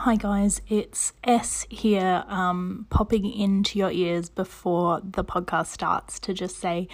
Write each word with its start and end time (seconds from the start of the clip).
Hi 0.00 0.16
guys, 0.16 0.60
it's 0.68 1.14
S 1.24 1.64
here, 1.70 2.22
um, 2.28 2.86
popping 2.90 3.24
into 3.24 3.78
your 3.78 3.90
ears 3.90 4.28
before 4.28 5.00
the 5.02 5.24
podcast 5.24 5.68
starts 5.68 6.20
to 6.20 6.34
just 6.34 6.58
say 6.58 6.88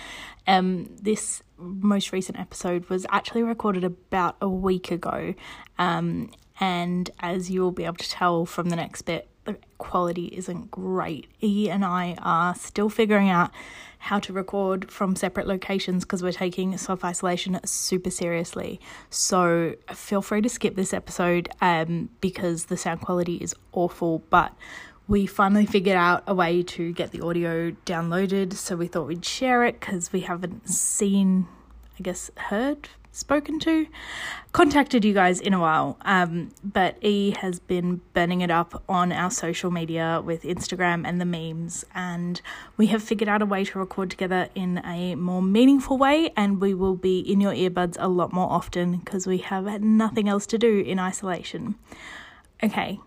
um, 0.47 0.89
this 1.03 1.43
most 1.59 2.13
recent 2.13 2.39
episode 2.39 2.89
was 2.89 3.05
actually 3.11 3.43
recorded 3.43 3.83
about 3.83 4.37
a 4.41 4.49
week 4.49 4.93
ago. 4.93 5.35
Um, 5.81 6.31
and 6.61 7.11
as 7.19 7.51
you 7.51 7.61
will 7.61 7.73
be 7.73 7.85
able 7.85 7.97
to 7.97 8.09
tell 8.09 8.47
from 8.47 8.69
the 8.69 8.77
next 8.77 9.03
bit, 9.03 9.29
the 9.45 9.57
quality 9.79 10.27
isn't 10.27 10.71
great. 10.71 11.27
E 11.43 11.69
and 11.71 11.85
I 11.85 12.17
are 12.23 12.55
still 12.55 12.89
figuring 12.89 13.29
out 13.29 13.51
how 13.99 14.19
to 14.19 14.33
record 14.33 14.91
from 14.91 15.15
separate 15.15 15.47
locations 15.47 16.05
because 16.05 16.23
we're 16.23 16.33
taking 16.33 16.77
self 16.77 17.05
isolation 17.05 17.61
super 17.65 18.11
seriously. 18.11 18.81
So 19.11 19.75
feel 19.93 20.23
free 20.23 20.43
to 20.43 20.49
skip 20.49 20.75
this 20.75 20.93
episode 20.93 21.49
um, 21.61 22.11
because 22.21 22.67
the 22.67 22.77
sound 22.77 23.01
quality 23.01 23.37
is 23.37 23.55
awful, 23.73 24.23
but 24.31 24.53
we 25.09 25.27
finally 25.27 25.67
figured 25.67 25.97
out 25.97 26.23
a 26.27 26.35
way 26.35 26.63
to 26.63 26.93
get 26.93 27.11
the 27.11 27.21
audio 27.21 27.71
downloaded. 27.87 28.55
So 28.55 28.77
we 28.77 28.87
thought 28.87 29.07
we'd 29.07 29.25
share 29.25 29.65
it 29.65 29.79
because 29.79 30.13
we 30.13 30.21
haven't 30.21 30.69
seen, 30.69 31.47
I 31.99 32.03
guess, 32.03 32.31
heard 32.37 32.89
spoken 33.13 33.61
to, 33.61 33.87
contacted 34.53 35.05
you 35.05 35.13
guys 35.13 35.41
in 35.41 35.55
a 35.55 35.61
while. 35.61 35.99
Um, 36.03 36.51
but 36.65 36.97
E 37.03 37.35
has 37.39 37.61
been 37.61 38.01
burning 38.15 38.41
it 38.41 38.51
up 38.51 38.83
on 38.89 39.13
our 39.13 39.31
social 39.31 39.71
media 39.71 40.21
with 40.25 40.43
Instagram 40.43 41.07
and 41.07 41.21
the 41.21 41.25
memes, 41.25 41.85
and 41.95 42.41
we 42.77 42.87
have 42.89 43.03
figured 43.03 43.29
out 43.29 43.43
a 43.43 43.47
way 43.47 43.65
to 43.65 43.79
record 43.79 44.11
together 44.11 44.49
in 44.55 44.85
a 44.85 45.15
more 45.15 45.43
meaningful 45.43 45.99
way. 45.99 46.33
And 46.37 46.61
we 46.61 46.75
will 46.75 46.97
be 46.97 47.21
in 47.21 47.41
your 47.41 47.53
earbuds 47.53 47.97
a 48.01 48.09
lot 48.09 48.33
more 48.33 48.51
often 48.51 48.97
because 48.97 49.27
we 49.27 49.39
have 49.39 49.81
nothing 49.83 50.29
else 50.29 50.47
to 50.47 50.59
do 50.59 50.81
in 50.81 50.99
isolation. 50.99 51.77
Okay, 52.63 52.99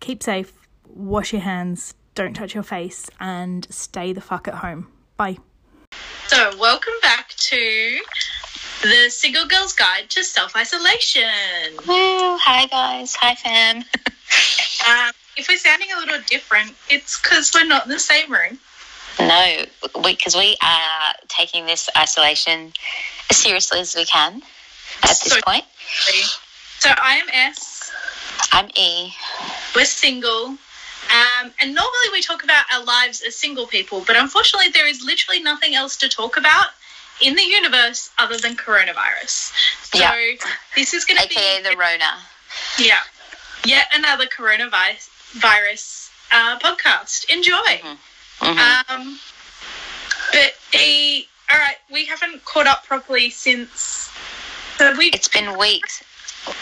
keep 0.00 0.22
safe, 0.22 0.52
wash 0.86 1.32
your 1.32 1.42
hands, 1.42 1.94
don't 2.14 2.34
touch 2.34 2.54
your 2.54 2.62
face, 2.62 3.10
and 3.18 3.66
stay 3.70 4.12
the 4.12 4.20
fuck 4.20 4.46
at 4.46 4.54
home. 4.54 4.88
Bye. 5.16 5.38
So, 6.26 6.56
welcome 6.58 6.94
back 7.02 7.28
to 7.36 8.00
the 8.84 9.10
Single 9.10 9.46
Girl's 9.46 9.72
Guide 9.72 10.10
to 10.10 10.22
Self 10.24 10.54
Isolation. 10.56 11.22
Woo! 11.88 12.36
Hi 12.38 12.66
guys. 12.66 13.16
Hi 13.16 13.34
fam. 13.34 13.84
Um, 14.86 15.12
if 15.38 15.48
we're 15.48 15.56
sounding 15.56 15.88
a 15.96 15.98
little 15.98 16.20
different, 16.26 16.72
it's 16.90 17.18
because 17.18 17.52
we're 17.54 17.64
not 17.64 17.84
in 17.86 17.90
the 17.90 17.98
same 17.98 18.30
room. 18.30 18.58
no, 19.18 19.64
because 20.02 20.34
we, 20.36 20.56
are 20.62 21.14
taking 21.28 21.64
this 21.64 21.88
isolation 21.96 22.72
as 23.30 23.36
seriously 23.38 23.80
as 23.80 23.94
we 23.96 24.04
can 24.04 24.42
at 25.02 25.08
this 25.08 25.32
So- 25.32 25.40
point. 25.46 25.64
So, 26.80 26.90
I 26.90 27.16
am 27.16 27.28
S, 27.32 27.90
I'm 28.52 28.68
E. 28.74 29.14
we're 29.74 29.86
single. 29.86 30.48
Um, 30.48 31.52
and 31.62 31.74
normally 31.74 32.08
we 32.12 32.20
talk 32.20 32.44
about 32.44 32.64
our 32.74 32.84
lives 32.84 33.22
as 33.26 33.36
single 33.36 33.66
people, 33.66 34.02
but 34.06 34.16
unfortunately, 34.16 34.70
there 34.70 34.86
is 34.86 35.02
literally 35.02 35.40
nothing 35.42 35.74
else 35.74 35.96
to 35.98 36.10
talk 36.10 36.36
about 36.36 36.66
in 37.20 37.34
the 37.36 37.42
universe 37.42 38.10
other 38.18 38.36
than 38.36 38.56
coronavirus. 38.56 39.52
So, 39.92 39.98
Yeah. 39.98 40.14
this 40.76 40.94
is 40.94 41.04
going 41.04 41.20
to 41.20 41.28
be. 41.28 41.34
AKA 41.36 41.62
the 41.62 41.76
Rona. 41.76 42.20
Yeah. 42.78 43.00
Yet 43.64 43.88
another 43.94 44.26
coronavirus 44.26 45.08
virus, 45.32 46.10
uh, 46.32 46.58
podcast. 46.58 47.24
Enjoy. 47.26 47.82
Mhm. 48.40 48.88
Um, 48.88 49.20
but 50.32 50.54
the 50.72 51.26
all 51.50 51.58
right, 51.58 51.76
we 51.90 52.06
haven't 52.06 52.44
caught 52.44 52.66
up 52.66 52.86
properly 52.86 53.30
since. 53.30 54.08
So 54.78 54.92
we 54.96 55.06
It's 55.10 55.28
been 55.28 55.56
weeks. 55.56 56.02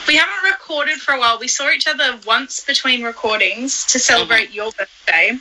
we 0.06 0.16
haven't 0.16 0.42
recorded 0.44 1.00
for 1.00 1.14
a 1.14 1.18
while. 1.18 1.38
We 1.38 1.48
saw 1.48 1.70
each 1.70 1.86
other 1.86 2.16
once 2.24 2.60
between 2.60 3.02
recordings 3.02 3.86
to 3.86 3.98
celebrate 3.98 4.50
your 4.50 4.70
birthday, 4.72 5.38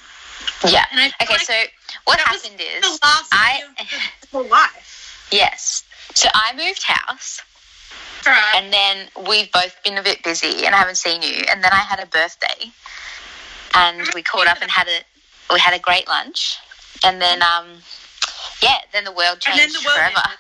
Yeah. 0.68 0.86
and 0.92 1.00
I 1.02 1.08
Okay, 1.22 1.34
like 1.34 1.42
so 1.46 1.66
what 2.06 2.20
happened 2.22 2.58
the 2.58 2.64
is, 2.64 3.00
last 3.04 3.26
I- 3.32 3.64
day 3.78 3.84
of 3.84 4.32
your 4.32 4.44
life. 4.44 5.01
Yes. 5.32 5.84
So 6.14 6.30
I 6.34 6.54
moved 6.56 6.84
house, 6.84 7.42
Right. 8.26 8.52
and 8.56 8.72
then 8.72 9.08
we've 9.28 9.52
both 9.52 9.82
been 9.84 9.98
a 9.98 10.04
bit 10.04 10.24
busy, 10.24 10.66
and 10.66 10.76
I 10.76 10.80
haven't 10.80 10.98
seen 10.98 11.22
you. 11.22 11.44
And 11.50 11.64
then 11.64 11.72
I 11.72 11.80
had 11.80 12.00
a 12.00 12.06
birthday, 12.06 12.72
and 13.74 14.08
we 14.14 14.22
caught 14.22 14.48
up 14.48 14.62
and 14.62 14.70
had 14.70 14.88
a 14.88 15.02
we 15.54 15.60
had 15.60 15.74
a 15.74 15.80
great 15.80 16.08
lunch, 16.08 16.58
and 17.04 17.22
then 17.22 17.42
um, 17.42 17.82
yeah, 18.62 18.78
then 18.94 19.04
the 19.04 19.12
world 19.12 19.42
And 19.48 19.58
changed 19.58 19.76
then 19.76 19.84
the 19.84 19.88
world 19.88 20.12
forever. 20.14 20.30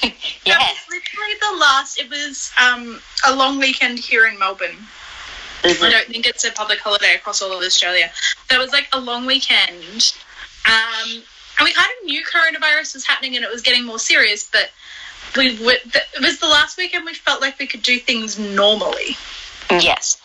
That 0.00 0.14
yeah. 0.44 0.58
was 0.58 0.78
literally 0.88 1.34
the 1.40 1.60
last. 1.60 2.00
It 2.00 2.08
was 2.08 2.50
um, 2.60 3.00
a 3.26 3.34
long 3.36 3.58
weekend 3.58 3.98
here 3.98 4.26
in 4.26 4.38
Melbourne. 4.38 4.76
Mm-hmm. 5.62 5.84
I 5.84 5.90
don't 5.90 6.06
think 6.06 6.26
it's 6.26 6.44
a 6.44 6.52
public 6.52 6.78
holiday 6.78 7.14
across 7.16 7.42
all 7.42 7.52
of 7.52 7.62
Australia. 7.62 8.10
That 8.48 8.58
was 8.58 8.70
like 8.72 8.88
a 8.92 9.00
long 9.00 9.26
weekend. 9.26 10.14
Um, 10.66 11.22
and 11.58 11.64
we 11.64 11.72
kind 11.72 11.88
of 11.98 12.06
knew 12.06 12.22
coronavirus 12.24 12.94
was 12.94 13.06
happening 13.06 13.36
and 13.36 13.44
it 13.44 13.50
was 13.50 13.62
getting 13.62 13.84
more 13.84 13.98
serious, 13.98 14.48
but 14.50 14.70
we 15.36 15.62
were, 15.64 15.72
it 15.72 16.22
was 16.22 16.38
the 16.38 16.46
last 16.46 16.78
weekend 16.78 17.04
we 17.04 17.14
felt 17.14 17.40
like 17.40 17.58
we 17.58 17.66
could 17.66 17.82
do 17.82 17.98
things 17.98 18.38
normally. 18.38 19.16
Yes. 19.70 20.20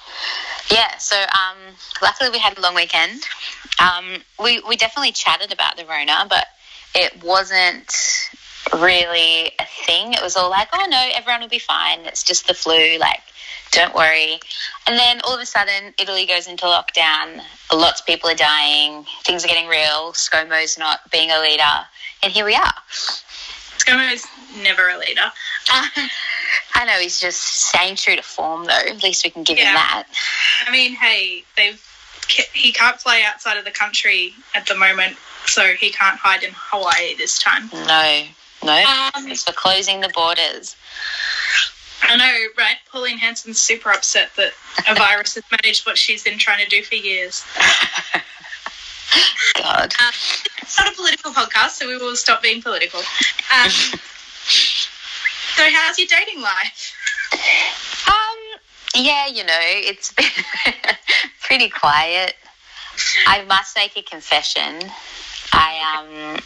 Yeah, 0.72 0.98
so 0.98 1.16
um, 1.18 1.76
luckily 2.02 2.30
we 2.30 2.40
had 2.40 2.58
a 2.58 2.62
long 2.62 2.76
weekend. 2.76 3.24
Um, 3.80 4.24
we, 4.42 4.62
we 4.68 4.76
definitely 4.78 5.12
chatted 5.12 5.52
about 5.52 5.76
the 5.76 5.86
Rona, 5.86 6.26
but 6.30 6.48
it 6.96 7.24
wasn't 7.24 7.92
really 8.72 9.52
a 9.60 9.66
thing. 9.86 10.14
It 10.14 10.22
was 10.22 10.36
all 10.36 10.50
like, 10.50 10.70
oh 10.74 10.86
no, 10.90 11.10
everyone 11.16 11.42
will 11.42 11.50
be 11.50 11.60
fine. 11.60 12.02
It's 12.02 12.24
just 12.24 12.48
the 12.48 12.54
flu. 12.54 12.98
Like, 13.00 13.22
don't 13.72 13.94
worry. 13.96 14.40
And 14.88 14.98
then 14.98 15.20
all 15.24 15.34
of 15.34 15.42
a 15.42 15.46
sudden, 15.46 15.94
Italy 16.00 16.26
goes 16.26 16.48
into 16.48 16.66
lockdown. 16.66 17.42
Lots 17.74 18.02
of 18.02 18.08
people 18.08 18.30
are 18.30 18.36
dying. 18.36 19.06
Things 19.24 19.44
are 19.44 19.48
getting 19.48 19.68
real. 19.68 20.14
ScoMo's 20.14 20.78
not 20.78 21.10
being 21.12 21.32
a 21.32 21.40
leader. 21.40 21.88
And 22.22 22.32
here 22.32 22.46
we 22.46 22.56
are. 22.56 22.74
ScoMo 23.78 24.14
is 24.14 24.26
never 24.62 24.90
a 24.90 24.98
leader. 24.98 25.32
I 26.76 26.86
know 26.86 27.00
he's 27.00 27.20
just 27.20 27.42
staying 27.42 27.96
true 27.96 28.16
to 28.16 28.22
form, 28.22 28.66
though. 28.66 28.72
At 28.72 29.04
least 29.04 29.26
we 29.26 29.32
can 29.32 29.44
give 29.44 29.58
him 29.58 29.74
that. 29.74 30.06
I 30.68 30.72
mean, 30.72 30.94
hey, 30.94 31.44
they've 31.58 31.82
he 32.54 32.72
can't 32.72 33.00
fly 33.00 33.22
outside 33.26 33.58
of 33.58 33.66
the 33.66 33.72
country 33.72 34.34
at 34.56 34.68
the 34.68 34.76
moment, 34.76 35.18
so 35.46 35.74
he 35.74 35.92
can't 35.92 36.18
hide 36.18 36.44
in 36.44 36.52
Hawaii 36.54 37.16
this 37.16 37.38
time. 37.38 37.70
No, 37.74 38.24
no. 38.64 39.12
Um, 39.16 39.30
It's 39.30 39.44
for 39.44 39.54
closing 39.54 40.02
the 40.02 40.10
borders. 40.10 40.76
I 42.02 42.16
know, 42.18 42.48
right? 42.58 42.78
Pauline 42.92 43.18
Hanson's 43.18 43.62
super 43.62 43.90
upset 43.92 44.32
that 44.36 44.52
a 44.90 44.96
virus 45.00 45.36
has 45.36 45.44
managed 45.52 45.86
what 45.86 45.98
she's 45.98 46.24
been 46.24 46.38
trying 46.38 46.64
to 46.64 46.70
do 46.70 46.84
for 46.84 46.96
years. 46.96 47.44
God. 49.56 49.94
Um, 50.00 50.14
it's 50.62 50.78
not 50.80 50.92
a 50.92 50.96
political 50.96 51.32
podcast, 51.32 51.72
so 51.72 51.88
we 51.88 51.98
will 51.98 52.16
stop 52.16 52.42
being 52.42 52.62
political. 52.62 53.00
Um, 53.00 53.70
so, 53.70 55.64
how's 55.72 56.00
your 56.00 56.08
dating 56.08 56.42
life? 56.42 56.94
Um, 58.08 58.60
yeah, 58.96 59.28
you 59.28 59.44
know, 59.44 59.54
it's 59.60 60.12
been 60.14 60.26
pretty 61.42 61.70
quiet. 61.70 62.36
I 63.28 63.44
must 63.46 63.76
make 63.76 63.96
a 63.98 64.02
confession. 64.02 64.92
I 65.52 66.36
um, 66.36 66.40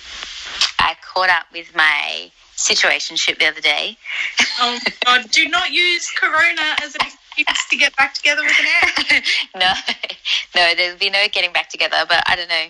caught 1.18 1.30
up 1.30 1.48
with 1.52 1.76
my 1.76 2.32
situationship 2.56 3.40
the 3.40 3.48
other 3.48 3.62
day. 3.62 3.98
Oh 4.60 4.78
God! 5.04 5.30
Do 5.32 5.48
not 5.48 5.72
use 5.72 6.12
Corona 6.12 6.76
as 6.84 6.94
an 6.94 7.02
excuse 7.02 7.68
to 7.70 7.76
get 7.76 7.96
back 7.96 8.14
together 8.14 8.44
with 8.44 8.54
an 8.60 8.68
ex. 8.84 9.22
no, 9.56 9.72
no, 10.56 10.76
there'll 10.76 10.98
be 10.98 11.10
no 11.10 11.26
getting 11.32 11.52
back 11.54 11.70
together. 11.70 11.98
But 12.08 12.24
I 12.28 12.36
don't 12.36 12.50
know. 12.50 12.66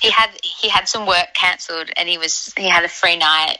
He 0.00 0.10
had 0.10 0.30
he 0.42 0.68
had 0.68 0.88
some 0.88 1.06
work 1.06 1.34
cancelled, 1.34 1.90
and 1.96 2.08
he 2.08 2.18
was 2.18 2.52
he 2.56 2.68
had 2.68 2.84
a 2.84 2.88
free 2.88 3.16
night, 3.16 3.58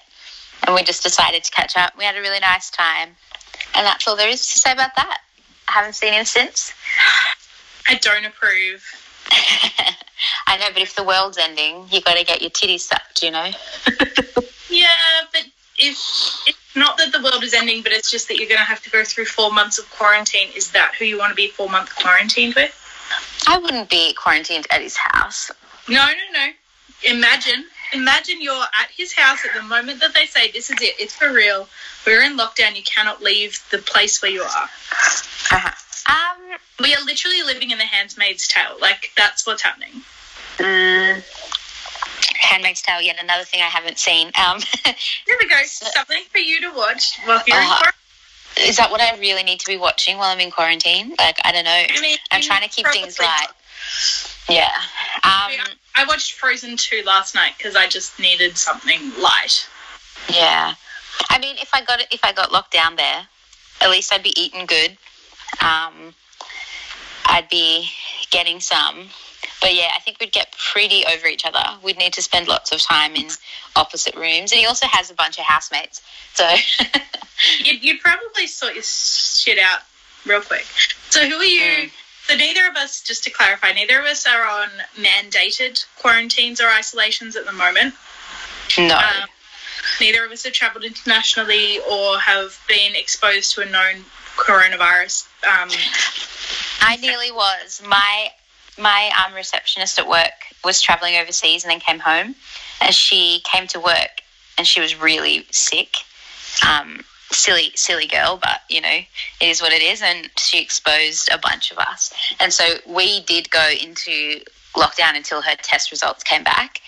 and 0.66 0.74
we 0.74 0.82
just 0.82 1.04
decided 1.04 1.44
to 1.44 1.50
catch 1.52 1.76
up. 1.76 1.96
We 1.96 2.04
had 2.04 2.16
a 2.16 2.20
really 2.20 2.40
nice 2.40 2.70
time, 2.70 3.10
and 3.74 3.86
that's 3.86 4.06
all 4.08 4.16
there 4.16 4.28
is 4.28 4.40
to 4.52 4.58
say 4.58 4.72
about 4.72 4.96
that. 4.96 5.20
I 5.68 5.72
haven't 5.72 5.94
seen 5.94 6.12
him 6.12 6.24
since. 6.24 6.72
I 7.86 7.94
don't 7.94 8.24
approve. 8.24 8.82
I 10.46 10.56
know, 10.58 10.68
but 10.72 10.82
if 10.82 10.94
the 10.94 11.04
world's 11.04 11.38
ending, 11.38 11.86
you 11.90 12.00
got 12.02 12.16
to 12.16 12.24
get 12.24 12.40
your 12.40 12.50
titties 12.50 12.80
sucked, 12.80 13.22
you 13.22 13.30
know. 13.30 13.50
Yeah, 14.74 14.88
but 15.32 15.44
if 15.78 15.96
it's 16.46 16.58
not 16.74 16.98
that 16.98 17.12
the 17.12 17.22
world 17.22 17.44
is 17.44 17.54
ending, 17.54 17.82
but 17.82 17.92
it's 17.92 18.10
just 18.10 18.26
that 18.28 18.38
you're 18.38 18.48
going 18.48 18.58
to 18.58 18.64
have 18.64 18.82
to 18.82 18.90
go 18.90 19.04
through 19.04 19.26
four 19.26 19.52
months 19.52 19.78
of 19.78 19.88
quarantine, 19.90 20.48
is 20.56 20.72
that 20.72 20.94
who 20.98 21.04
you 21.04 21.18
want 21.18 21.30
to 21.30 21.36
be 21.36 21.48
four 21.48 21.68
month 21.68 21.94
quarantined 21.94 22.54
with? 22.54 22.72
I 23.46 23.58
wouldn't 23.58 23.88
be 23.88 24.14
quarantined 24.14 24.66
at 24.70 24.80
his 24.80 24.96
house. 24.96 25.50
No, 25.88 26.04
no, 26.04 26.12
no. 26.32 26.46
Imagine, 27.04 27.66
imagine 27.94 28.40
you're 28.42 28.54
at 28.54 28.90
his 28.96 29.12
house 29.12 29.38
at 29.46 29.54
the 29.54 29.62
moment 29.62 30.00
that 30.00 30.12
they 30.14 30.26
say 30.26 30.50
this 30.50 30.70
is 30.70 30.76
it. 30.80 30.94
It's 30.98 31.14
for 31.14 31.32
real. 31.32 31.68
We're 32.06 32.22
in 32.22 32.36
lockdown. 32.36 32.76
You 32.76 32.82
cannot 32.82 33.22
leave 33.22 33.62
the 33.70 33.78
place 33.78 34.20
where 34.20 34.30
you 34.30 34.42
are. 34.42 34.68
Uh-huh. 35.52 35.70
Um, 36.12 36.58
We 36.80 36.94
are 36.94 37.02
literally 37.04 37.42
living 37.42 37.70
in 37.70 37.78
the 37.78 37.84
Handmaid's 37.84 38.46
Tale. 38.48 38.76
Like 38.80 39.10
that's 39.16 39.46
what's 39.46 39.62
happening. 39.62 40.02
mm, 40.58 41.22
Handmaid's 42.40 42.82
Tale, 42.82 43.00
yet 43.00 43.16
another 43.22 43.44
thing 43.44 43.60
I 43.62 43.66
haven't 43.68 43.98
seen. 43.98 44.28
Um, 44.38 44.60
There 44.84 45.36
we 45.40 45.48
go. 45.48 45.56
Something 45.64 46.22
for 46.30 46.38
you 46.38 46.60
to 46.62 46.70
watch 46.76 47.18
while 47.24 47.42
you're 47.46 47.56
in 47.56 47.62
Uh-huh. 47.62 47.78
quarantine. 48.56 48.68
is 48.70 48.76
that 48.76 48.90
what 48.90 49.00
I 49.00 49.16
really 49.18 49.42
need 49.42 49.60
to 49.60 49.66
be 49.66 49.76
watching 49.78 50.18
while 50.18 50.30
I'm 50.30 50.40
in 50.40 50.50
quarantine? 50.50 51.14
Like, 51.18 51.38
I 51.44 51.52
don't 51.52 51.64
know. 51.64 51.70
I 51.70 52.00
mean, 52.00 52.18
I'm 52.30 52.42
trying 52.42 52.62
to 52.62 52.68
keep 52.68 52.86
things 52.88 53.16
probably- 53.16 53.34
light. 53.34 53.48
Yeah. 54.48 54.70
Um, 55.22 55.52
I 55.96 56.04
watched 56.06 56.32
Frozen 56.32 56.76
2 56.76 57.02
last 57.06 57.34
night 57.34 57.52
because 57.56 57.76
I 57.76 57.86
just 57.88 58.18
needed 58.18 58.56
something 58.56 59.00
light. 59.20 59.68
yeah. 60.28 60.74
I 61.30 61.38
mean, 61.38 61.56
if 61.58 61.70
I 61.72 61.84
got 61.84 62.00
if 62.10 62.24
I 62.24 62.32
got 62.32 62.50
locked 62.50 62.72
down 62.72 62.96
there, 62.96 63.26
at 63.80 63.90
least 63.90 64.12
I'd 64.12 64.22
be 64.22 64.38
eating 64.40 64.66
good. 64.66 64.96
Um, 65.62 66.14
I'd 67.26 67.48
be 67.48 67.88
getting 68.30 68.60
some. 68.60 69.08
But 69.60 69.74
yeah, 69.74 69.90
I 69.96 70.00
think 70.00 70.18
we'd 70.20 70.32
get 70.32 70.54
pretty 70.58 71.04
over 71.06 71.26
each 71.26 71.46
other. 71.46 71.62
We'd 71.82 71.96
need 71.96 72.12
to 72.14 72.22
spend 72.22 72.48
lots 72.48 72.72
of 72.72 72.80
time 72.80 73.14
in 73.14 73.28
opposite 73.76 74.14
rooms. 74.14 74.52
And 74.52 74.60
he 74.60 74.66
also 74.66 74.86
has 74.90 75.10
a 75.10 75.14
bunch 75.14 75.38
of 75.38 75.44
housemates. 75.44 76.02
So, 76.34 76.48
You'd, 77.64 77.82
you'd 77.82 78.00
probably 78.00 78.46
sort 78.46 78.74
your 78.74 78.82
shit 78.82 79.58
out 79.58 79.80
real 80.26 80.40
quick. 80.40 80.66
So 81.10 81.26
who 81.28 81.36
are 81.36 81.44
you? 81.44 81.60
Mm. 81.60 81.90
So 82.26 82.36
neither 82.36 82.66
of 82.68 82.76
us, 82.76 83.02
just 83.02 83.24
to 83.24 83.30
clarify, 83.30 83.72
neither 83.72 84.00
of 84.00 84.06
us 84.06 84.26
are 84.26 84.44
on 84.44 84.68
mandated 84.96 85.84
quarantines 85.96 86.60
or 86.60 86.68
isolations 86.68 87.36
at 87.36 87.44
the 87.44 87.52
moment. 87.52 87.94
no. 88.78 88.96
Um, 88.96 89.28
neither 90.00 90.24
of 90.24 90.32
us 90.32 90.44
have 90.44 90.54
travelled 90.54 90.84
internationally 90.84 91.80
or 91.90 92.18
have 92.18 92.58
been 92.66 92.94
exposed 92.94 93.54
to 93.54 93.60
a 93.60 93.66
known 93.66 94.04
coronavirus. 94.36 95.26
Um, 95.44 95.68
I 96.80 96.96
nearly 96.96 97.30
was. 97.30 97.82
My 97.86 98.30
my 98.76 99.10
um, 99.24 99.34
receptionist 99.34 99.98
at 99.98 100.08
work 100.08 100.32
was 100.64 100.80
traveling 100.80 101.16
overseas 101.16 101.62
and 101.62 101.70
then 101.70 101.78
came 101.78 102.00
home, 102.00 102.34
and 102.80 102.94
she 102.94 103.42
came 103.44 103.66
to 103.68 103.78
work 103.80 104.22
and 104.56 104.66
she 104.66 104.80
was 104.80 105.00
really 105.00 105.46
sick. 105.50 105.96
Um, 106.66 107.04
silly, 107.32 107.72
silly 107.74 108.06
girl, 108.06 108.38
but 108.40 108.60
you 108.68 108.80
know 108.80 108.88
it 109.40 109.48
is 109.48 109.60
what 109.60 109.72
it 109.72 109.82
is, 109.82 110.02
and 110.02 110.30
she 110.38 110.60
exposed 110.60 111.28
a 111.32 111.38
bunch 111.38 111.70
of 111.70 111.78
us. 111.78 112.12
And 112.40 112.52
so 112.52 112.64
we 112.86 113.20
did 113.22 113.50
go 113.50 113.68
into 113.70 114.40
lockdown 114.74 115.16
until 115.16 115.40
her 115.42 115.54
test 115.62 115.90
results 115.90 116.22
came 116.24 116.44
back. 116.44 116.80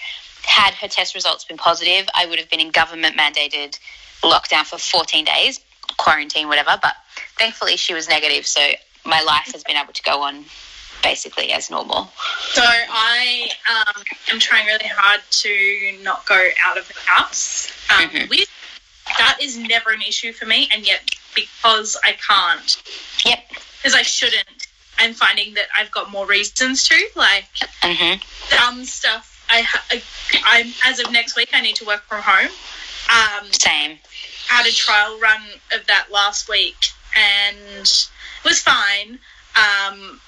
Had 0.45 0.75
her 0.75 0.89
test 0.89 1.15
results 1.15 1.45
been 1.45 1.57
positive, 1.57 2.09
I 2.15 2.27
would 2.27 2.39
have 2.39 2.51
been 2.51 2.61
in 2.61 2.71
government 2.71 3.17
mandated 3.17 3.79
lockdown 4.23 4.65
for 4.65 4.79
14 4.79 5.25
days, 5.25 5.61
quarantine, 5.97 6.49
whatever. 6.49 6.79
But 6.81 6.95
thankfully, 7.39 7.77
she 7.77 7.95
was 7.95 8.09
negative, 8.09 8.47
so 8.47 8.61
my 9.05 9.21
life 9.23 9.51
has 9.53 9.63
been 9.65 9.77
able 9.77 9.93
to 9.93 10.03
go 10.03 10.23
on 10.23 10.45
basically 11.03 11.53
as 11.53 11.71
normal. 11.71 12.11
so 12.53 12.63
I 12.65 13.49
um, 13.71 14.03
am 14.33 14.39
trying 14.41 14.67
really 14.67 14.89
hard 14.89 15.21
to 15.31 15.99
not 16.03 16.27
go 16.27 16.49
out 16.65 16.79
of 16.79 16.89
the 16.89 16.95
house. 17.05 17.71
Um, 17.91 18.09
Mhm. 18.11 18.29
with, 18.31 18.49
that 19.19 19.39
is 19.41 19.57
never 19.57 19.91
an 19.91 20.03
issue 20.03 20.33
for 20.33 20.47
me, 20.47 20.69
and 20.73 20.87
yet 20.87 21.01
because 21.35 21.97
I 22.05 22.13
can't, 22.13 22.83
Yep. 23.25 23.39
because 23.79 23.95
I 23.95 24.03
shouldn't, 24.03 24.67
I'm 24.99 25.13
finding 25.15 25.55
that 25.55 25.67
I've 25.77 25.91
got 25.91 26.11
more 26.11 26.27
reasons 26.27 26.89
to. 26.89 27.09
Like 27.15 27.47
hmm 27.83 28.15
dumb 28.51 28.85
stuff. 28.85 29.33
I, 29.51 29.61
ha- 29.63 29.85
I 29.91 30.03
I'm 30.45 30.73
as 30.85 30.99
of 31.01 31.13
next 31.13 31.37
week. 31.37 31.51
I 31.53 31.61
need 31.61 31.77
to 31.77 31.85
work 31.85 32.03
from 32.09 32.23
home. 32.23 32.51
Um, 33.09 33.53
Same. 33.53 33.99
had 34.49 34.67
a 34.67 34.73
trial 34.73 35.19
run 35.21 35.41
of 35.73 35.87
that 35.87 36.09
last 36.11 36.49
week 36.49 36.75
and 37.17 37.57
it 37.57 38.09
was 38.45 38.61
fine. 38.61 39.19
Um, 39.57 40.21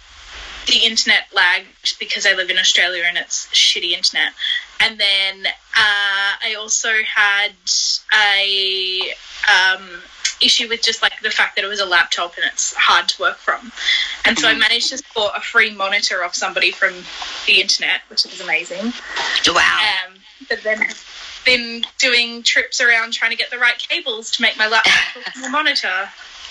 the 0.68 0.86
internet 0.86 1.24
lagged 1.34 1.98
because 1.98 2.26
I 2.26 2.34
live 2.34 2.50
in 2.50 2.58
Australia 2.58 3.04
and 3.06 3.16
it's 3.16 3.46
shitty 3.48 3.92
internet. 3.92 4.32
And 4.80 5.00
then 5.00 5.46
uh, 5.46 6.32
I 6.44 6.54
also 6.58 6.90
had 7.02 7.52
a 8.14 9.12
um, 9.48 9.88
issue 10.40 10.68
with 10.68 10.82
just 10.82 11.02
like 11.02 11.20
the 11.22 11.30
fact 11.30 11.56
that 11.56 11.64
it 11.64 11.68
was 11.68 11.80
a 11.80 11.86
laptop 11.86 12.36
and 12.36 12.44
it's 12.46 12.74
hard 12.74 13.08
to 13.08 13.22
work 13.22 13.38
from. 13.38 13.72
And 14.24 14.38
so 14.38 14.48
I 14.48 14.54
managed 14.54 14.90
to 14.90 14.98
support 14.98 15.32
a 15.36 15.40
free 15.40 15.74
monitor 15.74 16.22
off 16.22 16.34
somebody 16.34 16.70
from 16.70 16.94
the 17.46 17.60
internet, 17.60 18.02
which 18.08 18.24
is 18.26 18.40
amazing. 18.40 18.92
Wow. 19.46 20.04
Um, 20.06 20.14
but 20.48 20.62
then 20.62 20.86
been 21.44 21.82
doing 21.98 22.42
trips 22.42 22.80
around 22.80 23.12
trying 23.12 23.30
to 23.30 23.36
get 23.36 23.50
the 23.50 23.58
right 23.58 23.78
cables 23.78 24.32
to 24.32 24.42
make 24.42 24.56
my 24.58 24.68
laptop 24.68 25.50
monitor. 25.50 26.08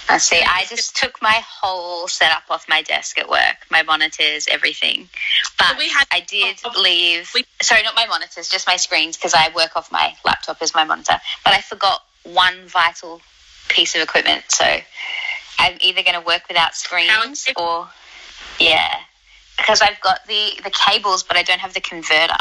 I 0.10 0.18
see. 0.20 0.42
I 0.42 0.66
just 0.70 0.96
took 0.96 1.22
my 1.22 1.44
whole 1.46 2.08
setup 2.08 2.44
off 2.50 2.68
my 2.70 2.82
desk 2.82 3.18
at 3.20 3.28
work, 3.30 3.66
my 3.70 3.84
monitors, 3.84 4.48
everything. 4.50 5.10
But 5.58 5.70
So 5.72 5.78
we 5.78 5.90
had- 5.90 6.08
I 6.12 6.22
did 6.22 6.60
oh, 6.64 6.70
leave. 6.80 7.30
we- 7.34 7.46
sorry, 7.62 7.84
not 7.84 7.96
my 7.96 8.06
monitors, 8.06 8.48
just 8.50 8.68
my 8.68 8.78
screens 8.78 9.18
because 9.18 9.34
I 9.34 9.50
work 9.50 9.76
off 9.76 9.92
my 9.92 10.16
laptop 10.24 10.62
as 10.62 10.74
my 10.74 10.86
monitor. 10.86 11.20
But 11.44 11.54
I 11.54 11.62
forgot 11.62 12.04
one 12.24 12.68
vital 12.68 13.22
piece 13.68 13.96
of 13.96 14.02
equipment, 14.02 14.50
so 14.52 14.82
I'm 15.60 15.78
either 15.82 16.04
going 16.04 16.14
to 16.16 16.22
work 16.22 16.48
without 16.48 16.76
screens 16.76 17.48
or 17.58 17.90
yeah, 18.60 19.02
because 19.58 19.82
I've 19.82 20.00
got 20.02 20.26
the 20.28 20.60
the 20.64 20.70
cables, 20.72 21.24
but 21.24 21.36
I 21.38 21.44
don't 21.44 21.60
have 21.60 21.74
the 21.74 21.82
converter. 21.82 22.38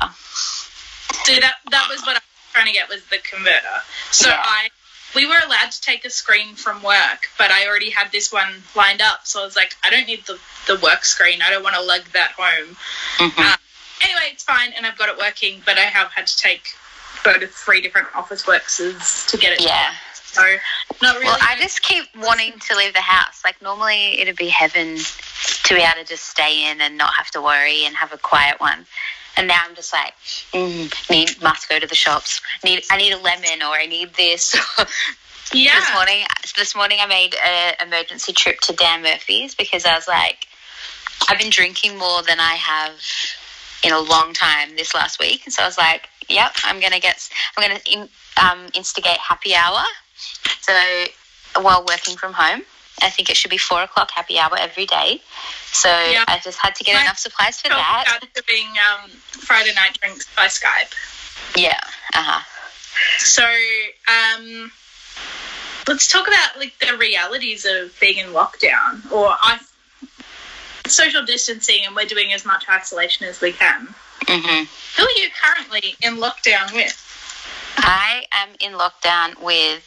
So 1.25 1.35
that 1.35 1.57
that 1.71 1.89
was 1.89 2.01
what 2.03 2.11
I 2.11 2.21
was 2.21 2.53
trying 2.53 2.67
to 2.67 2.73
get 2.73 2.89
was 2.89 3.03
the 3.07 3.19
converter. 3.19 3.83
So 4.13 4.29
Yeah. 4.29 4.41
I 4.45 4.71
we 5.15 5.27
were 5.27 5.39
allowed 5.45 5.71
to 5.71 5.81
take 5.81 6.05
a 6.05 6.11
screen 6.11 6.55
from 6.55 6.83
work, 6.83 7.29
but 7.39 7.51
I 7.51 7.67
already 7.67 7.91
had 7.91 8.13
this 8.13 8.33
one 8.33 8.63
lined 8.75 9.01
up. 9.01 9.27
So 9.27 9.41
I 9.41 9.45
was 9.45 9.57
like, 9.57 9.75
I 9.85 9.91
don't 9.91 10.07
need 10.07 10.27
the, 10.27 10.39
the 10.67 10.79
work 10.81 11.05
screen. 11.05 11.41
I 11.43 11.51
don't 11.51 11.63
want 11.63 11.77
to 11.77 11.83
lug 11.83 12.03
that 12.13 12.33
home. 12.33 12.77
Mhm. 13.19 13.39
Uh, 13.39 13.57
anyway, 14.03 14.29
it's 14.33 14.45
fine, 14.45 14.73
and 14.77 14.87
I've 14.87 14.99
got 14.99 15.09
it 15.09 15.19
working. 15.19 15.63
But 15.65 15.79
I 15.79 15.83
have 15.83 16.13
had 16.13 16.27
to 16.27 16.37
take 16.37 16.69
go 17.23 17.33
to 17.39 17.47
three 17.47 17.81
different 17.81 18.09
Officeworks 18.09 19.29
to 19.29 19.37
get 19.37 19.53
it. 19.53 19.63
Yeah. 19.63 19.95
So 20.25 20.43
not 21.01 21.15
really. 21.15 21.27
Well, 21.27 21.39
I 21.41 21.57
just 21.59 21.83
keep 21.83 22.05
wanting 22.17 22.59
to 22.69 22.77
leave 22.77 22.93
the 22.93 23.01
house. 23.01 23.43
Like 23.45 23.61
normally, 23.63 24.21
it'd 24.21 24.37
be 24.37 24.49
heaven 24.49 24.99
to 25.65 25.75
be 25.75 25.81
able 25.81 26.03
to 26.03 26.05
just 26.05 26.25
stay 26.29 26.71
in 26.71 26.81
and 26.81 26.99
not 26.99 27.15
have 27.15 27.31
to 27.31 27.41
worry 27.41 27.85
and 27.87 27.97
have 27.97 28.13
a 28.13 28.19
quiet 28.19 28.61
one. 28.61 28.87
And 29.37 29.49
now 29.49 29.61
I'm 29.65 29.75
just 29.75 29.93
like, 29.93 30.15
mm, 30.53 31.11
need 31.11 31.41
must 31.43 31.69
go 31.69 31.79
to 31.79 31.87
the 31.87 31.95
shops. 31.95 32.41
Need 32.65 32.85
I 32.91 32.97
need 32.97 33.13
a 33.13 33.19
lemon 33.19 33.63
or 33.63 33.75
I 33.75 33.87
need 33.87 34.15
this. 34.15 34.55
yeah. 35.53 35.75
This 35.75 35.93
morning, 35.95 36.25
this 36.57 36.75
morning 36.75 36.99
I 37.01 37.07
made 37.07 37.35
an 37.35 37.75
emergency 37.87 38.33
trip 38.33 38.61
to 38.61 38.73
Dan 38.73 39.03
Murphy's 39.03 39.55
because 39.55 39.85
I 39.85 39.95
was 39.95 40.09
like, 40.09 40.47
I've 41.29 41.39
been 41.39 41.51
drinking 41.51 41.99
more 41.99 42.23
than 42.23 42.41
I 42.41 42.55
have 42.55 43.01
in 43.83 43.93
a 43.93 44.01
long 44.01 44.33
time 44.33 44.77
this 44.77 44.95
last 44.95 45.21
week, 45.21 45.43
and 45.45 45.53
so 45.53 45.63
I 45.63 45.67
was 45.67 45.79
like, 45.79 46.09
yep, 46.29 46.53
I'm 46.65 46.81
gonna 46.81 47.01
get, 47.01 47.29
I'm 47.57 47.69
gonna 47.69 47.81
in, 47.91 48.09
um, 48.43 48.67
instigate 48.75 49.19
happy 49.19 49.55
hour. 49.55 49.83
So 50.61 50.73
while 51.61 51.85
working 51.87 52.17
from 52.17 52.33
home, 52.33 52.63
I 53.03 53.11
think 53.11 53.29
it 53.31 53.37
should 53.37 53.51
be 53.51 53.59
four 53.59 53.83
o'clock 53.83 54.11
happy 54.11 54.39
hour 54.39 54.57
every 54.59 54.87
day. 54.87 55.21
So 55.73 55.89
Yeah. 55.89 56.25
I 56.29 56.39
just 56.43 56.59
had 56.59 56.75
to 56.77 56.85
get 56.85 56.95
My- 56.95 57.03
enough 57.03 57.19
supplies 57.19 57.61
for 57.61 57.69
that. 57.69 58.21
doing 58.47 58.69
um, 58.93 59.11
Friday 59.11 59.75
night 59.75 59.99
drinks 60.01 60.27
by 60.35 60.47
Skype. 60.47 60.93
Yeah. 61.57 61.79
Uh 62.15 62.23
huh. 62.23 62.41
So, 63.19 63.45
um, 64.09 64.73
let's 65.87 66.09
talk 66.09 66.27
about 66.27 66.59
like 66.59 66.79
the 66.79 66.97
realities 66.97 67.67
of 67.67 67.99
being 68.01 68.17
in 68.19 68.29
lockdown, 68.29 69.11
or 69.13 69.37
I 69.43 69.59
social 70.87 71.25
distancing, 71.25 71.85
and 71.85 71.95
we're 71.95 72.07
doing 72.07 72.33
as 72.33 72.45
much 72.47 72.65
isolation 72.69 73.27
as 73.27 73.41
we 73.41 73.53
can. 73.53 73.95
hmm 74.27 74.65
Who 74.97 75.03
are 75.05 75.19
you 75.21 75.29
currently 75.43 75.95
in 76.03 76.17
lockdown 76.17 76.73
with? 76.73 77.03
I 77.79 78.25
am 78.33 78.49
in 78.61 78.73
lockdown 78.73 79.41
with 79.43 79.83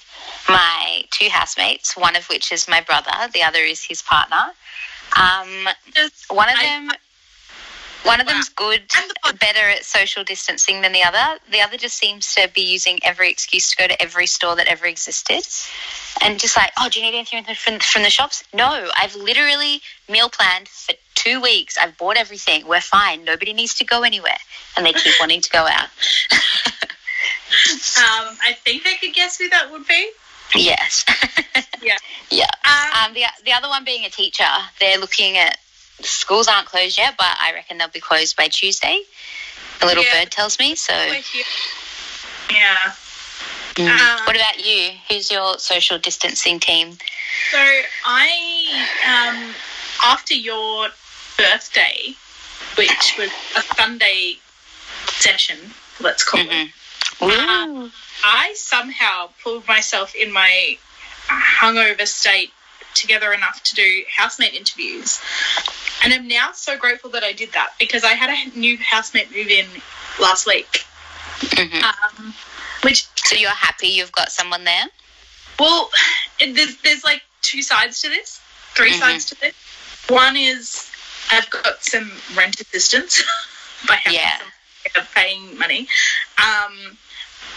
my 0.48 1.03
two 1.12 1.29
housemates, 1.29 1.95
one 1.95 2.15
of 2.15 2.25
which 2.27 2.51
is 2.51 2.67
my 2.67 2.81
brother, 2.81 3.12
the 3.33 3.43
other 3.43 3.59
is 3.59 3.83
his 3.83 4.01
partner. 4.01 4.53
Um, 5.17 5.67
one 6.29 6.50
of 6.50 6.59
them, 6.59 6.91
one 8.03 8.21
of 8.21 8.27
them's 8.27 8.50
good, 8.50 8.81
And 8.95 9.09
the 9.09 9.15
pod- 9.24 9.39
better 9.39 9.69
at 9.69 9.83
social 9.83 10.24
distancing 10.24 10.81
than 10.81 10.91
the 10.93 11.03
other. 11.03 11.39
The 11.51 11.62
other 11.62 11.77
just 11.77 11.98
seems 11.98 12.33
to 12.36 12.50
be 12.53 12.62
using 12.62 13.00
every 13.03 13.29
excuse 13.29 13.69
to 13.71 13.77
go 13.77 13.88
to 13.88 14.01
every 14.01 14.27
store 14.27 14.55
that 14.55 14.67
ever 14.67 14.86
existed, 14.86 15.43
and 16.21 16.39
just 16.39 16.55
like, 16.55 16.71
oh, 16.79 16.89
do 16.89 17.00
you 17.00 17.05
need 17.05 17.17
anything 17.17 17.43
from 17.55 17.79
from 17.79 18.03
the 18.03 18.09
shops? 18.09 18.43
No, 18.53 18.89
I've 18.98 19.15
literally 19.15 19.81
meal 20.07 20.29
planned 20.29 20.67
for 20.67 20.93
two 21.15 21.41
weeks. 21.41 21.77
I've 21.77 21.98
bought 21.98 22.17
everything. 22.17 22.67
We're 22.67 22.81
fine. 22.81 23.25
Nobody 23.25 23.53
needs 23.53 23.74
to 23.75 23.86
go 23.86 24.03
anywhere, 24.03 24.38
and 24.77 24.86
they 24.86 24.93
keep 24.93 25.13
wanting 25.19 25.41
to 25.41 25.50
go 25.50 25.67
out. 25.67 25.89
Um, 27.98 28.38
I 28.46 28.53
think 28.63 28.84
I 28.86 28.96
could 29.00 29.13
guess 29.13 29.38
who 29.38 29.50
that 29.50 29.72
would 29.72 29.88
be. 29.88 30.10
Yes. 30.56 31.06
Yeah. 31.82 31.96
Yeah. 32.29 32.50
Um, 32.65 33.06
Um, 33.06 33.13
the 33.13 33.24
the 33.46 33.53
other 33.53 33.70
one 33.70 33.86
being 33.86 34.03
a 34.03 34.10
teacher, 34.10 34.44
they're 34.82 34.98
looking 34.98 35.38
at 35.38 35.58
schools 36.01 36.50
aren't 36.50 36.68
closed 36.68 36.98
yet, 36.98 37.15
but 37.18 37.38
I 37.39 37.53
reckon 37.53 37.77
they'll 37.77 37.88
be 37.88 38.01
closed 38.01 38.36
by 38.36 38.50
Tuesday. 38.50 39.01
A 39.82 39.86
little 39.86 40.03
Yeah. 40.03 40.20
bird 40.24 40.32
tells 40.32 40.60
me. 40.60 40.75
So. 40.75 40.94
Yeah. 42.51 42.75
Mm. 43.75 43.88
Um, 43.88 44.25
what 44.25 44.36
about 44.36 44.60
you? 44.65 44.91
Who's 45.08 45.32
your 45.32 45.58
social 45.58 45.98
distancing 45.98 46.60
team? 46.60 46.98
So 47.51 47.82
I, 48.06 48.88
um, 49.08 49.56
after 50.03 50.34
your 50.34 50.89
birthday, 51.38 52.13
which 52.75 53.15
was 53.18 53.29
a 53.56 53.62
Sunday 53.77 54.38
session, 55.08 55.74
let's 56.01 56.24
call 56.24 56.41
it. 56.41 56.70
Uh, 57.21 57.89
I 58.23 58.53
somehow 58.55 59.29
pulled 59.43 59.67
myself 59.67 60.15
in 60.15 60.31
my 60.31 60.77
hungover 61.27 62.07
state 62.07 62.51
together 62.95 63.31
enough 63.33 63.61
to 63.63 63.75
do 63.75 64.03
housemate 64.15 64.53
interviews. 64.53 65.19
And 66.03 66.13
I'm 66.13 66.27
now 66.27 66.51
so 66.53 66.77
grateful 66.77 67.09
that 67.11 67.23
I 67.23 67.33
did 67.33 67.51
that 67.53 67.71
because 67.79 68.03
I 68.03 68.13
had 68.13 68.29
a 68.29 68.57
new 68.57 68.77
housemate 68.77 69.31
move 69.31 69.47
in 69.47 69.65
last 70.19 70.47
week. 70.47 70.85
Mhm. 71.39 71.83
Um, 71.83 72.33
which, 72.81 73.05
So 73.25 73.35
you're 73.35 73.49
happy 73.51 73.88
you've 73.89 74.11
got 74.11 74.31
someone 74.31 74.63
there? 74.63 74.85
well, 75.59 75.91
there's, 76.39 76.77
there's 76.77 77.03
like 77.03 77.21
two 77.41 77.61
sides 77.61 78.01
to 78.01 78.09
this, 78.09 78.39
3 78.75 78.91
Mhm. 78.93 78.99
sides 78.99 79.25
to 79.25 79.35
this. 79.35 79.53
One 80.07 80.35
is 80.38 80.89
I've 81.31 81.49
got 81.49 81.83
some 81.83 82.11
rent 82.33 82.59
assistance 82.61 83.21
by 83.88 83.95
having 83.95 84.13
Yeah. 84.19 84.39
some 84.95 85.05
paying 85.13 85.57
money. 85.57 85.88
Um, 86.38 86.97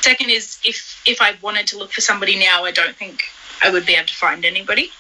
second 0.03 0.31
is 0.31 0.59
if 0.65 1.03
if 1.07 1.21
I 1.21 1.35
wanted 1.41 1.67
to 1.69 1.79
look 1.79 1.93
for 1.93 2.01
somebody 2.01 2.39
now, 2.39 2.65
I 2.65 2.73
don't 2.73 2.97
think 2.97 3.25
I 3.63 3.71
would 3.71 3.87
be 3.87 3.95
able 3.95 4.09
to 4.09 4.15
find 4.15 4.45
anybody. 4.45 4.91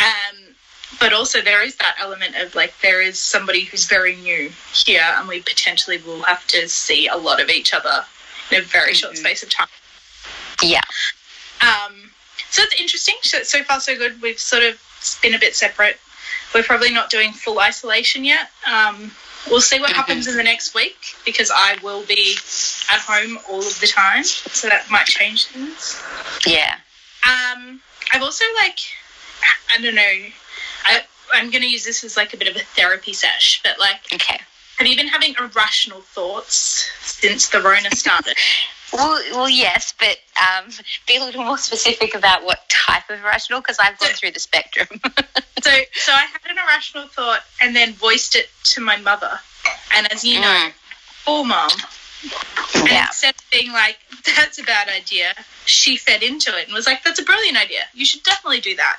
Um, 0.00 0.54
but 1.00 1.12
also 1.12 1.42
there 1.42 1.62
is 1.62 1.76
that 1.76 1.96
element 2.00 2.36
of 2.36 2.54
like 2.54 2.72
there 2.80 3.02
is 3.02 3.18
somebody 3.18 3.64
who's 3.64 3.86
very 3.86 4.16
new 4.16 4.50
here, 4.72 5.04
and 5.16 5.28
we 5.28 5.40
potentially 5.42 5.98
will 5.98 6.22
have 6.22 6.46
to 6.48 6.68
see 6.68 7.08
a 7.08 7.16
lot 7.16 7.40
of 7.42 7.50
each 7.50 7.74
other 7.74 8.04
in 8.50 8.58
a 8.58 8.62
very 8.62 8.94
short 8.94 9.14
Mhm. 9.14 9.18
space 9.18 9.42
of 9.42 9.50
time. 9.50 9.68
Yeah. 10.62 10.80
Um, 11.60 12.12
so 12.50 12.62
it's 12.62 12.80
interesting. 12.80 13.16
So, 13.22 13.42
so 13.42 13.64
far, 13.64 13.80
so 13.80 13.96
good. 13.96 14.22
We've 14.22 14.38
sort 14.38 14.62
of 14.62 14.80
been 15.20 15.34
a 15.34 15.38
bit 15.38 15.56
separate. 15.56 15.98
We're 16.54 16.62
probably 16.62 16.90
not 16.90 17.10
doing 17.10 17.32
full 17.32 17.58
isolation 17.60 18.24
yet. 18.24 18.50
Um, 18.64 19.14
we'll 19.50 19.60
see 19.60 19.80
what 19.80 19.90
happens 19.90 20.26
in 20.26 20.36
the 20.36 20.42
next 20.42 20.74
week 20.74 20.96
because 21.24 21.50
I 21.54 21.76
will 21.82 22.04
be 22.04 22.36
at 22.90 23.00
home 23.00 23.38
all 23.48 23.58
of 23.58 23.80
the 23.80 23.86
time. 23.86 24.24
So 24.24 24.68
that 24.68 24.90
might 24.90 25.06
change 25.06 25.46
things. 25.46 26.02
Yeah. 26.46 26.76
Um, 27.24 27.80
I've 28.12 28.22
also 28.22 28.44
like, 28.62 28.78
I 29.72 29.80
don't 29.80 29.94
know. 29.94 30.02
I, 30.84 31.02
I'm 31.32 31.50
going 31.50 31.62
to 31.62 31.68
use 31.68 31.84
this 31.84 32.04
as 32.04 32.16
like 32.16 32.34
a 32.34 32.36
bit 32.36 32.48
of 32.48 32.56
a 32.56 32.60
therapy 32.60 33.12
sesh, 33.12 33.60
but 33.62 33.78
like, 33.78 34.00
Okay. 34.12 34.40
have 34.78 34.86
you 34.86 34.96
been 34.96 35.08
having 35.08 35.34
irrational 35.38 36.00
thoughts 36.00 36.88
since 37.02 37.48
the 37.48 37.60
Rona 37.60 37.90
started? 37.94 38.36
Well, 38.92 39.20
well, 39.32 39.50
yes, 39.50 39.92
but 39.98 40.16
um, 40.40 40.70
be 41.08 41.16
a 41.16 41.20
little 41.24 41.44
more 41.44 41.58
specific 41.58 42.14
about 42.14 42.44
what 42.44 42.68
type 42.68 43.10
of 43.10 43.18
irrational, 43.18 43.60
because 43.60 43.78
I've 43.80 43.98
gone 43.98 44.10
through 44.10 44.30
the 44.30 44.38
spectrum. 44.38 44.86
So, 45.66 45.72
so 45.94 46.12
I 46.12 46.26
had 46.26 46.48
an 46.48 46.58
irrational 46.58 47.08
thought 47.08 47.40
and 47.60 47.74
then 47.74 47.92
voiced 47.94 48.36
it 48.36 48.48
to 48.74 48.80
my 48.80 48.96
mother. 48.98 49.40
And 49.96 50.10
as 50.12 50.22
you 50.24 50.40
know, 50.40 50.46
Mm. 50.46 50.72
poor 51.24 51.44
mom. 51.44 51.70
And 52.76 52.88
Yeah. 52.88 53.06
instead 53.08 53.34
of 53.34 53.50
being 53.50 53.72
like, 53.72 53.98
that's 54.36 54.58
a 54.58 54.62
bad 54.62 54.88
idea, 54.88 55.34
she 55.64 55.96
fed 55.96 56.22
into 56.22 56.56
it 56.56 56.66
and 56.66 56.72
was 56.74 56.86
like, 56.86 57.02
that's 57.02 57.18
a 57.18 57.24
brilliant 57.24 57.58
idea. 57.58 57.82
You 57.94 58.04
should 58.06 58.22
definitely 58.22 58.60
do 58.60 58.76
that. 58.76 58.98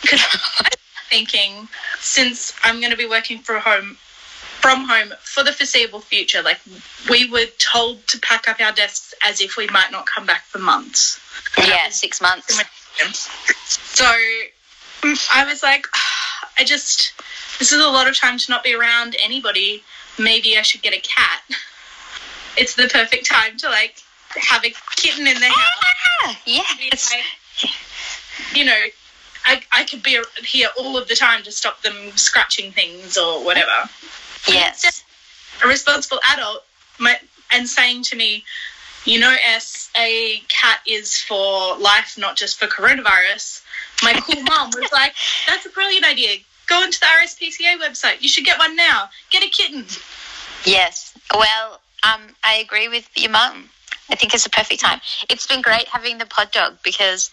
Because 0.00 0.22
I'm 0.58 0.70
thinking, 1.10 1.68
since 2.00 2.54
I'm 2.62 2.80
going 2.80 2.92
to 2.92 2.96
be 2.96 3.06
working 3.06 3.40
from 3.40 3.60
home, 3.60 3.98
from 4.62 4.88
home 4.88 5.12
for 5.22 5.42
the 5.42 5.52
foreseeable 5.52 6.00
future, 6.00 6.40
like 6.40 6.60
we 7.10 7.28
were 7.28 7.46
told 7.58 8.06
to 8.08 8.18
pack 8.20 8.48
up 8.48 8.58
our 8.58 8.72
desks 8.72 9.12
as 9.22 9.42
if 9.42 9.58
we 9.58 9.66
might 9.68 9.92
not 9.92 10.06
come 10.06 10.24
back 10.24 10.44
for 10.46 10.60
months. 10.60 11.20
yeah, 11.58 11.90
six 11.90 12.22
months. 12.22 12.58
So 13.68 14.10
I 15.32 15.44
was 15.44 15.62
like, 15.62 15.86
I 16.58 16.64
just, 16.64 17.12
this 17.58 17.72
is 17.72 17.82
a 17.82 17.88
lot 17.88 18.08
of 18.08 18.18
time 18.18 18.38
to 18.38 18.50
not 18.50 18.64
be 18.64 18.74
around 18.74 19.16
anybody. 19.22 19.82
Maybe 20.18 20.56
I 20.56 20.62
should 20.62 20.82
get 20.82 20.94
a 20.94 21.00
cat. 21.00 21.42
It's 22.58 22.74
the 22.74 22.88
perfect 22.88 23.26
time 23.26 23.58
to 23.58 23.68
like 23.68 24.02
have 24.30 24.64
a 24.64 24.72
kitten 24.96 25.26
in 25.26 25.38
the 25.38 25.46
house. 25.46 25.84
Ah, 26.22 26.40
yes. 26.46 27.12
Like, 27.12 28.56
you 28.56 28.64
know, 28.64 28.80
I, 29.44 29.60
I 29.72 29.84
could 29.84 30.02
be 30.02 30.18
here 30.42 30.68
all 30.78 30.96
of 30.96 31.06
the 31.06 31.14
time 31.14 31.42
to 31.42 31.52
stop 31.52 31.82
them 31.82 31.94
scratching 32.16 32.72
things 32.72 33.18
or 33.18 33.44
whatever. 33.44 33.90
Yes. 34.48 35.04
A 35.62 35.68
responsible 35.68 36.18
adult 36.32 36.64
might, 36.98 37.20
and 37.52 37.68
saying 37.68 38.04
to 38.04 38.16
me, 38.16 38.42
you 39.04 39.20
know, 39.20 39.34
S, 39.46 39.75
a 39.98 40.42
cat 40.48 40.80
is 40.86 41.16
for 41.16 41.76
life, 41.78 42.16
not 42.18 42.36
just 42.36 42.58
for 42.58 42.66
coronavirus. 42.66 43.62
My 44.02 44.12
cool 44.14 44.42
mom 44.48 44.70
was 44.74 44.90
like, 44.92 45.14
that's 45.46 45.66
a 45.66 45.70
brilliant 45.70 46.06
idea. 46.06 46.38
Go 46.66 46.82
into 46.82 46.98
the 47.00 47.06
RSPCA 47.06 47.78
website. 47.78 48.20
You 48.20 48.28
should 48.28 48.44
get 48.44 48.58
one 48.58 48.76
now. 48.76 49.08
Get 49.30 49.44
a 49.44 49.48
kitten. 49.48 49.84
Yes. 50.64 51.16
Well, 51.32 51.80
um, 52.02 52.22
I 52.44 52.56
agree 52.56 52.88
with 52.88 53.08
your 53.16 53.30
mum. 53.30 53.70
I 54.10 54.14
think 54.14 54.34
it's 54.34 54.46
a 54.46 54.50
perfect 54.50 54.80
time. 54.80 55.00
It's 55.28 55.46
been 55.46 55.62
great 55.62 55.88
having 55.88 56.18
the 56.18 56.26
pod 56.26 56.52
dog 56.52 56.78
because 56.84 57.30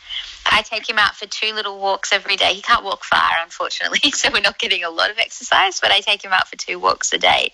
I 0.51 0.61
take 0.63 0.89
him 0.89 0.97
out 0.97 1.15
for 1.15 1.25
two 1.27 1.53
little 1.53 1.79
walks 1.79 2.11
every 2.11 2.35
day. 2.35 2.53
He 2.53 2.61
can't 2.61 2.83
walk 2.83 3.03
far, 3.03 3.29
unfortunately, 3.41 4.11
so 4.11 4.29
we're 4.31 4.41
not 4.41 4.57
getting 4.57 4.83
a 4.83 4.89
lot 4.89 5.11
of 5.11 5.19
exercise, 5.19 5.79
but 5.79 5.91
I 5.91 5.99
take 5.99 6.23
him 6.23 6.31
out 6.33 6.47
for 6.47 6.55
two 6.55 6.79
walks 6.79 7.13
a 7.13 7.17
day. 7.19 7.53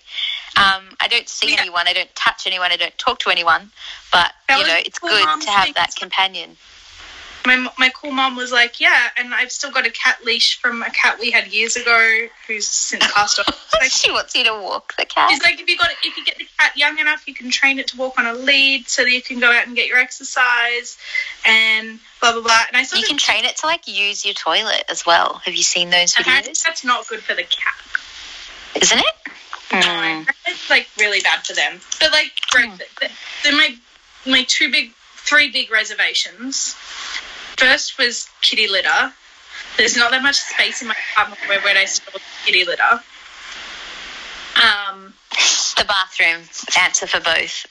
Um, 0.56 0.96
I 1.00 1.08
don't 1.08 1.28
see 1.28 1.52
Yeah. 1.52 1.60
anyone, 1.60 1.86
I 1.86 1.92
don't 1.92 2.14
touch 2.14 2.46
anyone, 2.46 2.72
I 2.72 2.76
don't 2.76 2.96
talk 2.98 3.18
to 3.20 3.30
anyone, 3.30 3.70
but, 4.10 4.32
That 4.48 4.58
you 4.58 4.66
know, 4.66 4.78
it's 4.84 4.98
good 4.98 5.26
to 5.42 5.50
have 5.50 5.74
that 5.74 5.94
companion. 5.96 6.56
My, 7.46 7.68
my 7.78 7.90
cool 7.94 8.10
mom 8.12 8.36
was 8.36 8.52
like, 8.52 8.80
yeah, 8.80 9.08
and 9.16 9.32
I've 9.32 9.50
still 9.50 9.70
got 9.70 9.86
a 9.86 9.90
cat 9.90 10.18
leash 10.24 10.60
from 10.60 10.82
a 10.82 10.90
cat 10.90 11.18
we 11.18 11.30
had 11.30 11.46
years 11.48 11.74
ago 11.74 12.26
who's 12.46 12.66
since 12.66 13.10
passed 13.12 13.38
on. 13.38 13.46
Like, 13.80 13.90
she 13.90 14.12
wants 14.12 14.34
you 14.34 14.44
to 14.44 14.52
walk 14.52 14.92
the 14.98 15.06
cat. 15.06 15.30
It's 15.32 15.42
like 15.42 15.58
if 15.58 15.66
you 15.66 15.78
got 15.78 15.88
if 16.04 16.14
you 16.14 16.22
get 16.22 16.36
the 16.36 16.46
cat 16.58 16.76
young 16.76 16.98
enough, 16.98 17.26
you 17.26 17.32
can 17.32 17.50
train 17.50 17.78
it 17.78 17.88
to 17.88 17.96
walk 17.96 18.18
on 18.18 18.26
a 18.26 18.34
lead 18.34 18.86
so 18.88 19.02
that 19.04 19.10
you 19.10 19.22
can 19.22 19.40
go 19.40 19.50
out 19.50 19.66
and 19.66 19.74
get 19.74 19.88
your 19.88 19.96
exercise 19.96 20.98
and 21.46 21.98
blah 22.20 22.32
blah 22.32 22.42
blah. 22.42 22.60
And 22.68 22.76
I 22.76 22.80
You 22.80 23.00
of 23.00 23.08
can 23.08 23.16
train 23.16 23.46
it 23.46 23.56
to 23.58 23.66
like 23.66 23.88
use 23.88 24.22
your 24.26 24.34
toilet 24.34 24.84
as 24.90 25.06
well. 25.06 25.40
Have 25.46 25.54
you 25.54 25.62
seen 25.62 25.88
those 25.88 26.12
videos? 26.14 26.62
that's 26.62 26.84
not 26.84 27.08
good 27.08 27.22
for 27.22 27.34
the 27.34 27.44
cat. 27.44 27.74
Isn't 28.82 28.98
it? 28.98 29.14
No, 29.72 29.78
Mm. 29.80 30.28
it's 30.46 30.68
like 30.68 30.86
really 30.98 31.20
bad 31.20 31.40
for 31.46 31.54
them. 31.54 31.80
But 32.00 32.12
like. 32.12 32.32
Hmm. 32.52 32.76
They're 33.42 33.56
my 33.56 33.76
my 34.26 34.44
two 34.46 34.70
big, 34.70 34.92
three 35.16 35.50
big 35.50 35.70
reservations. 35.70 36.76
First 37.60 37.98
was 37.98 38.26
kitty 38.40 38.68
litter. 38.68 39.12
There's 39.76 39.94
not 39.94 40.10
that 40.12 40.22
much 40.22 40.36
space 40.36 40.80
in 40.80 40.88
my 40.88 40.96
apartment 41.12 41.40
where 41.46 41.60
would 41.62 41.76
I 41.76 41.84
store 41.84 42.18
kitty 42.46 42.64
litter. 42.64 43.02
Um, 44.56 45.12
The 45.76 45.84
bathroom. 45.84 46.48
Answer 46.78 47.06
for 47.06 47.20
both. 47.20 47.66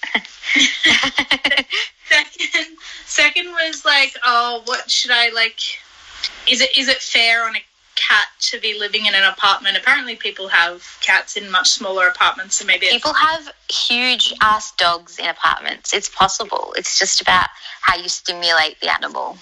second 2.10 2.77
second 3.05 3.48
was 3.51 3.84
like 3.86 4.15
oh 4.24 4.62
what 4.65 4.89
should 4.89 5.12
i 5.12 5.29
like 5.29 5.60
is 6.50 6.62
it 6.62 6.75
is 6.75 6.88
it 6.88 6.98
fair 6.98 7.46
on 7.46 7.55
a 7.55 7.60
cat 8.07 8.27
to 8.39 8.59
be 8.59 8.77
living 8.79 9.05
in 9.05 9.13
an 9.13 9.23
apartment 9.23 9.75
apparently 9.77 10.15
people 10.15 10.47
have 10.47 10.97
cats 11.01 11.35
in 11.35 11.49
much 11.51 11.69
smaller 11.69 12.07
apartments 12.07 12.55
so 12.57 12.65
maybe 12.65 12.85
it's, 12.85 12.95
People 12.95 13.13
have 13.13 13.51
huge 13.69 14.33
ass 14.41 14.71
dogs 14.77 15.19
in 15.19 15.25
apartments. 15.25 15.93
It's 15.93 16.09
possible. 16.09 16.73
It's 16.77 16.97
just 16.97 17.21
about 17.21 17.47
how 17.81 17.95
you 17.97 18.07
stimulate 18.09 18.79
the 18.81 18.89
animal. 18.93 19.37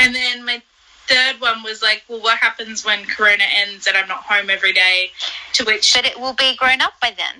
and 0.00 0.14
then 0.14 0.44
my 0.44 0.60
third 1.08 1.40
one 1.40 1.62
was 1.62 1.80
like 1.82 2.02
well 2.08 2.20
what 2.20 2.36
happens 2.38 2.84
when 2.84 3.04
corona 3.04 3.44
ends 3.62 3.86
and 3.86 3.96
i'm 3.96 4.08
not 4.08 4.24
home 4.24 4.50
every 4.50 4.72
day 4.72 5.10
to 5.52 5.64
which 5.64 5.94
But 5.94 6.04
it 6.04 6.18
will 6.18 6.32
be 6.34 6.56
grown 6.56 6.80
up 6.80 6.94
by 7.00 7.14
then. 7.16 7.34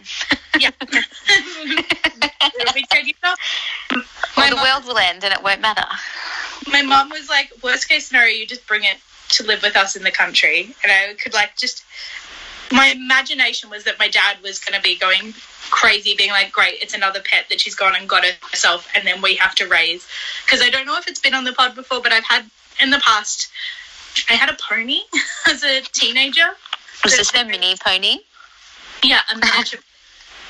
yeah 0.60 0.70
It'll 2.60 2.75
be 2.75 2.84
10 2.88 3.06
years 3.06 3.16
or 3.25 3.34
my, 4.36 4.50
the 4.50 4.56
mom, 4.56 4.64
world 4.64 4.84
will 4.86 4.98
end 4.98 5.25
and 5.25 5.32
it 5.34 5.42
won't 5.42 5.60
matter. 5.60 5.84
my 6.70 6.82
mom 6.82 7.10
was 7.10 7.28
like 7.28 7.50
worst 7.62 7.88
case 7.88 8.06
scenario 8.06 8.34
you 8.36 8.46
just 8.46 8.66
bring 8.66 8.84
it 8.84 8.98
to 9.28 9.45
live 9.45 9.62
with 9.62 9.76
us 9.76 9.97
in 9.97 10.02
the 10.02 10.11
country. 10.11 10.75
And 10.83 10.92
i 10.92 11.14
could 11.14 11.35
like 11.35 11.56
just 11.56 11.85
my 12.73 12.88
imagination 12.88 13.71
was 13.71 13.85
that 13.85 13.99
my 13.99 14.09
dad 14.09 14.38
was 14.42 14.59
going 14.59 14.75
to 14.75 14.83
be 14.83 14.97
going 14.97 15.35
crazy 15.71 16.14
being 16.16 16.30
like 16.30 16.52
great 16.52 16.76
it's 16.80 16.95
another 16.95 17.21
pet 17.21 17.47
that 17.49 17.61
she's 17.61 17.75
gone 17.75 17.95
and 17.97 18.09
got 18.09 18.25
herself 18.25 18.88
and 18.95 19.06
then 19.06 19.21
we 19.21 19.35
have 19.37 19.54
to 19.56 19.66
raise. 19.66 20.06
Because 20.45 20.62
i 20.62 20.71
don't 20.71 20.87
know 20.87 20.97
if 20.99 21.09
it's 21.09 21.21
been 21.21 21.35
on 21.35 21.45
the 21.45 21.52
pod 21.52 21.75
before 21.75 22.00
but 22.00 22.12
i've 22.12 22.25
had 22.25 22.49
in 22.80 22.90
the 22.90 22.99
past 22.99 23.49
i 24.28 24.35
had 24.35 24.49
a 24.49 24.56
pony 24.68 25.00
as 25.49 25.62
a 25.64 25.80
teenager. 25.92 26.56
Was 27.04 27.16
this 27.16 27.35
a 27.35 27.45
mini 27.45 27.75
pony? 27.85 28.18
yeah 29.02 29.21
a 29.33 29.38
miniature 29.38 29.80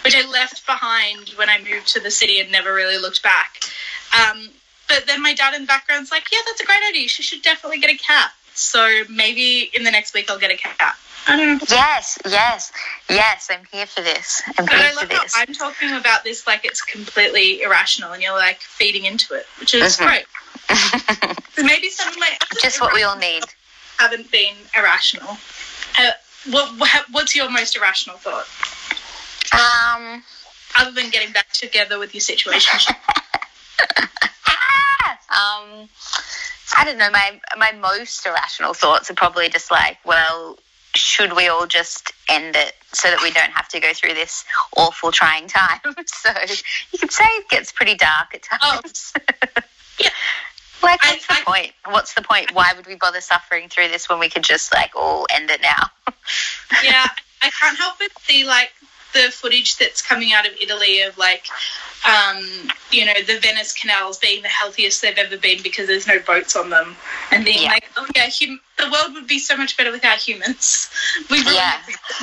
which 0.05 0.15
i 0.17 0.29
left 0.31 0.65
behind 0.67 1.31
when 1.31 1.49
i 1.49 1.59
moved 1.59 1.89
to 1.89 2.01
the 2.01 2.11
city 2.11 2.41
and 2.41 2.51
never 2.53 2.73
really 2.73 2.99
looked 2.99 3.23
back. 3.23 3.61
Um, 4.15 4.49
but 4.89 5.05
then 5.07 5.21
my 5.21 5.35
dad 5.35 5.53
in 5.55 5.63
the 5.63 5.67
background's 5.67 6.11
like 6.11 6.31
yeah 6.31 6.39
that's 6.47 6.61
a 6.61 6.67
great 6.67 6.83
idea. 6.89 7.09
She 7.09 7.23
should 7.23 7.43
definitely 7.43 7.79
get 7.79 7.91
a 7.91 7.97
cat 7.97 8.33
so 8.57 9.03
maybe 9.09 9.71
in 9.75 9.85
the 9.85 9.91
next 9.91 10.15
week 10.15 10.31
i'll 10.31 10.39
get 10.39 10.51
a 10.51 10.57
cat 10.57 10.97
i 11.29 11.37
don't 11.37 11.59
know 11.59 11.67
Yes, 11.69 12.19
yes, 12.25 12.73
yes. 13.09 13.49
I'm 13.51 13.65
here 13.73 13.87
for 13.87 14.01
this. 14.01 14.43
I'm 14.59 14.65
But 14.67 14.75
I 14.75 14.79
here 14.79 14.89
for 14.91 14.97
love 15.01 15.11
how 15.11 15.23
this. 15.23 15.33
I'm 15.37 15.53
talking 15.55 15.93
about 15.93 16.23
this 16.25 16.47
like 16.47 16.65
it's 16.65 16.81
completely 16.83 17.63
irrational, 17.63 18.13
and 18.13 18.23
you're 18.23 18.33
like 18.37 18.61
feeding 18.61 19.05
into 19.05 19.35
it, 19.35 19.45
which 19.59 19.75
is 19.75 19.97
Mhm. 19.97 20.07
great. 20.07 20.27
So 21.57 21.63
maybe 21.65 21.89
some 21.91 22.09
of 22.09 22.19
my 22.19 22.31
Just 22.61 22.81
what 22.81 22.93
we 22.95 23.03
all 23.03 23.17
need. 23.17 23.43
haven't 23.99 24.31
been 24.31 24.55
irrational. 24.77 25.37
Uh, 25.99 26.11
what, 26.51 26.77
what 26.79 26.91
what's 27.11 27.35
your 27.35 27.49
most 27.51 27.75
irrational 27.77 28.19
thought, 28.19 28.47
Um, 29.53 30.23
other 30.79 30.93
than 30.93 31.11
getting 31.11 31.33
back 31.33 31.51
together 31.53 31.99
with 31.99 32.15
your 32.15 32.21
situation? 32.21 32.95
um, 35.31 35.89
I 36.77 36.85
don't 36.85 36.99
know. 36.99 37.11
My 37.11 37.41
my 37.57 37.73
most 37.73 38.27
irrational 38.27 38.75
thoughts 38.75 39.11
are 39.11 39.15
probably 39.15 39.49
just 39.49 39.71
like, 39.71 39.99
well, 40.05 40.59
should 40.95 41.35
we 41.35 41.49
all 41.49 41.67
just 41.67 42.13
end 42.29 42.57
it 42.57 42.75
so 42.93 43.11
that 43.11 43.23
we 43.23 43.31
don't 43.31 43.51
have 43.53 43.69
to 43.69 43.81
go 43.81 43.93
through 43.93 44.15
this 44.15 44.45
awful 44.77 45.13
trying 45.13 45.47
time? 45.47 45.81
so 46.07 46.31
you 46.93 46.99
could 46.99 47.13
say 47.13 47.25
it 47.25 47.49
gets 47.49 47.73
pretty 47.73 47.95
dark 47.95 48.35
at 48.35 48.43
oh. 48.53 48.81
times. 48.81 49.13
Oh. 49.17 49.63
yeah. 50.01 50.11
Like, 50.83 51.03
what's 51.03 51.31
I, 51.31 51.35
the 51.35 51.41
I, 51.41 51.45
point? 51.45 51.73
What's 51.87 52.15
the 52.15 52.23
point? 52.23 52.55
Why 52.55 52.73
would 52.77 52.87
we 52.87 52.95
bother 52.97 53.21
suffering 53.21 53.69
through 53.69 53.89
this 53.89 54.09
when 54.09 54.19
we 54.19 54.29
could 54.29 54.45
just 54.45 54.73
like 54.73 54.93
all 54.95 55.27
end 55.31 55.51
it 55.51 55.63
now? 55.63 55.91
yeah, 56.85 57.07
I 57.43 57.51
can't 57.51 57.77
help 57.79 57.99
but 57.99 58.11
see 58.23 58.45
like 58.45 58.71
the 59.25 59.31
footage 59.31 59.77
that's 59.77 60.03
coming 60.03 60.33
out 60.33 60.47
of 60.47 60.53
Italy 60.61 61.01
of 61.03 61.17
like, 61.19 61.47
um, 62.07 62.39
you 62.91 63.05
know, 63.05 63.15
the 63.27 63.39
Venice 63.41 63.73
canals 63.73 64.19
being 64.19 64.43
the 64.43 64.49
healthiest 64.49 65.03
they've 65.03 65.19
ever 65.19 65.37
been 65.37 65.63
because 65.63 65.87
there's 65.87 66.07
no 66.07 66.19
boats 66.21 66.55
on 66.57 66.71
them, 66.71 66.97
and 67.31 67.45
being 67.45 67.63
yeah. 67.63 67.71
like, 67.71 67.91
oh 67.97 68.07
yeah, 68.15 68.29
hum- 68.31 68.61
the 68.79 68.91
world 68.91 69.15
would 69.15 69.27
be 69.27 69.39
so 69.39 69.57
much 69.57 69.77
better 69.77 69.91
without 69.91 70.19
humans. 70.19 70.91
We 71.31 71.43
yeah, 71.43 71.81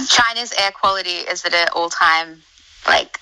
China's 0.07 0.53
air 0.57 0.71
quality 0.71 1.09
is 1.31 1.43
at 1.45 1.53
an 1.53 1.67
all-time 1.75 2.41
like 2.87 3.19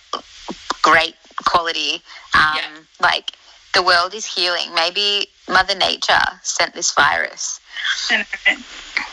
great 0.81 1.15
quality. 1.45 1.95
Um, 2.33 2.55
yeah. 2.55 2.69
Like 3.01 3.31
the 3.73 3.83
world 3.83 4.13
is 4.13 4.25
healing. 4.25 4.73
Maybe 4.75 5.27
Mother 5.47 5.75
Nature 5.75 6.21
sent 6.43 6.73
this 6.73 6.93
virus. 6.93 7.59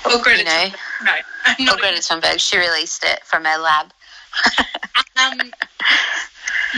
Or 0.04 0.18
Greta 0.22 0.38
you 0.38 0.44
know, 0.44 0.70
No, 1.60 1.72
or 1.72 1.76
Greta 1.78 2.00
Thunberg. 2.00 2.38
She 2.38 2.58
released 2.58 3.04
it 3.04 3.24
from 3.24 3.44
her 3.44 3.58
lab. 3.58 3.92
Um, 5.16 5.52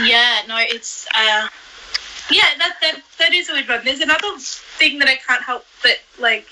yeah, 0.03 0.41
no, 0.47 0.57
it's 0.59 1.07
uh, 1.15 1.47
yeah, 2.29 2.45
that 2.57 2.75
that 2.81 3.01
that 3.19 3.33
is 3.33 3.49
a 3.49 3.53
weird 3.53 3.67
one. 3.67 3.81
There's 3.83 3.99
another 3.99 4.37
thing 4.37 4.99
that 4.99 5.07
I 5.07 5.15
can't 5.15 5.43
help 5.43 5.65
but 5.81 5.99
like, 6.19 6.47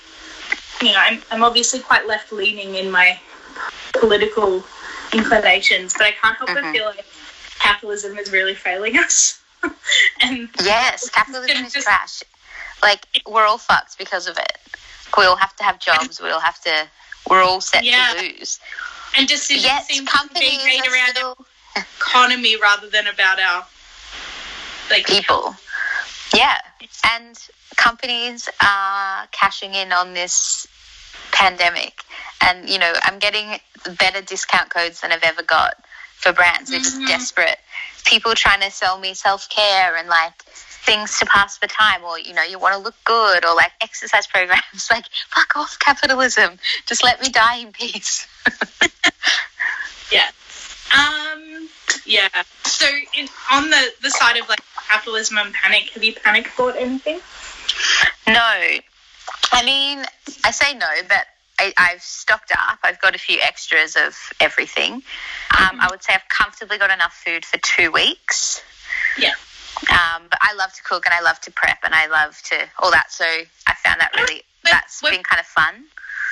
you 0.82 0.88
know, 0.88 0.98
I'm 0.98 1.22
I'm 1.30 1.44
obviously 1.44 1.80
quite 1.80 2.06
left 2.06 2.32
leaning 2.32 2.74
in 2.74 2.90
my 2.90 3.18
political 3.92 4.62
inclinations, 5.12 5.94
but 5.96 6.06
I 6.06 6.12
can't 6.12 6.36
help 6.36 6.50
mm-hmm. 6.50 6.66
but 6.66 6.72
feel 6.72 6.86
like 6.86 7.04
capitalism 7.58 8.18
is 8.18 8.30
really 8.32 8.54
failing 8.54 8.96
us. 8.98 9.42
and 10.22 10.48
yes, 10.62 11.08
capitalism 11.14 11.64
is 11.64 11.72
just, 11.72 11.86
trash. 11.86 12.22
Like 12.82 13.06
we're 13.26 13.46
all 13.46 13.58
fucked 13.58 13.98
because 13.98 14.26
of 14.26 14.38
it. 14.38 14.58
We 15.16 15.24
all 15.24 15.36
have 15.36 15.54
to 15.56 15.64
have 15.64 15.78
jobs. 15.78 16.20
We 16.20 16.30
all 16.30 16.40
have 16.40 16.60
to. 16.62 16.86
We're 17.28 17.42
all 17.42 17.60
set 17.60 17.84
yeah. 17.84 18.14
to 18.16 18.22
lose 18.22 18.60
and 19.16 19.28
decisions 19.28 19.64
yes, 19.64 19.88
seem 19.88 20.06
to 20.06 20.28
be 20.34 20.58
made 20.64 20.86
around 20.86 21.10
still... 21.10 21.36
economy 21.76 22.56
rather 22.60 22.88
than 22.88 23.06
about 23.06 23.38
our 23.40 23.66
like 24.90 25.06
people. 25.06 25.54
Yeah, 26.34 26.58
and 27.14 27.38
companies 27.76 28.48
are 28.62 29.26
cashing 29.32 29.74
in 29.74 29.92
on 29.92 30.14
this 30.14 30.66
pandemic, 31.32 32.02
and 32.40 32.68
you 32.68 32.78
know 32.78 32.92
I'm 33.02 33.18
getting 33.18 33.60
better 33.98 34.20
discount 34.22 34.70
codes 34.70 35.00
than 35.00 35.12
I've 35.12 35.22
ever 35.22 35.42
got 35.42 35.74
for 36.20 36.32
brands. 36.32 36.70
They're 36.70 36.80
mm-hmm. 36.80 37.06
just 37.06 37.08
desperate. 37.08 37.58
People 38.04 38.34
trying 38.34 38.60
to 38.60 38.70
sell 38.70 38.98
me 38.98 39.14
self 39.14 39.48
care 39.48 39.96
and 39.96 40.08
like 40.08 40.34
things 40.82 41.18
to 41.18 41.26
pass 41.26 41.58
the 41.58 41.66
time 41.66 42.02
or 42.04 42.18
you 42.18 42.32
know 42.32 42.42
you 42.42 42.58
want 42.58 42.74
to 42.74 42.80
look 42.80 42.94
good 43.04 43.44
or 43.44 43.54
like 43.54 43.72
exercise 43.80 44.26
programs. 44.26 44.60
Like 44.90 45.04
fuck 45.28 45.56
off 45.56 45.78
capitalism. 45.78 46.58
Just 46.86 47.04
let 47.04 47.20
me 47.20 47.28
die 47.28 47.58
in 47.58 47.72
peace. 47.72 48.26
Yeah. 50.10 50.28
Um 50.92 51.68
yeah. 52.04 52.28
So 52.64 52.86
in, 53.16 53.28
on 53.52 53.70
the 53.70 53.92
the 54.02 54.10
side 54.10 54.36
of 54.36 54.48
like 54.48 54.60
capitalism 54.88 55.38
and 55.38 55.54
panic 55.54 55.90
have 55.90 56.02
you 56.02 56.14
panic 56.14 56.50
bought 56.56 56.76
anything? 56.76 57.20
No. 58.26 58.78
I 59.52 59.64
mean 59.64 60.04
i 60.44 60.50
say 60.50 60.74
no 60.74 60.88
but 61.08 61.26
I, 61.76 61.90
have 61.92 62.02
stocked 62.02 62.52
up. 62.52 62.78
I've 62.82 63.00
got 63.00 63.14
a 63.14 63.18
few 63.18 63.38
extras 63.42 63.96
of 63.96 64.16
everything. 64.40 64.92
Um, 64.92 65.02
mm-hmm. 65.58 65.80
I 65.80 65.88
would 65.90 66.02
say 66.02 66.14
I've 66.14 66.28
comfortably 66.28 66.78
got 66.78 66.90
enough 66.90 67.14
food 67.24 67.44
for 67.44 67.58
two 67.58 67.90
weeks. 67.90 68.62
Yeah. 69.18 69.34
Um, 69.90 70.22
but 70.28 70.38
I 70.40 70.54
love 70.54 70.72
to 70.74 70.82
cook 70.82 71.06
and 71.06 71.14
I 71.14 71.20
love 71.20 71.40
to 71.42 71.50
prep 71.50 71.78
and 71.84 71.94
I 71.94 72.06
love 72.06 72.40
to 72.50 72.56
all 72.78 72.90
that. 72.90 73.12
So 73.12 73.24
I 73.24 73.74
found 73.82 74.00
that 74.00 74.12
really 74.16 74.42
that's 74.64 75.00
been 75.00 75.22
kind 75.22 75.40
of 75.40 75.46
fun. 75.46 75.84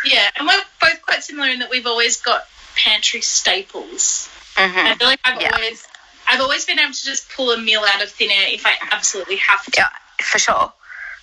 Yeah, 0.04 0.28
and 0.36 0.46
we're 0.46 0.62
both 0.80 1.02
quite 1.02 1.24
similar 1.24 1.48
in 1.48 1.60
that 1.60 1.70
we've 1.70 1.86
always 1.86 2.20
got 2.20 2.44
pantry 2.76 3.20
staples. 3.20 4.28
Mm-hmm. 4.54 4.78
I 4.78 4.94
feel 4.94 5.08
like 5.08 5.20
I've 5.24 5.40
yeah. 5.40 5.50
always 5.54 5.86
I've 6.28 6.40
always 6.40 6.64
been 6.66 6.78
able 6.78 6.92
to 6.92 7.04
just 7.04 7.30
pull 7.30 7.50
a 7.50 7.58
meal 7.58 7.82
out 7.86 8.02
of 8.02 8.10
thin 8.10 8.30
air 8.30 8.48
if 8.48 8.66
I 8.66 8.72
absolutely 8.92 9.36
have 9.36 9.64
to. 9.64 9.72
Yeah, 9.76 9.88
for 10.20 10.38
sure. 10.38 10.72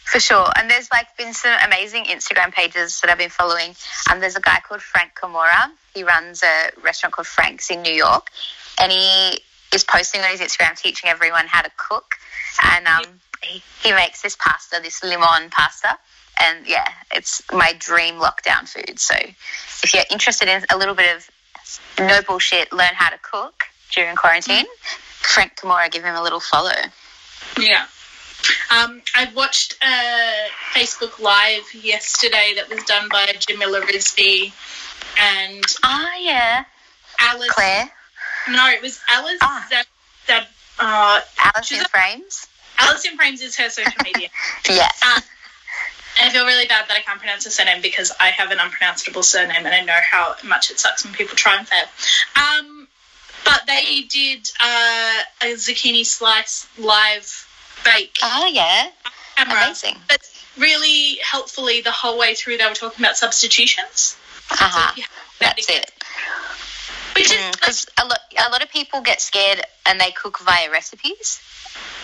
For 0.06 0.20
sure. 0.20 0.48
And 0.56 0.70
there's 0.70 0.90
like 0.92 1.18
been 1.18 1.34
some 1.34 1.58
amazing 1.66 2.06
Instagram 2.06 2.54
pages 2.54 3.02
that 3.02 3.10
I've 3.10 3.18
been 3.18 3.30
following. 3.30 3.76
And 4.10 4.16
um, 4.16 4.20
there's 4.20 4.36
a 4.36 4.42
guy 4.42 4.60
called 4.66 4.82
Frank 4.82 5.14
Kamora. 5.16 5.72
He 5.94 6.04
runs 6.04 6.44
a 6.44 6.70
restaurant 6.84 7.14
called 7.14 7.28
Frank's 7.28 7.72
in 7.72 7.82
New 7.82 7.94
York. 7.94 8.30
And 8.80 8.92
he 8.92 9.40
is 9.74 9.84
posting 9.84 10.22
on 10.22 10.30
his 10.30 10.42
Instagram 10.42 10.80
teaching 10.80 11.10
everyone 11.10 11.48
how 11.48 11.64
to 11.64 11.72
cook. 11.76 12.16
And 12.64 12.88
um, 12.88 13.04
he, 13.44 13.64
he 13.84 13.92
makes 13.94 14.22
this 14.22 14.38
pasta, 14.40 14.80
this 14.82 15.04
limon 15.04 15.50
pasta. 15.50 15.98
And 16.40 16.68
yeah, 16.68 16.88
it's 17.12 17.42
my 17.52 17.74
dream 17.80 18.16
lockdown 18.16 18.68
food. 18.68 19.00
So 19.00 19.16
if 19.16 19.94
you're 19.94 20.04
interested 20.12 20.48
in 20.48 20.64
a 20.72 20.78
little 20.78 20.96
bit 20.96 21.16
of 21.16 21.30
no 22.00 22.22
bullshit, 22.22 22.72
learn 22.72 22.94
how 22.94 23.10
to 23.10 23.18
cook 23.18 23.64
during 23.92 24.16
quarantine, 24.16 24.66
Frank 25.20 25.56
Kamora, 25.56 25.90
give 25.90 26.04
him 26.04 26.16
a 26.16 26.22
little 26.22 26.40
follow. 26.40 26.72
Yeah. 27.60 27.86
Um, 28.72 29.02
I 29.16 29.32
watched 29.36 29.76
a 29.82 30.48
Facebook 30.74 31.20
Live 31.20 31.74
yesterday 31.74 32.54
that 32.56 32.70
was 32.70 32.84
done 32.84 33.10
by 33.10 33.34
Jamila 33.40 33.82
Rizvi 33.82 34.52
and. 35.20 35.64
Ah, 35.84 36.10
oh, 36.14 36.20
yeah. 36.22 36.64
Alice. 37.20 37.52
Claire. 37.52 37.90
No, 38.50 38.68
it 38.68 38.82
was 38.82 39.00
Alice. 39.10 39.40
Ah. 39.42 39.68
That, 39.70 39.86
that, 40.28 40.48
uh, 40.80 41.22
Alice 41.56 41.72
in 41.72 41.84
Frames? 41.86 42.48
Alice 42.78 43.06
in 43.06 43.16
Frames 43.16 43.42
is 43.42 43.56
her 43.58 43.70
social 43.70 43.94
media. 44.04 44.30
yes. 44.70 45.00
Uh, 45.04 45.22
I 46.18 46.30
feel 46.30 46.46
really 46.46 46.68
bad 46.68 46.88
that 46.88 46.98
I 46.98 47.02
can't 47.02 47.20
pronounce 47.20 47.46
her 47.46 47.50
surname 47.50 47.82
because 47.82 48.12
I 48.20 48.30
have 48.30 48.52
an 48.52 48.60
unpronounceable 48.60 49.24
surname 49.24 49.66
and 49.66 49.68
I 49.68 49.82
know 49.82 50.00
how 50.10 50.36
much 50.44 50.72
it 50.72 50.80
sucks 50.80 51.04
when 51.04 51.14
people 51.14 51.36
try 51.36 51.58
and 51.58 51.68
fail. 51.68 51.86
Um, 52.36 52.88
but 53.44 53.62
they 53.68 54.02
did 54.02 54.50
uh, 54.62 55.22
a 55.42 55.54
zucchini 55.56 56.06
slice 56.06 56.68
live 56.78 57.48
bake. 57.84 58.18
Oh, 58.24 58.50
yeah. 58.52 58.90
Camera. 59.36 59.66
Amazing. 59.66 59.98
But 60.08 60.22
really 60.58 61.18
helpfully, 61.22 61.82
the 61.82 61.92
whole 61.92 62.18
way 62.18 62.36
through, 62.36 62.58
they 62.58 62.66
were 62.66 62.74
talking 62.74 63.04
about 63.04 63.18
substitutions. 63.18 64.18
Uh-huh. 64.52 64.96
So 64.96 65.04
That's 65.40 65.70
it. 65.70 65.92
Which 67.16 67.32
is 67.32 67.52
because 67.52 67.86
mm, 67.86 68.04
a 68.04 68.08
lot, 68.08 68.20
a 68.48 68.52
lot 68.52 68.62
of 68.62 68.70
people 68.70 69.02
get 69.02 69.22
scared 69.22 69.62
and 69.86 70.00
they 70.00 70.12
cook 70.12 70.40
via 70.40 70.70
recipes. 70.70 71.40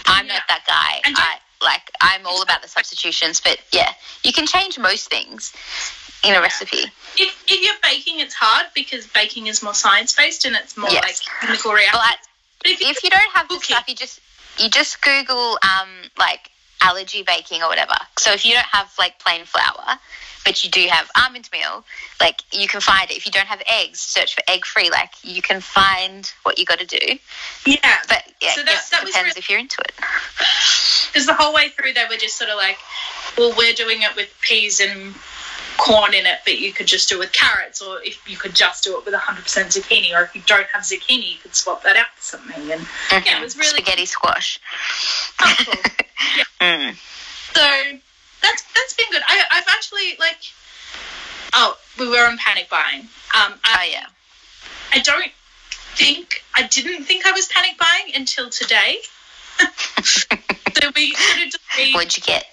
I'm 0.06 0.28
yeah. 0.28 0.34
not 0.34 0.44
that 0.48 0.64
guy. 0.66 1.02
I 1.06 1.38
like 1.64 1.92
I'm 2.00 2.26
all 2.26 2.42
about 2.42 2.62
the 2.62 2.68
substitutions, 2.68 3.42
but 3.42 3.60
yeah, 3.74 3.92
you 4.24 4.32
can 4.32 4.48
change 4.48 4.80
most 4.80 5.10
things 5.10 5.54
in 6.24 6.32
a 6.32 6.34
yeah. 6.36 6.40
recipe. 6.40 6.86
If, 7.18 7.44
if 7.48 7.64
you're 7.64 7.76
baking, 7.84 8.20
it's 8.20 8.34
hard 8.34 8.68
because 8.74 9.06
baking 9.08 9.48
is 9.48 9.62
more 9.62 9.74
science 9.74 10.14
based 10.14 10.46
and 10.46 10.56
it's 10.56 10.78
more 10.78 10.90
yes. 10.90 11.04
like 11.04 11.16
chemical 11.42 11.74
reaction. 11.74 12.00
Well, 12.00 12.16
but 12.64 12.72
if, 12.72 12.82
you, 12.82 12.88
if 12.90 13.04
you 13.04 13.10
don't 13.10 13.32
have 13.34 13.50
the 13.50 13.60
stuff, 13.60 13.86
you 13.88 13.96
just 13.96 14.22
you 14.58 14.70
just 14.70 15.02
Google 15.02 15.58
um 15.64 15.90
like 16.18 16.50
allergy 16.82 17.24
baking 17.24 17.62
or 17.62 17.70
whatever. 17.70 17.96
So 18.18 18.32
if 18.34 18.46
you 18.46 18.54
don't 18.54 18.66
have 18.66 18.92
like 18.98 19.20
plain 19.20 19.46
flour, 19.46 20.00
but 20.44 20.64
you 20.64 20.72
do 20.72 20.88
have 20.90 21.10
almond 21.16 21.50
meal, 21.54 21.86
like 22.20 22.42
you 22.52 22.68
can 22.68 22.82
find 22.82 23.10
it. 23.12 23.18
If 23.18 23.26
you 23.26 23.32
don't 23.32 23.48
have 23.48 23.62
eggs, 23.68 24.00
search 24.00 24.36
for 24.36 24.42
egg 24.48 24.66
free. 24.66 24.90
Like 24.90 25.12
you 25.24 25.42
can 25.42 25.62
find 25.62 26.32
what 26.44 26.58
you 26.58 26.66
got 26.66 26.80
to 26.80 26.86
do. 26.86 27.20
Yeah, 27.66 27.98
but 28.08 28.24
yeah, 28.42 28.52
so 28.54 28.64
that, 28.64 28.84
that 28.92 29.06
depends 29.06 29.16
really, 29.16 29.32
if 29.38 29.50
you're 29.50 29.60
into 29.60 29.82
it. 29.82 29.94
Because 31.12 31.26
the 31.28 31.34
whole 31.34 31.54
way 31.54 31.68
through, 31.68 31.92
they 31.92 32.06
were 32.10 32.16
just 32.16 32.38
sort 32.38 32.50
of 32.50 32.56
like, 32.56 32.78
well, 33.38 33.54
we're 33.58 33.74
doing 33.74 34.02
it 34.02 34.16
with 34.16 34.34
peas 34.40 34.80
and 34.80 35.14
corn 35.82 36.14
in 36.14 36.28
it, 36.28 36.40
but 36.46 36.60
you 36.60 36.72
could 36.72 36.86
just 36.86 37.10
do 37.10 37.16
it 37.16 37.20
with 37.20 37.32
carrots, 37.34 37.82
or 37.82 38.00
if 38.04 38.30
you 38.30 38.38
could 38.38 38.54
just 38.54 38.84
do 38.84 38.98
it 39.00 39.04
with 39.06 39.16
100% 39.16 39.44
zucchini, 39.44 40.16
or 40.16 40.24
if 40.24 40.36
you 40.36 40.42
don't 40.46 40.68
have 40.68 40.84
zucchini, 40.84 41.32
you 41.32 41.38
could 41.42 41.56
swap 41.56 41.82
that 41.84 41.96
out 41.96 42.06
for 42.16 42.22
something. 42.22 42.72
And 42.72 42.82
mm-hmm. 42.82 43.26
yeah, 43.26 43.40
it 43.40 43.44
was 43.44 43.58
really 43.58 43.82
spaghetti 43.82 44.06
squash. 44.06 44.60
Oh, 45.42 45.56
yeah. 46.38 46.44
Mm. 46.62 46.94
So 47.56 47.98
that's 48.44 48.64
that's 48.76 48.94
been 48.94 49.08
good. 49.12 49.24
I, 49.28 49.44
I've 49.52 49.68
actually 49.70 50.16
like. 50.20 50.38
Oh, 51.54 51.76
we 52.00 52.08
were 52.08 52.26
on 52.28 52.38
panic 52.38 52.70
buying. 52.70 53.02
Um, 53.02 53.60
I, 53.66 53.80
oh 53.80 53.92
yeah. 53.92 54.06
I 54.94 55.00
don't 55.00 55.32
think 55.96 56.44
I 56.54 56.68
didn't 56.68 57.06
think 57.06 57.26
I 57.26 57.32
was 57.32 57.48
panic 57.48 57.78
buying 57.80 58.16
until 58.16 58.52
today. 58.52 58.98
so 60.04 60.92
we 60.96 61.16
sort 61.16 61.48
of 61.48 61.54
delayed, 61.76 61.94
What'd 61.96 62.18
you 62.18 62.24
get? 62.24 62.46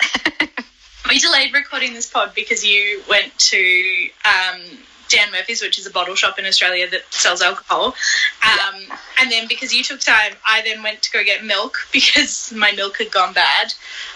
We 1.08 1.18
delayed 1.18 1.54
recording 1.54 1.94
this 1.94 2.08
pod 2.08 2.34
because 2.34 2.64
you 2.64 3.02
went 3.08 3.36
to 3.38 4.08
um, 4.24 4.60
Dan 5.08 5.32
Murphy's, 5.32 5.62
which 5.62 5.78
is 5.78 5.86
a 5.86 5.90
bottle 5.90 6.14
shop 6.14 6.38
in 6.38 6.44
Australia 6.44 6.88
that 6.90 7.02
sells 7.10 7.40
alcohol. 7.40 7.86
Um, 7.86 7.94
yeah. 8.42 8.98
And 9.20 9.32
then 9.32 9.48
because 9.48 9.74
you 9.74 9.82
took 9.82 10.00
time, 10.00 10.32
I 10.46 10.62
then 10.62 10.82
went 10.82 11.02
to 11.02 11.10
go 11.10 11.24
get 11.24 11.44
milk 11.44 11.78
because 11.92 12.52
my 12.52 12.72
milk 12.72 12.98
had 12.98 13.10
gone 13.10 13.32
bad. 13.32 13.72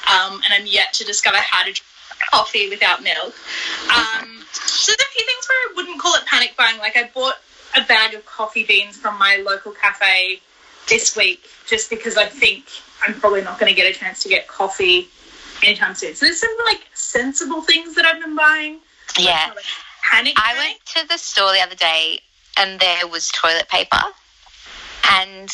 Um, 0.07 0.41
and 0.45 0.53
I'm 0.53 0.67
yet 0.67 0.93
to 0.95 1.05
discover 1.05 1.39
how 1.39 1.61
to 1.65 1.73
drink 1.73 1.83
coffee 2.31 2.69
without 2.69 3.03
milk. 3.03 3.35
Um, 3.91 4.45
so 4.53 4.93
there's 4.93 5.01
a 5.01 5.13
few 5.13 5.27
things 5.27 5.49
where 5.49 5.59
I 5.59 5.73
wouldn't 5.77 6.01
call 6.01 6.15
it 6.15 6.27
panic 6.27 6.55
buying. 6.57 6.79
Like 6.79 6.97
I 6.97 7.11
bought 7.15 7.35
a 7.75 7.85
bag 7.85 8.15
of 8.15 8.25
coffee 8.27 8.65
beans 8.65 8.97
from 8.97 9.19
my 9.19 9.43
local 9.45 9.73
cafe 9.73 10.41
this 10.89 11.17
week 11.17 11.49
just 11.67 11.89
because 11.89 12.17
I 12.17 12.27
think 12.27 12.67
I'm 13.07 13.15
probably 13.15 13.43
not 13.43 13.59
going 13.59 13.71
to 13.71 13.77
get 13.77 13.93
a 13.93 13.99
chance 13.99 14.23
to 14.25 14.29
get 14.29 14.47
coffee 14.47 15.09
anytime 15.63 15.95
soon. 15.95 16.15
So 16.15 16.27
there's 16.27 16.41
some 16.41 16.55
like 16.65 16.81
sensible 16.95 17.63
things 17.63 17.95
that 17.95 18.05
I've 18.05 18.21
been 18.21 18.37
buying. 18.37 18.79
Yeah. 19.19 19.53
Like, 19.55 19.65
panic. 20.11 20.35
I 20.37 20.57
went 20.57 20.85
to 20.97 21.09
the 21.09 21.19
store 21.19 21.53
the 21.53 21.61
other 21.61 21.75
day 21.75 22.21
and 22.57 22.81
there 22.81 23.07
was 23.07 23.29
toilet 23.29 23.69
paper. 23.69 24.01
And 25.11 25.51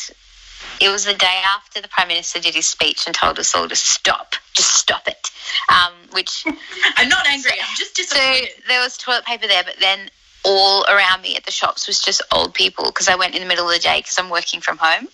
it 0.79 0.89
was 0.89 1.05
the 1.05 1.13
day 1.13 1.41
after 1.55 1.81
the 1.81 1.87
Prime 1.87 2.07
Minister 2.07 2.39
did 2.39 2.55
his 2.55 2.67
speech 2.67 3.05
and 3.05 3.15
told 3.15 3.39
us 3.39 3.55
all 3.55 3.67
to 3.67 3.75
stop, 3.75 4.35
just 4.53 4.73
stop 4.73 5.07
it. 5.07 5.31
Um, 5.69 5.93
which, 6.11 6.45
I'm 6.97 7.09
not 7.09 7.27
angry. 7.27 7.51
I'm 7.51 7.75
just 7.75 7.95
disappointed. 7.95 8.49
so 8.49 8.61
there 8.67 8.81
was 8.81 8.97
toilet 8.97 9.25
paper 9.25 9.47
there, 9.47 9.63
but 9.63 9.75
then 9.79 10.09
all 10.45 10.85
around 10.85 11.21
me 11.21 11.35
at 11.35 11.45
the 11.45 11.51
shops 11.51 11.87
was 11.87 11.99
just 11.99 12.21
old 12.33 12.53
people 12.53 12.85
because 12.85 13.09
I 13.09 13.15
went 13.15 13.35
in 13.35 13.41
the 13.41 13.47
middle 13.47 13.67
of 13.67 13.73
the 13.73 13.79
day 13.79 13.99
because 13.99 14.17
I'm 14.17 14.29
working 14.29 14.61
from 14.61 14.77
home. 14.77 15.07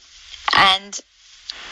And 0.55 0.99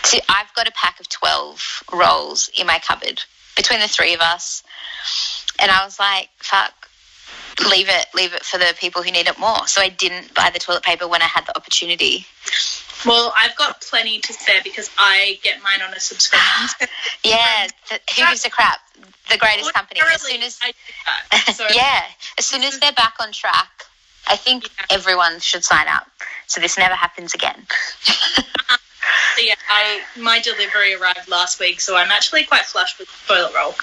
to, 0.03 0.21
I've 0.29 0.53
got 0.55 0.67
a 0.67 0.71
pack 0.71 0.99
of 0.99 1.09
12 1.09 1.83
rolls 1.93 2.49
in 2.57 2.67
my 2.67 2.79
cupboard 2.79 3.23
between 3.55 3.79
the 3.79 3.87
three 3.87 4.13
of 4.13 4.21
us. 4.21 4.63
And 5.59 5.71
I 5.71 5.83
was 5.85 5.99
like, 5.99 6.29
fuck, 6.37 6.73
leave 7.69 7.87
it, 7.89 8.05
leave 8.13 8.33
it 8.33 8.43
for 8.43 8.57
the 8.57 8.73
people 8.79 9.03
who 9.03 9.11
need 9.11 9.27
it 9.27 9.39
more. 9.39 9.67
So 9.67 9.81
I 9.81 9.89
didn't 9.89 10.33
buy 10.33 10.49
the 10.51 10.59
toilet 10.59 10.83
paper 10.83 11.07
when 11.07 11.21
I 11.21 11.25
had 11.25 11.45
the 11.45 11.55
opportunity. 11.55 12.25
Well, 13.05 13.33
I've 13.37 13.55
got 13.55 13.81
plenty 13.81 14.19
to 14.19 14.33
spare 14.33 14.61
because 14.63 14.89
I 14.97 15.39
get 15.43 15.61
mine 15.61 15.81
on 15.85 15.93
a 15.93 15.99
subscription. 15.99 16.87
Yeah, 17.23 17.67
who 17.89 18.25
gives 18.27 18.45
a 18.45 18.49
crap? 18.49 18.79
The 19.29 19.37
greatest 19.37 19.73
company. 19.73 20.01
As 20.01 20.21
soon 20.21 20.41
as 20.41 20.59
that. 20.59 20.73
So 21.53 21.67
yeah, 21.73 22.03
as 22.37 22.45
soon 22.45 22.63
as 22.63 22.79
they're 22.79 22.91
back 22.93 23.15
on 23.19 23.31
track, 23.31 23.69
I 24.27 24.35
think 24.35 24.63
Yeah. 24.63 24.97
everyone 24.97 25.39
should 25.39 25.63
sign 25.63 25.87
up 25.87 26.07
so 26.47 26.61
this 26.61 26.77
never 26.77 26.93
happens 26.95 27.33
again. 27.33 27.65
So 29.35 29.41
yeah, 29.41 29.55
I 29.69 30.01
my 30.17 30.39
delivery 30.39 30.93
arrived 30.93 31.27
last 31.27 31.59
week, 31.59 31.81
so 31.81 31.95
I'm 31.95 32.11
actually 32.11 32.43
quite 32.43 32.65
flush 32.65 32.97
with 32.99 33.09
toilet 33.27 33.53
roll. 33.55 33.75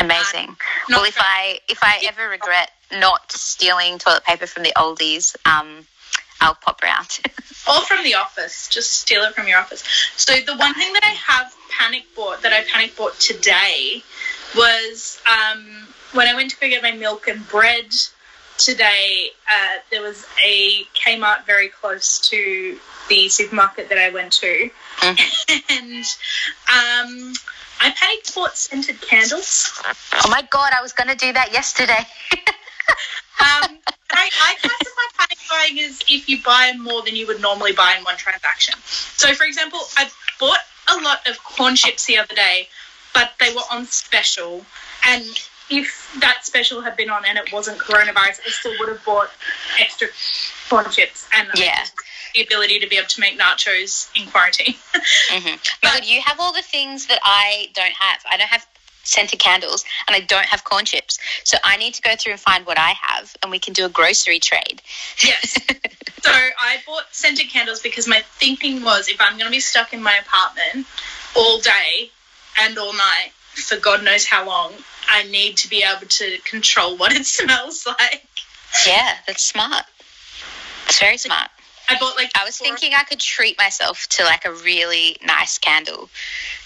Amazing. 0.00 0.56
Not 0.88 1.00
well, 1.00 1.04
if 1.04 1.16
I 1.18 1.60
if 1.68 1.78
I 1.82 2.02
ever 2.06 2.28
regret 2.28 2.70
not 2.92 3.30
stealing 3.32 3.98
toilet 3.98 4.24
paper 4.24 4.46
from 4.46 4.62
the 4.62 4.72
oldies, 4.76 5.36
um, 5.46 5.86
I'll 6.40 6.54
pop 6.54 6.82
round. 6.82 7.20
Or 7.66 7.80
from 7.80 8.04
the 8.04 8.16
office, 8.16 8.68
just 8.68 8.92
steal 8.92 9.22
it 9.22 9.34
from 9.34 9.48
your 9.48 9.58
office. 9.58 9.82
So 10.16 10.34
the 10.34 10.54
one 10.54 10.74
thing 10.74 10.92
that 10.92 11.02
I 11.02 11.14
have 11.32 11.54
panic 11.70 12.04
bought 12.14 12.42
that 12.42 12.52
I 12.52 12.62
panic 12.62 12.94
bought 12.94 13.18
today 13.18 14.02
was 14.54 15.18
um, 15.26 15.88
when 16.12 16.28
I 16.28 16.34
went 16.34 16.50
to 16.50 16.60
go 16.60 16.68
get 16.68 16.82
my 16.82 16.92
milk 16.92 17.26
and 17.26 17.48
bread 17.48 17.86
today. 18.58 19.30
Uh, 19.52 19.78
there 19.90 20.02
was 20.02 20.26
a 20.44 20.84
Kmart 20.94 21.44
very 21.46 21.68
close 21.68 22.18
to 22.30 22.78
the 23.08 23.28
supermarket 23.28 23.88
that 23.88 23.98
I 23.98 24.10
went 24.10 24.32
to, 24.34 24.70
and 25.02 26.04
um, 26.68 27.34
I 27.80 27.90
panic 27.96 28.26
for 28.26 28.48
scented 28.50 29.00
candles. 29.00 29.70
oh 29.84 30.30
my 30.30 30.42
god, 30.50 30.72
I 30.76 30.82
was 30.82 30.92
going 30.92 31.08
to 31.08 31.16
do 31.16 31.32
that 31.32 31.52
yesterday. 31.52 32.06
Um, 33.40 33.78
I, 34.12 34.30
I 34.42 34.54
classify 34.60 35.18
panic 35.18 35.38
buying 35.50 35.80
as 35.80 36.00
if 36.08 36.28
you 36.28 36.40
buy 36.42 36.72
more 36.78 37.02
than 37.02 37.16
you 37.16 37.26
would 37.26 37.40
normally 37.40 37.72
buy 37.72 37.96
in 37.98 38.04
one 38.04 38.16
transaction. 38.16 38.74
So, 38.86 39.34
for 39.34 39.44
example, 39.44 39.80
I 39.96 40.08
bought 40.38 40.60
a 40.88 40.96
lot 41.02 41.26
of 41.28 41.42
corn 41.42 41.74
chips 41.74 42.06
the 42.06 42.18
other 42.18 42.34
day, 42.34 42.68
but 43.12 43.32
they 43.40 43.52
were 43.52 43.62
on 43.70 43.86
special. 43.86 44.64
And 45.06 45.26
if 45.70 46.16
that 46.20 46.44
special 46.44 46.80
had 46.82 46.96
been 46.96 47.10
on 47.10 47.24
and 47.24 47.38
it 47.38 47.52
wasn't 47.52 47.78
coronavirus, 47.78 48.40
I 48.46 48.50
still 48.50 48.72
would 48.78 48.88
have 48.88 49.04
bought 49.04 49.30
extra 49.80 50.08
corn 50.68 50.90
chips 50.90 51.28
and 51.36 51.48
Yeah. 51.54 51.84
the 52.34 52.42
ability 52.42 52.80
to 52.80 52.88
be 52.88 52.96
able 52.96 53.08
to 53.08 53.20
make 53.20 53.38
nachos 53.38 54.08
in 54.14 54.28
quarantine. 54.30 54.74
hmm 55.30 55.54
But 55.82 56.06
you 56.06 56.20
have 56.20 56.40
all 56.40 56.52
the 56.52 56.62
things 56.62 57.06
that 57.06 57.20
I 57.22 57.68
don't 57.74 57.92
have. 57.94 58.20
I 58.30 58.36
don't 58.36 58.48
have 58.48 58.66
scented 59.04 59.38
candles 59.38 59.84
and 60.06 60.16
I 60.16 60.20
don't 60.20 60.46
have 60.46 60.64
corn 60.64 60.84
chips. 60.84 61.18
So 61.44 61.58
I 61.62 61.76
need 61.76 61.94
to 61.94 62.02
go 62.02 62.16
through 62.16 62.32
and 62.32 62.40
find 62.40 62.64
what 62.66 62.78
I 62.78 62.94
have 63.00 63.36
and 63.42 63.50
we 63.50 63.58
can 63.58 63.72
do 63.74 63.84
a 63.84 63.88
grocery 63.88 64.40
trade. 64.40 64.82
Yes. 65.22 65.58
So 66.24 66.30
I 66.32 66.78
bought 66.86 67.04
scented 67.14 67.50
candles 67.50 67.82
because 67.82 68.08
my 68.08 68.22
thinking 68.38 68.82
was 68.82 69.08
if 69.10 69.20
I'm 69.20 69.32
going 69.34 69.44
to 69.44 69.50
be 69.50 69.60
stuck 69.60 69.92
in 69.92 70.02
my 70.02 70.14
apartment 70.16 70.86
all 71.36 71.58
day 71.60 72.10
and 72.62 72.78
all 72.78 72.94
night 72.94 73.32
for 73.52 73.76
God 73.76 74.02
knows 74.02 74.24
how 74.24 74.46
long, 74.46 74.72
I 75.08 75.24
need 75.24 75.56
to 75.58 75.68
be 75.68 75.82
able 75.82 76.06
to 76.06 76.38
control 76.48 76.96
what 76.96 77.12
it 77.12 77.26
smells 77.38 77.86
like. 77.86 78.26
yeah, 78.86 79.16
that's 79.26 79.42
smart. 79.42 79.84
It's 80.86 81.00
very 81.00 81.16
smart. 81.16 81.48
I 81.88 81.98
bought 81.98 82.16
like 82.16 82.30
I 82.34 82.44
was 82.44 82.56
thinking 82.56 82.92
I 82.96 83.04
could 83.04 83.20
treat 83.20 83.58
myself 83.58 84.06
to 84.10 84.24
like 84.24 84.44
a 84.46 84.52
really 84.52 85.16
nice 85.24 85.58
candle. 85.58 86.08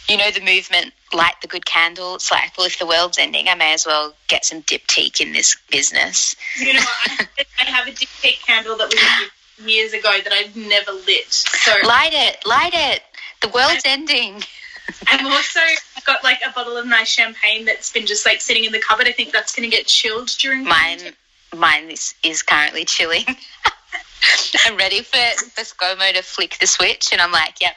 You 0.08 0.16
know 0.16 0.30
the 0.30 0.40
movement, 0.40 0.94
light 1.12 1.34
the 1.42 1.48
good 1.48 1.66
candle. 1.66 2.14
It's 2.14 2.30
like, 2.30 2.56
well, 2.56 2.66
if 2.66 2.78
the 2.78 2.86
world's 2.86 3.18
ending, 3.18 3.48
I 3.48 3.54
may 3.54 3.74
as 3.74 3.84
well 3.84 4.14
get 4.28 4.44
some 4.44 4.62
diptyque 4.62 5.20
in 5.20 5.32
this 5.32 5.56
business. 5.70 6.34
You 6.58 6.74
know 6.74 6.80
what? 6.80 7.28
I, 7.36 7.44
I 7.60 7.64
have 7.64 7.88
a 7.88 7.90
diptyque 7.90 8.44
candle 8.46 8.76
that 8.76 8.88
was 8.88 9.66
years 9.68 9.92
ago 9.92 10.10
that 10.22 10.32
I've 10.32 10.56
never 10.56 10.92
lit. 10.92 11.32
So 11.32 11.72
Light 11.84 12.12
it, 12.12 12.46
light 12.46 12.72
it. 12.74 13.02
The 13.42 13.48
world's 13.48 13.82
ending. 13.84 14.42
I've 15.10 15.26
also 15.26 15.60
got 16.06 16.24
like 16.24 16.38
a 16.46 16.50
bottle 16.52 16.76
of 16.76 16.86
nice 16.86 17.08
champagne 17.08 17.64
that's 17.64 17.92
been 17.92 18.06
just 18.06 18.24
like 18.26 18.40
sitting 18.40 18.64
in 18.64 18.72
the 18.72 18.80
cupboard. 18.80 19.06
I 19.06 19.12
think 19.12 19.32
that's 19.32 19.54
going 19.54 19.68
to 19.68 19.74
get 19.76 19.86
chilled 19.86 20.28
during 20.38 20.64
Mine, 20.64 20.98
mine 21.56 21.90
is, 21.90 22.14
is 22.22 22.42
currently 22.42 22.84
chilling. 22.84 23.24
I'm 24.66 24.76
ready 24.76 25.02
for 25.02 25.16
for 25.54 25.62
ScoMo 25.62 26.12
to 26.14 26.22
flick 26.22 26.58
the 26.60 26.66
switch, 26.66 27.12
and 27.12 27.20
I'm 27.20 27.32
like, 27.32 27.60
yep. 27.60 27.74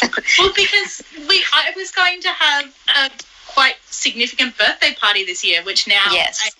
Well, 0.38 0.52
because 0.56 1.02
we, 1.28 1.44
I 1.52 1.72
was 1.76 1.90
going 1.92 2.20
to 2.22 2.28
have 2.28 2.64
a 2.96 3.10
quite 3.48 3.76
significant 3.86 4.56
birthday 4.58 4.94
party 4.98 5.24
this 5.24 5.44
year, 5.44 5.62
which 5.62 5.86
now 5.86 6.04
Yes. 6.10 6.40
I 6.44 6.50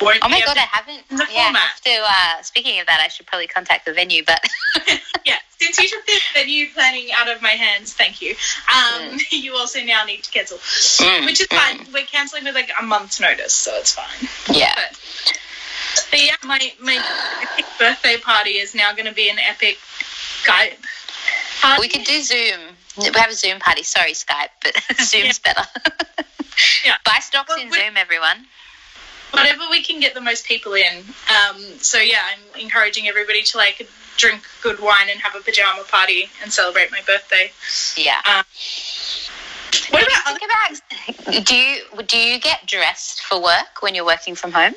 Oh 0.00 0.28
my 0.28 0.40
god, 0.40 0.56
I 0.56 0.60
haven't. 0.70 1.08
the 1.08 1.26
Yeah, 1.32 1.40
I 1.40 1.44
format. 1.44 1.62
have 1.62 1.80
to. 1.82 1.90
Uh, 1.90 2.42
speaking 2.42 2.80
of 2.80 2.86
that, 2.86 3.00
I 3.02 3.08
should 3.08 3.26
probably 3.26 3.46
contact 3.46 3.86
the 3.86 3.92
venue. 3.92 4.22
But 4.26 4.40
yeah. 5.24 5.36
Since 5.60 5.78
you 5.78 5.88
took 5.88 6.06
the 6.06 6.18
venue 6.34 6.66
planning 6.74 7.08
out 7.16 7.28
of 7.28 7.40
my 7.40 7.50
hands, 7.50 7.92
thank 7.94 8.20
you. 8.20 8.34
Um, 8.74 9.18
you 9.30 9.54
also 9.56 9.82
now 9.82 10.04
need 10.04 10.22
to 10.24 10.30
cancel, 10.30 10.58
Mm, 10.58 11.24
which 11.26 11.40
is 11.40 11.46
fine. 11.46 11.86
We're 11.92 12.04
cancelling 12.06 12.44
with 12.44 12.54
like 12.54 12.70
a 12.78 12.82
month's 12.84 13.20
notice, 13.20 13.52
so 13.52 13.74
it's 13.76 13.92
fine. 13.94 14.28
yeah, 14.56 14.74
But, 14.74 15.38
but 16.10 16.24
yeah, 16.24 16.36
my 16.44 16.72
my 16.80 16.98
birthday 17.78 18.16
party 18.18 18.52
is 18.52 18.74
now 18.74 18.92
going 18.92 19.06
to 19.06 19.12
be 19.14 19.28
an 19.30 19.38
epic 19.38 19.78
Skype 20.42 20.74
party. 21.60 21.80
we 21.80 21.88
could 21.88 22.04
do 22.04 22.20
Zoom. 22.22 22.60
We 22.98 23.04
have 23.14 23.30
a 23.30 23.34
Zoom 23.34 23.58
party. 23.60 23.82
Sorry, 23.82 24.12
Skype, 24.12 24.50
but 24.62 24.76
Zoom's 25.00 25.38
better. 25.38 25.64
Yeah. 26.84 26.96
Buy 27.04 27.18
stocks 27.20 27.48
Well, 27.48 27.58
in 27.60 27.70
we- 27.70 27.78
Zoom, 27.78 27.96
everyone. 27.96 28.46
whatever 29.32 29.62
we 29.70 29.82
can 29.82 30.00
get 30.00 30.14
the 30.14 30.20
most 30.20 30.46
people 30.46 30.74
in. 30.74 30.98
Um, 31.28 31.60
so 31.80 31.98
yeah, 31.98 32.20
I'm 32.32 32.60
encouraging 32.60 33.08
everybody 33.08 33.42
to 33.42 33.56
like 33.58 33.88
drink 34.16 34.42
good 34.62 34.80
wine 34.80 35.08
and 35.10 35.20
have 35.20 35.34
a 35.34 35.40
pajama 35.40 35.84
party 35.84 36.28
and 36.42 36.52
celebrate 36.52 36.90
my 36.90 37.00
birthday. 37.06 37.50
Yeah. 37.96 38.20
Um, 38.24 38.44
what 39.90 40.02
about 40.02 40.26
other? 40.26 40.38
Think 40.38 41.20
about 41.20 41.46
do 41.46 41.54
you 41.56 41.82
do 42.06 42.18
you 42.18 42.38
get 42.38 42.66
dressed 42.66 43.22
for 43.22 43.42
work 43.42 43.80
when 43.82 43.94
you're 43.94 44.04
working 44.06 44.34
from 44.34 44.52
home? 44.52 44.74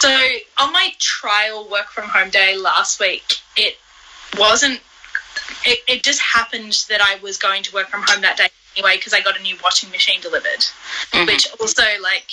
So 0.00 0.08
on 0.60 0.72
my 0.72 0.90
trial 0.98 1.68
work 1.68 1.88
from 1.88 2.08
home 2.08 2.30
day 2.30 2.56
last 2.56 3.00
week, 3.00 3.36
it 3.56 3.76
wasn't. 4.38 4.80
It, 5.64 5.80
it 5.88 6.02
just 6.02 6.20
happened 6.20 6.84
that 6.88 7.00
I 7.00 7.16
was 7.20 7.38
going 7.38 7.62
to 7.64 7.74
work 7.74 7.88
from 7.88 8.02
home 8.02 8.20
that 8.22 8.36
day 8.36 8.48
anyway 8.76 8.96
because 8.96 9.12
I 9.12 9.20
got 9.20 9.38
a 9.38 9.42
new 9.42 9.56
washing 9.62 9.90
machine 9.90 10.20
delivered. 10.20 10.64
Mhm. 11.12 11.26
Which 11.26 11.48
also 11.60 11.82
like 12.02 12.30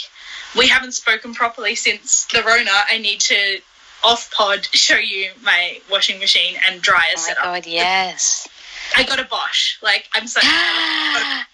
we 0.56 0.68
haven't 0.68 0.94
spoken 0.94 1.34
properly 1.34 1.76
since 1.76 2.26
the 2.26 2.44
Rona. 2.44 2.72
I 2.90 2.98
need 3.00 3.20
to 3.22 3.62
off 4.06 4.32
pod 4.32 4.66
show 4.74 4.96
you 4.98 5.32
my 5.44 5.80
washing 5.92 6.20
machine 6.20 6.56
and 6.70 6.82
dryer 6.82 7.02
Oh 7.18 7.22
my 7.22 7.22
setup. 7.28 7.44
god, 7.44 7.66
yes. 7.68 8.48
I 8.96 9.04
got 9.04 9.20
a 9.20 9.26
Bosch. 9.26 9.82
Like 9.82 10.08
I'm 10.14 10.28
so 10.28 10.40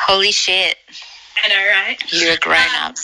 Holy 0.00 0.32
shit. 0.32 0.76
I 1.44 1.48
know, 1.48 1.54
right? 1.56 2.12
You're 2.12 2.32
a 2.34 2.38
grown 2.38 2.56
Um, 2.58 2.90
up. 2.92 2.96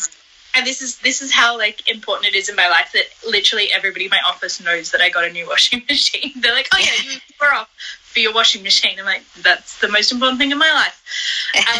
And 0.57 0.65
this 0.67 0.81
is 0.83 0.99
this 0.99 1.21
is 1.21 1.33
how 1.33 1.59
like 1.59 1.89
important 1.91 2.33
it 2.35 2.37
is 2.37 2.49
in 2.49 2.55
my 2.57 2.69
life 2.69 2.93
that 2.93 3.05
literally 3.29 3.71
everybody 3.73 4.05
in 4.05 4.11
my 4.11 4.21
office 4.27 4.61
knows 4.63 4.93
that 4.93 5.01
I 5.01 5.11
got 5.11 5.25
a 5.25 5.31
new 5.31 5.47
washing 5.53 5.83
machine. 5.89 6.33
They're 6.41 6.55
like, 6.55 6.69
"Oh 6.73 6.79
yeah, 6.79 7.11
you 7.13 7.19
were 7.41 7.53
off 7.53 7.69
for 8.03 8.21
your 8.21 8.33
washing 8.33 8.63
machine." 8.63 8.99
I'm 8.99 9.05
like, 9.05 9.23
"That's 9.43 9.79
the 9.81 9.89
most 9.89 10.13
important 10.13 10.39
thing 10.39 10.53
in 10.53 10.59
my 10.59 10.73
life." 10.73 11.03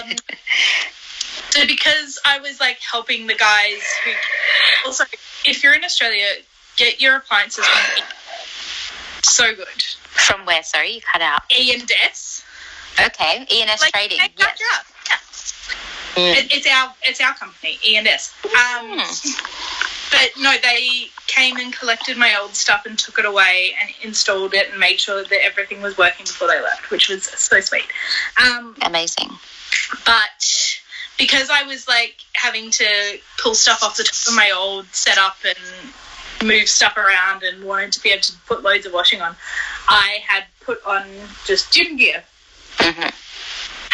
Um, 0.03 0.11
so 1.51 1.67
because 1.67 2.19
I 2.25 2.41
was 2.41 2.59
like 2.61 2.79
helping 2.81 3.29
the 3.29 3.35
guys 3.37 3.81
who 4.05 4.11
also, 4.87 5.05
if 5.45 5.63
you're 5.63 5.75
in 5.75 5.85
Australia, 5.85 6.27
get 6.77 7.01
your 7.01 7.17
appliances 7.17 7.65
from 7.67 7.99
E. 7.99 8.07
So 9.23 9.55
good. 9.55 9.83
From 10.27 10.47
where? 10.47 10.63
Sorry, 10.63 10.93
you 10.93 11.01
cut 11.01 11.23
out. 11.23 11.43
E 11.57 11.73
and 11.75 11.91
S. 12.05 12.45
Okay, 13.01 13.47
ENS 13.51 13.81
Like 13.81 13.93
Trading. 13.93 14.19
Yes. 14.19 14.31
cut 14.37 14.61
you 14.61 14.67
up. 14.75 14.87
Yeah. 15.09 16.23
Mm. 16.23 16.37
It, 16.37 16.53
it's 16.53 16.67
our 16.67 16.95
it's 17.03 17.21
our 17.21 17.35
company, 17.35 17.79
E 17.85 17.97
and 17.97 18.07
S. 18.07 18.33
Um, 18.45 18.99
but 20.11 20.31
no, 20.41 20.55
they 20.63 21.09
came 21.27 21.57
and 21.57 21.73
collected 21.73 22.17
my 22.17 22.37
old 22.41 22.55
stuff 22.55 22.87
and 22.87 22.97
took 22.97 23.19
it 23.19 23.25
away 23.25 23.73
and 23.81 23.91
installed 24.03 24.55
it 24.55 24.71
and 24.71 24.79
made 24.79 25.01
sure 25.01 25.25
that 25.25 25.45
everything 25.45 25.83
was 25.83 25.99
working 25.99 26.25
before 26.25 26.47
they 26.47 26.61
left, 26.61 26.91
which 26.91 27.09
was 27.09 27.25
so 27.25 27.61
sweet. 27.61 27.87
Um, 28.41 28.77
Amazing. 28.83 29.31
but 30.07 30.79
because 31.19 31.51
I 31.51 31.65
was 31.65 31.89
like 31.89 32.17
having 32.35 32.71
to 32.71 33.19
pull 33.43 33.55
stuff 33.57 33.83
off 33.83 33.97
the 33.97 34.05
top 34.05 34.29
of 34.29 34.35
my 34.35 34.53
old 34.57 34.87
setup 34.93 35.37
and 35.45 35.59
move 36.43 36.69
stuff 36.69 36.97
around 36.97 37.43
and 37.43 37.65
wanted 37.65 37.93
to 37.93 38.03
be 38.03 38.11
able 38.11 38.23
to 38.23 38.33
put 38.47 38.63
loads 38.63 38.87
of 38.87 38.93
washing 38.93 39.21
on, 39.21 39.37
I 39.89 40.19
had 40.27 40.45
put 40.61 40.85
on 40.85 41.05
just 41.47 41.73
gym 41.73 41.97
gear, 41.97 42.23
hmm 42.79 43.09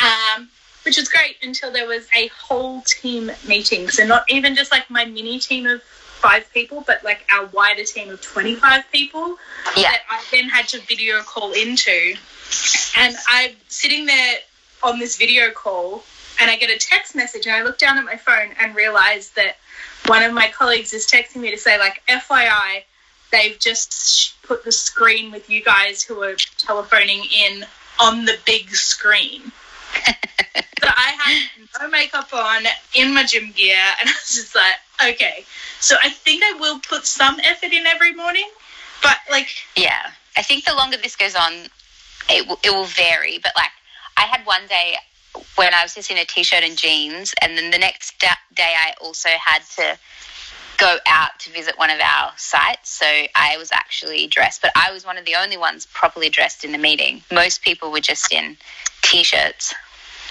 um, 0.03 0.49
which 0.85 0.97
was 0.97 1.09
great 1.09 1.37
until 1.43 1.71
there 1.71 1.87
was 1.87 2.07
a 2.17 2.29
whole 2.29 2.81
team 2.83 3.31
meeting. 3.47 3.89
So 3.91 4.07
not 4.07 4.25
even 4.31 4.55
just 4.55 4.73
like 4.73 4.89
my 4.89 5.05
mini 5.05 5.39
team 5.39 5.67
of 5.67 5.83
five 5.83 6.51
people, 6.55 6.83
but 6.87 7.05
like 7.05 7.27
our 7.33 7.47
wider 7.47 7.85
team 7.85 8.09
of 8.11 8.21
25 8.23 8.91
people 8.91 9.37
Yeah. 9.77 9.91
that 9.91 10.01
I 10.09 10.23
then 10.31 10.49
had 10.49 10.69
to 10.69 10.81
video 10.81 11.21
call 11.23 11.53
into. 11.53 12.15
And 12.97 13.15
I'm 13.29 13.53
sitting 13.69 14.07
there 14.07 14.37
on 14.83 14.99
this 14.99 15.17
video 15.17 15.51
call 15.51 16.03
and 16.41 16.51
I 16.51 16.57
get 16.57 16.71
a 16.71 16.79
text 16.79 17.15
message 17.15 17.47
and 17.47 17.55
I 17.55 17.63
look 17.63 17.79
down 17.79 17.99
at 17.99 18.05
my 18.05 18.17
phone 18.17 18.51
and 18.59 18.75
realize 18.75 19.31
that 19.33 19.57
one 20.11 20.23
of 20.23 20.33
my 20.33 20.49
colleagues 20.49 20.93
is 20.93 21.07
texting 21.07 21.37
me 21.37 21.51
to 21.51 21.59
say 21.59 21.79
like 21.79 22.03
FYI 22.09 22.83
they've 23.33 23.59
just 23.59 24.41
put 24.43 24.65
the 24.65 24.73
screen 24.73 25.31
with 25.31 25.49
you 25.49 25.63
guys 25.63 26.03
who 26.03 26.21
are 26.23 26.35
telephoning 26.59 27.23
in 27.47 27.65
on 28.01 28.25
the 28.25 28.37
big 28.45 28.71
screen. 28.71 29.53
so 30.05 30.89
I 30.89 31.13
had 31.19 31.43
no 31.81 31.89
makeup 31.89 32.33
on 32.33 32.65
in 32.95 33.15
my 33.15 33.25
gym 33.25 33.53
gear 33.53 33.85
and 34.01 34.09
I 34.09 34.13
was 34.13 34.35
just 34.35 34.55
like 34.55 35.11
okay 35.13 35.45
so 35.79 35.95
I 36.03 36.11
think 36.11 36.43
I 36.43 36.55
will 36.59 36.81
put 36.81 37.07
some 37.07 37.39
effort 37.41 37.73
in 37.73 37.87
every 37.87 38.15
morning 38.15 38.49
but 39.03 39.19
like 39.31 39.49
Yeah, 39.77 40.11
I 40.37 40.43
think 40.43 40.65
the 40.65 40.75
longer 40.75 40.97
this 40.97 41.17
goes 41.17 41.35
on, 41.35 41.53
it 42.29 42.47
will, 42.49 42.59
it 42.65 42.71
will 42.71 42.85
vary. 42.85 43.39
But 43.43 43.53
like, 43.57 43.71
I 44.17 44.23
had 44.23 44.45
one 44.47 44.67
day 44.69 44.97
when 45.57 45.75
I 45.75 45.83
was 45.83 45.95
just 45.95 46.11
in 46.11 46.19
a 46.19 46.25
t-shirt 46.25 46.63
and 46.63 46.77
jeans, 46.77 47.35
and 47.41 47.57
then 47.57 47.71
the 47.71 47.79
next 47.79 48.19
da- 48.19 48.29
day 48.55 48.75
I 48.77 48.95
also 49.01 49.29
had 49.29 49.63
to 49.77 49.99
go 50.79 50.97
out 51.07 51.39
to 51.41 51.51
visit 51.51 51.79
one 51.79 51.91
of 51.91 52.01
our 52.01 52.33
sites. 52.37 52.89
So 52.91 53.07
I 53.07 53.57
was 53.59 53.71
actually 53.71 54.27
dressed, 54.27 54.63
but 54.63 54.73
I 54.75 54.93
was 54.93 55.05
one 55.05 55.19
of 55.19 55.27
the 55.27 55.35
only 55.35 55.59
ones 55.59 55.87
properly 55.93 56.31
dressed 56.31 56.65
in 56.65 56.73
the 56.73 56.79
meeting. 56.79 57.23
Most 57.31 57.63
people 57.63 57.91
were 57.93 58.01
just 58.01 58.33
in 58.33 58.57
t-shirts. 59.03 59.75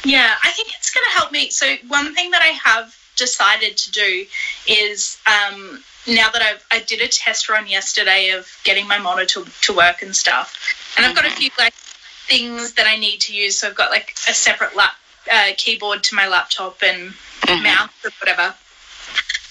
Yeah, 0.03 0.33
I 0.43 0.51
think 0.51 0.69
it's 0.75 0.91
going 0.91 1.05
to 1.11 1.17
help 1.17 1.31
me. 1.31 1.49
So 1.49 1.75
one 1.87 2.15
thing 2.15 2.31
that 2.31 2.41
I 2.41 2.47
have 2.69 2.95
decided 3.15 3.77
to 3.77 3.91
do 3.91 4.25
is 4.67 5.17
um, 5.27 5.83
now 6.07 6.29
that 6.31 6.41
I've 6.41 6.65
I 6.71 6.79
did 6.79 7.01
a 7.01 7.07
test 7.07 7.49
run 7.49 7.67
yesterday 7.67 8.29
of 8.29 8.49
getting 8.63 8.87
my 8.87 8.97
monitor 8.97 9.43
to 9.43 9.73
work 9.73 10.01
and 10.01 10.15
stuff, 10.15 10.57
and 10.97 11.05
I've 11.05 11.15
got 11.15 11.25
a 11.25 11.29
Mhm. 11.29 11.37
few 11.37 11.51
like 11.57 11.73
things 12.27 12.73
that 12.73 12.87
I 12.87 12.95
need 12.95 13.21
to 13.21 13.33
use. 13.33 13.59
So 13.59 13.67
I've 13.67 13.75
got 13.75 13.91
like 13.91 14.15
a 14.27 14.33
separate 14.33 14.75
lap 14.75 14.95
uh, 15.31 15.51
keyboard 15.57 16.03
to 16.05 16.15
my 16.15 16.27
laptop 16.27 16.81
and 16.83 17.13
Mhm. 17.41 17.63
mouse 17.63 17.89
or 18.03 18.11
whatever. 18.19 18.53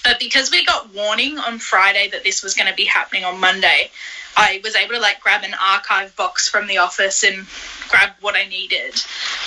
But 0.05 0.19
because 0.19 0.51
we 0.51 0.65
got 0.65 0.91
warning 0.95 1.39
on 1.39 1.59
Friday 1.59 2.09
that 2.09 2.25
this 2.25 2.43
was 2.43 2.55
going 2.55 2.69
to 2.69 2.75
be 2.75 2.85
happening 2.85 3.25
on 3.25 3.39
Monday, 3.41 3.91
I 4.37 4.61
was 4.63 4.77
able 4.77 4.95
to 4.95 5.01
like 5.01 5.21
grab 5.21 5.43
an 5.43 5.55
archive 5.55 6.15
box 6.17 6.49
from 6.49 6.67
the 6.69 6.79
office 6.79 7.25
and 7.25 7.47
grab 7.89 8.11
what 8.21 8.37
I 8.37 8.45
needed. 8.45 8.95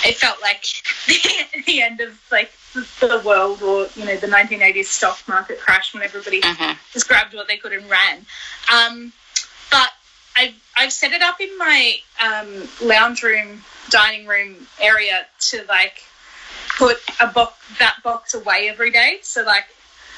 It 0.05 0.17
felt 0.17 0.41
like 0.41 0.65
the, 1.07 1.63
the 1.65 1.81
end 1.81 2.01
of 2.01 2.19
like 2.31 2.51
the 2.99 3.21
world 3.25 3.61
or 3.63 3.87
you 3.95 4.05
know 4.05 4.15
the 4.17 4.27
1980s 4.27 4.85
stock 4.85 5.19
market 5.27 5.59
crash 5.59 5.93
when 5.93 6.03
everybody 6.03 6.41
Mhm. 6.41 6.77
just 6.93 7.07
grabbed 7.07 7.33
what 7.33 7.47
they 7.47 7.57
could 7.57 7.73
and 7.73 7.89
ran. 7.89 8.25
Um, 8.71 9.13
I've 10.81 10.91
set 10.91 11.11
it 11.13 11.21
up 11.21 11.39
in 11.39 11.55
my 11.59 11.95
um, 12.19 12.67
lounge 12.81 13.21
room, 13.21 13.63
dining 13.91 14.25
room 14.25 14.55
area 14.79 15.27
to 15.51 15.63
like 15.69 16.03
put 16.75 16.97
a 17.19 17.27
box 17.27 17.53
that 17.77 17.97
box 18.03 18.33
away 18.33 18.67
every 18.67 18.89
day. 18.89 19.19
So 19.21 19.43
like 19.43 19.65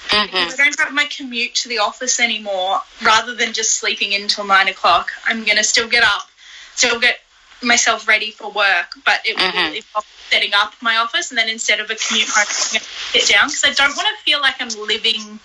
Mhm. 0.10 0.32
because 0.32 0.60
I 0.60 0.64
don't 0.66 0.80
have 0.80 0.94
my 0.94 1.06
commute 1.06 1.54
to 1.56 1.70
the 1.70 1.80
office 1.80 2.20
anymore, 2.22 2.82
rather 3.02 3.34
than 3.34 3.52
just 3.52 3.74
sleeping 3.76 4.14
in 4.14 4.30
till 4.30 4.46
nine 4.46 4.70
o'clock, 4.70 5.12
I'm 5.26 5.44
gonna 5.44 5.64
still 5.66 5.88
get 5.90 6.04
up, 6.04 6.30
still 6.76 6.98
get 7.00 7.20
myself 7.62 8.08
ready 8.08 8.32
for 8.32 8.50
work, 8.52 8.94
but 9.04 9.20
it 9.26 9.36
will 9.38 9.52
Mhm. 9.52 9.76
involve 9.76 10.06
setting 10.30 10.54
up 10.54 10.74
my 10.82 10.96
office, 10.98 11.32
and 11.32 11.38
then 11.38 11.50
instead 11.50 11.80
of 11.82 11.90
a 11.92 11.96
commute 11.96 12.30
home, 12.30 12.46
I'm 12.48 12.72
gonna 12.72 12.86
sit 13.12 13.28
down 13.28 13.48
because 13.48 13.64
I 13.66 13.72
don't 13.74 13.96
want 13.98 14.08
to 14.18 14.24
feel 14.24 14.40
like 14.40 14.62
I'm 14.62 14.70
living 14.70 15.40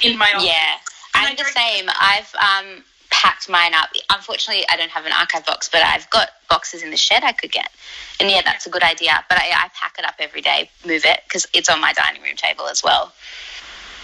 in 0.00 0.16
my 0.16 0.32
office. 0.32 0.46
Yeah, 0.46 0.78
And 1.14 1.26
I'm 1.26 1.36
the 1.36 1.44
same. 1.44 1.90
I've 2.00 2.34
um, 2.36 2.84
packed 3.20 3.50
mine 3.50 3.74
up. 3.74 3.90
Unfortunately, 4.08 4.64
I 4.70 4.76
don't 4.76 4.90
have 4.90 5.04
an 5.04 5.12
archive 5.12 5.44
box, 5.44 5.68
but 5.70 5.82
I've 5.82 6.08
got 6.08 6.30
boxes 6.48 6.82
in 6.82 6.90
the 6.90 6.96
shed 6.96 7.22
I 7.22 7.32
could 7.32 7.52
get. 7.52 7.70
And 8.18 8.30
yeah, 8.30 8.40
that's 8.42 8.66
a 8.66 8.70
good 8.70 8.82
idea. 8.82 9.22
But 9.28 9.38
I, 9.38 9.50
I 9.50 9.68
pack 9.74 9.96
it 9.98 10.06
up 10.06 10.14
every 10.18 10.40
day, 10.40 10.70
move 10.86 11.04
it 11.04 11.20
because 11.24 11.46
it's 11.52 11.68
on 11.68 11.80
my 11.80 11.92
dining 11.92 12.22
room 12.22 12.36
table 12.36 12.66
as 12.66 12.82
well. 12.82 13.12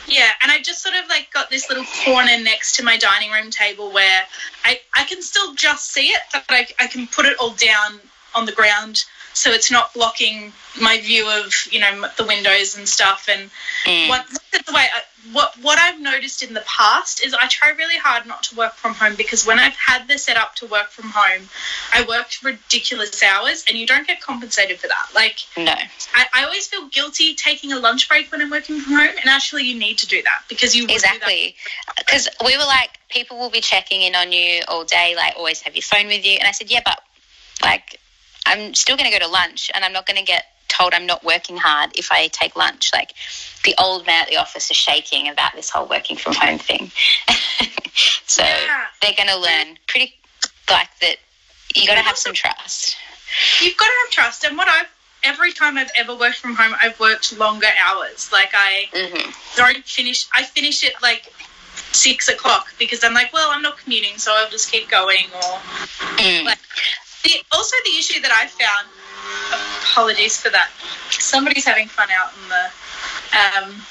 Yeah, 0.06 0.30
and 0.42 0.52
I 0.52 0.60
just 0.60 0.82
sort 0.82 0.94
of 0.94 1.08
like 1.08 1.32
got 1.32 1.50
this 1.50 1.68
little 1.68 1.84
corner 2.04 2.38
next 2.42 2.76
to 2.76 2.84
my 2.84 2.96
dining 2.96 3.30
room 3.30 3.50
table 3.50 3.90
where 3.90 4.22
I, 4.64 4.80
I 4.94 5.04
can 5.04 5.22
still 5.22 5.54
just 5.54 5.90
see 5.90 6.08
it, 6.08 6.20
but 6.32 6.44
I, 6.50 6.66
I 6.78 6.86
can 6.86 7.06
put 7.06 7.24
it 7.24 7.36
all 7.40 7.50
down 7.52 7.98
on 8.36 8.46
the 8.46 8.52
ground 8.52 9.04
so 9.36 9.50
it's 9.50 9.70
not 9.70 9.92
blocking 9.92 10.50
my 10.80 10.98
view 10.98 11.28
of, 11.28 11.52
you 11.70 11.78
know, 11.78 12.08
the 12.16 12.24
windows 12.24 12.76
and 12.76 12.88
stuff. 12.88 13.28
And 13.28 13.50
Mm. 13.84 14.08
what, 14.08 14.26
the 14.66 14.72
way 14.72 14.86
I, 14.92 15.02
what, 15.30 15.54
what 15.60 15.78
I've 15.78 16.00
noticed 16.00 16.42
in 16.42 16.54
the 16.54 16.62
past 16.62 17.22
is 17.22 17.34
I 17.34 17.46
try 17.48 17.70
really 17.70 17.98
hard 17.98 18.24
not 18.24 18.42
to 18.44 18.56
work 18.56 18.74
from 18.76 18.94
home 18.94 19.14
because 19.14 19.44
when 19.46 19.58
I've 19.58 19.76
had 19.76 20.08
the 20.08 20.16
setup 20.16 20.54
to 20.56 20.66
work 20.66 20.88
from 20.88 21.10
home, 21.10 21.50
I 21.92 22.02
worked 22.08 22.42
ridiculous 22.42 23.22
hours 23.22 23.64
and 23.68 23.76
you 23.76 23.86
don't 23.86 24.06
get 24.06 24.22
compensated 24.22 24.78
for 24.80 24.88
that. 24.88 25.08
Like, 25.14 25.40
No. 25.56 25.74
I, 26.14 26.26
I 26.34 26.44
always 26.44 26.66
feel 26.66 26.88
guilty 26.88 27.34
taking 27.34 27.72
a 27.72 27.78
lunch 27.78 28.08
break 28.08 28.32
when 28.32 28.40
I'm 28.40 28.50
working 28.50 28.80
from 28.80 28.94
home, 28.94 29.16
and 29.20 29.26
actually, 29.26 29.64
you 29.64 29.78
need 29.78 29.98
to 29.98 30.06
do 30.06 30.22
that 30.22 30.44
because 30.48 30.74
you 30.74 30.84
would 30.84 30.88
do 30.88 30.98
that. 31.00 31.14
Exactly. 31.14 31.56
Because 31.98 32.28
we 32.42 32.56
were 32.56 32.64
like, 32.64 32.90
people 33.10 33.38
will 33.38 33.50
be 33.50 33.60
checking 33.60 34.00
in 34.00 34.14
on 34.14 34.32
you 34.32 34.62
all 34.68 34.84
day, 34.84 35.14
like, 35.14 35.34
always 35.36 35.60
have 35.60 35.76
your 35.76 35.82
phone 35.82 36.06
with 36.06 36.24
you. 36.24 36.38
And 36.38 36.48
I 36.48 36.52
said, 36.52 36.70
yeah, 36.70 36.80
but 36.84 37.00
like, 37.62 38.00
I'm 38.46 38.74
still 38.74 38.96
going 38.96 39.10
to 39.10 39.18
go 39.18 39.24
to 39.24 39.30
lunch 39.30 39.70
and 39.74 39.84
I'm 39.84 39.92
not 39.92 40.06
going 40.06 40.16
to 40.18 40.24
get 40.24 40.44
told 40.68 40.94
I'm 40.94 41.06
not 41.06 41.24
working 41.24 41.56
hard 41.56 41.90
if 41.96 42.10
I 42.12 42.28
take 42.28 42.56
lunch. 42.56 42.90
Like, 42.92 43.14
the 43.64 43.74
old 43.78 44.06
man 44.06 44.22
at 44.22 44.28
the 44.28 44.36
office 44.36 44.70
is 44.70 44.76
shaking 44.76 45.28
about 45.28 45.52
this 45.54 45.70
whole 45.70 45.86
working 45.86 46.16
from 46.16 46.34
home 46.34 46.58
thing. 46.58 46.90
so 48.26 48.42
Yeah. 48.44 48.84
they're 49.02 49.14
going 49.16 49.28
to 49.28 49.38
learn 49.38 49.78
pretty, 49.86 50.14
like, 50.70 50.88
that 51.00 51.16
you 51.74 51.86
got 51.86 51.96
to 51.96 52.02
have 52.02 52.16
some 52.16 52.32
trust. 52.34 52.96
You've 53.60 53.76
got 53.76 53.86
to 53.86 53.92
have 54.04 54.10
trust, 54.10 54.44
and 54.44 54.56
what 54.56 54.68
I've 54.68 54.86
every 55.24 55.52
time 55.52 55.76
I've 55.76 55.90
ever 55.96 56.14
worked 56.14 56.36
from 56.36 56.54
home, 56.54 56.74
I've 56.80 56.98
worked 57.00 57.36
longer 57.36 57.66
hours. 57.86 58.30
Like 58.32 58.50
I 58.54 58.86
hmm 58.92 59.30
don't 59.56 59.84
finish. 59.84 60.26
I 60.32 60.44
finish 60.44 60.84
it 60.84 60.94
like 61.02 61.32
six 61.92 62.28
o'clock 62.28 62.68
because 62.78 63.02
I'm 63.02 63.12
like, 63.14 63.32
well, 63.32 63.50
I'm 63.50 63.62
not 63.62 63.78
commuting, 63.78 64.16
so 64.18 64.32
I'll 64.34 64.48
just 64.50 64.70
keep 64.70 64.88
going. 64.88 65.26
Or 65.34 65.58
Mm. 66.16 66.44
Like- 66.44 66.58
the, 67.26 67.42
also 67.52 67.76
the 67.84 67.98
issue 67.98 68.20
that 68.20 68.32
I 68.32 68.46
found. 68.46 68.88
Apologies 69.82 70.40
for 70.40 70.50
that. 70.50 70.70
Somebody's 71.10 71.64
having 71.64 71.88
fun 71.88 72.08
out 72.10 72.32
on 72.32 72.48
the 72.48 73.68
um, 73.68 73.82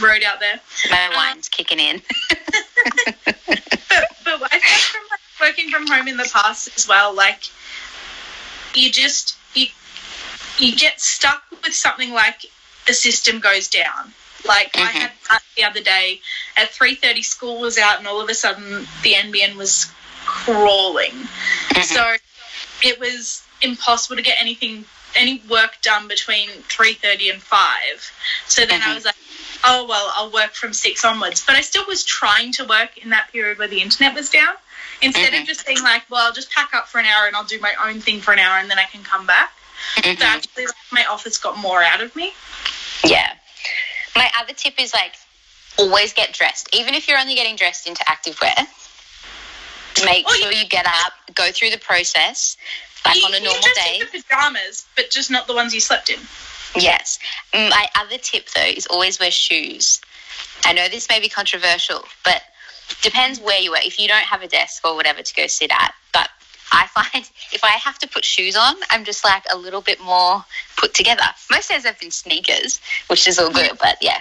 road 0.00 0.22
out 0.24 0.40
there. 0.40 0.60
My 0.90 1.10
wine's 1.14 1.48
kicking 1.48 1.78
in. 1.78 2.00
but, 2.30 3.44
but 3.46 4.52
I 4.52 4.58
found 4.60 4.82
from 4.92 5.02
like, 5.10 5.20
working 5.40 5.70
from 5.70 5.86
home 5.86 6.08
in 6.08 6.16
the 6.16 6.28
past 6.32 6.70
as 6.76 6.88
well, 6.88 7.14
like 7.14 7.50
you 8.74 8.90
just 8.90 9.36
you 9.54 9.66
you 10.58 10.74
get 10.76 11.00
stuck 11.00 11.42
with 11.50 11.74
something 11.74 12.12
like 12.12 12.46
a 12.88 12.92
system 12.94 13.40
goes 13.40 13.68
down. 13.68 14.12
Like 14.46 14.70
I 14.76 14.92
Mhm. 14.92 14.92
had 14.92 15.12
that 15.30 15.42
the 15.56 15.64
other 15.64 15.80
day 15.80 16.20
at 16.56 16.72
three 16.72 16.94
thirty, 16.94 17.22
school 17.22 17.60
was 17.60 17.76
out, 17.78 17.98
and 17.98 18.06
all 18.06 18.20
of 18.20 18.28
a 18.28 18.34
sudden 18.34 18.86
the 19.02 19.14
NBN 19.14 19.56
was 19.56 19.86
crawling. 20.24 21.12
Mhm. 21.70 21.84
So 21.84 22.16
it 22.82 22.98
was 23.00 23.42
impossible 23.62 24.16
to 24.16 24.22
get 24.22 24.36
anything 24.40 24.84
any 25.16 25.42
work 25.48 25.78
done 25.82 26.06
between 26.06 26.48
3.30 26.68 27.32
and 27.32 27.42
5 27.42 28.12
so 28.46 28.66
then 28.66 28.82
i 28.82 28.86
Mhm. 28.86 28.94
was 28.94 29.04
like 29.04 29.16
oh 29.64 29.86
well 29.86 30.12
i'll 30.16 30.30
work 30.30 30.54
from 30.54 30.72
6 30.72 31.04
onwards 31.04 31.42
but 31.44 31.56
i 31.56 31.60
still 31.60 31.84
was 31.86 32.04
trying 32.04 32.52
to 32.52 32.64
work 32.64 32.96
in 32.98 33.10
that 33.10 33.32
period 33.32 33.58
where 33.58 33.68
the 33.68 33.80
internet 33.82 34.14
was 34.14 34.28
down 34.30 34.54
instead 35.00 35.32
Mhm. 35.32 35.40
of 35.40 35.46
just 35.46 35.66
being 35.66 35.82
like 35.82 36.02
well 36.10 36.26
i'll 36.26 36.32
just 36.32 36.50
pack 36.50 36.74
up 36.74 36.88
for 36.88 36.98
an 36.98 37.06
hour 37.06 37.26
and 37.26 37.34
i'll 37.34 37.44
do 37.44 37.58
my 37.58 37.74
own 37.84 38.00
thing 38.00 38.20
for 38.20 38.32
an 38.32 38.38
hour 38.38 38.58
and 38.58 38.70
then 38.70 38.78
i 38.78 38.84
can 38.84 39.02
come 39.02 39.26
back 39.26 39.52
Mhm. 39.96 40.18
so 40.18 40.24
actually 40.26 40.66
like, 40.66 40.74
my 40.90 41.04
office 41.06 41.38
got 41.38 41.56
more 41.56 41.82
out 41.82 42.00
of 42.00 42.14
me 42.14 42.34
Yeah. 43.04 43.32
My 44.16 44.30
other 44.40 44.52
tip 44.52 44.74
is 44.80 44.92
like 44.92 45.14
always 45.78 46.12
get 46.12 46.32
dressed, 46.32 46.68
even 46.72 46.94
if 46.94 47.06
you're 47.06 47.18
only 47.18 47.36
getting 47.36 47.54
dressed 47.54 47.86
into 47.86 48.02
activewear. 48.04 48.66
Make 50.04 50.24
Oh, 50.28 50.32
sure 50.40 50.52
you 50.52 50.66
get 50.66 50.86
up, 50.86 51.12
go 51.34 51.50
through 51.52 51.70
the 51.70 51.78
process, 51.78 52.56
like 53.06 53.16
you, 53.16 53.22
on 53.26 53.34
a 53.34 53.38
you 53.38 53.44
normal 53.44 53.62
just 53.62 53.74
day. 53.74 54.02
pajamas 54.10 54.86
but 54.96 55.10
just 55.10 55.30
not 55.30 55.46
the 55.46 55.54
ones 55.54 55.74
you 55.74 55.80
slept 55.80 56.10
in 56.10 56.18
Yes. 56.76 57.18
My 57.54 57.86
other 57.98 58.18
tip 58.18 58.48
though 58.54 58.60
is 58.62 58.86
always 58.86 59.18
wear 59.18 59.30
shoes. 59.30 60.00
I 60.64 60.72
know 60.72 60.88
this 60.88 61.08
may 61.08 61.18
be 61.20 61.28
controversial, 61.28 62.04
but 62.24 62.42
depends 63.02 63.40
where 63.40 63.60
you 63.60 63.72
are. 63.74 63.80
If 63.82 63.98
you 63.98 64.08
don't 64.08 64.24
have 64.24 64.42
a 64.42 64.48
desk 64.48 64.86
or 64.86 64.94
whatever 64.94 65.22
to 65.22 65.34
go 65.34 65.46
sit 65.46 65.70
at, 65.72 65.94
but 66.12 66.28
I 66.72 66.86
find 66.88 67.24
if 67.52 67.64
I 67.64 67.70
have 67.70 67.98
to 68.00 68.08
put 68.08 68.24
shoes 68.24 68.56
on, 68.56 68.74
I'm 68.90 69.04
just 69.04 69.24
like 69.24 69.44
a 69.50 69.56
little 69.56 69.80
bit 69.80 70.00
more 70.00 70.44
put 70.76 70.94
together. 70.94 71.24
Most 71.50 71.70
days 71.70 71.86
I've 71.86 71.98
been 71.98 72.10
sneakers, 72.10 72.80
which 73.08 73.26
is 73.26 73.38
all 73.38 73.50
good, 73.50 73.72
but 73.80 73.96
yeah. 74.02 74.20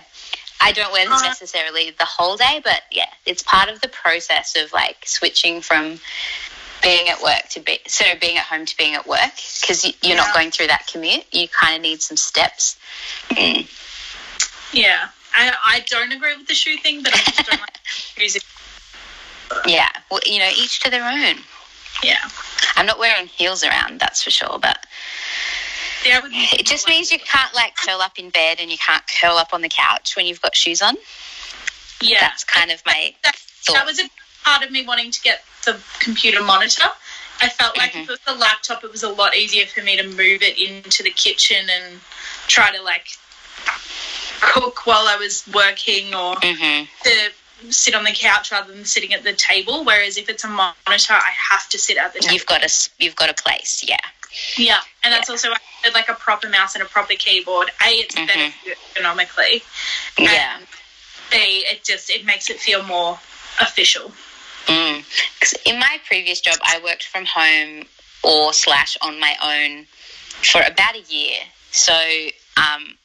I 0.60 0.72
don't 0.72 0.92
wear 0.92 1.08
this 1.08 1.22
Uh, 1.22 1.26
necessarily 1.26 1.92
the 1.92 2.06
whole 2.06 2.36
day, 2.38 2.62
but 2.64 2.84
yeah, 2.92 3.10
it's 3.26 3.44
part 3.44 3.70
of 3.70 3.80
the 3.82 3.88
process 3.88 4.56
of 4.56 4.74
like 4.74 4.98
switching 5.06 5.62
from 5.62 6.00
being 6.82 7.10
at 7.10 7.22
work 7.22 7.48
to 7.50 7.60
be 7.60 7.80
so 7.88 8.06
being 8.20 8.38
at 8.38 8.44
home 8.46 8.66
to 8.66 8.78
being 8.78 8.94
at 8.96 9.08
work 9.08 9.32
because 9.62 9.84
you're 9.84 9.94
Yeah. 10.02 10.16
not 10.16 10.34
going 10.34 10.52
through 10.52 10.68
that 10.68 10.88
commute. 10.88 11.26
You 11.34 11.48
kind 11.48 11.76
of 11.76 11.82
need 11.82 12.02
some 12.02 12.18
steps. 12.18 12.78
Mm. 13.30 13.68
Yeah. 14.74 15.10
I, 15.36 15.54
I 15.66 15.80
don't 15.82 16.12
agree 16.12 16.36
with 16.36 16.48
the 16.48 16.54
shoe 16.56 16.78
thing, 16.78 17.04
but 17.04 17.14
I 17.14 17.18
just 17.18 17.46
don't 17.50 17.62
like 17.62 17.78
music. 18.18 18.44
Yeah, 19.66 19.90
well, 20.12 20.20
you 20.26 20.40
know, 20.40 20.50
each 20.58 20.80
to 20.82 20.90
their 20.90 21.04
own. 21.04 21.38
Yeah. 22.04 22.18
I'm 22.76 22.86
not 22.86 23.00
wearing 23.00 23.28
heels 23.28 23.64
around, 23.64 24.00
that's 24.00 24.24
for 24.24 24.32
sure, 24.32 24.60
but 24.60 24.86
Yeah, 26.08 26.18
I 26.18 26.20
would 26.22 26.32
it 26.34 26.66
just 26.66 26.88
means 26.88 27.12
you 27.12 27.20
can't 27.20 27.54
like 27.54 27.76
curl 27.76 28.02
up 28.02 28.18
in 28.18 28.30
bed 28.30 28.58
and 28.60 28.72
you 28.72 28.78
can't 28.78 29.04
curl 29.20 29.38
up 29.38 29.54
on 29.54 29.62
the 29.62 29.70
couch 29.70 30.16
when 30.16 30.26
you've 30.26 30.42
got 30.42 30.56
shoes 30.56 30.82
on. 30.82 30.96
yeah. 32.02 32.22
That's 32.22 32.44
kind 32.44 32.72
of 32.72 32.82
my 32.86 33.14
that, 33.24 33.36
that 33.74 33.86
was 33.86 34.00
a 34.00 34.10
part 34.44 34.64
of 34.64 34.72
me 34.72 34.86
wanting 34.86 35.12
to 35.12 35.22
get 35.22 35.44
the 35.66 35.80
computer 36.00 36.42
monitor. 36.42 36.88
I 37.42 37.50
felt 37.50 37.78
like 37.78 37.92
Mhm. 37.94 38.04
if 38.04 38.10
it 38.10 38.12
was 38.12 38.20
the 38.26 38.34
laptop, 38.36 38.84
it 38.84 38.92
was 38.92 39.04
a 39.04 39.10
lot 39.10 39.36
easier 39.36 39.68
for 39.68 39.82
me 39.82 39.98
to 39.98 40.04
move 40.04 40.42
it 40.42 40.58
into 40.58 41.04
the 41.04 41.12
kitchen 41.12 41.70
and 41.70 42.00
try 42.48 42.72
to 42.72 42.82
like 42.82 43.08
cook 44.40 44.86
while 44.86 45.08
I 45.08 45.18
was 45.18 45.44
working 45.54 46.14
or 46.16 46.36
hmm 46.42 46.84
to 47.04 47.32
sit 47.70 47.96
on 47.96 48.04
the 48.04 48.12
couch 48.12 48.52
rather 48.52 48.72
than 48.72 48.86
sitting 48.86 49.14
at 49.14 49.24
the 49.24 49.34
table. 49.34 49.84
Whereas 49.84 50.18
if 50.18 50.30
it's 50.30 50.44
a 50.44 50.48
monitor, 50.48 51.14
I 51.14 51.32
have 51.52 51.68
to 51.70 51.80
sit 51.80 51.98
at 51.98 52.14
the 52.14 52.20
table. 52.20 52.34
You've 52.34 52.46
got 52.46 52.64
a 52.64 52.90
you've 53.00 53.16
got 53.16 53.30
a 53.30 53.34
place, 53.34 53.84
yeah. 53.88 53.98
Yeah, 54.58 54.80
and 55.04 55.14
that's 55.14 55.30
also 55.30 55.50
I 55.50 55.58
had 55.84 55.94
like 55.94 56.10
a 56.10 56.14
proper 56.14 56.50
mouse 56.50 56.76
and 56.76 56.84
a 56.84 56.88
proper 56.88 57.14
keyboard. 57.14 57.70
A, 57.86 57.90
it's 57.90 58.16
better 58.16 58.32
Mhm. 58.34 58.52
for 58.54 58.70
you 58.70 58.76
economically. 58.92 59.64
Yeah. 60.18 60.60
B, 61.30 61.38
it 61.70 61.84
just 61.84 62.10
it 62.10 62.26
makes 62.26 62.50
it 62.50 62.60
feel 62.60 62.84
more 62.84 63.20
official. 63.60 64.14
Mm. 64.68 65.04
in 65.66 65.80
my 65.80 66.00
previous 66.06 66.42
job, 66.42 66.58
I 66.62 66.80
worked 66.84 67.06
from 67.06 67.26
home 67.26 67.88
or 68.24 68.52
slash 68.54 68.98
on 69.02 69.18
my 69.20 69.36
own 69.42 69.88
for 70.44 70.62
about 70.62 70.96
a 70.96 71.02
year. 71.08 71.40
So 71.72 71.94
um, 72.58 72.98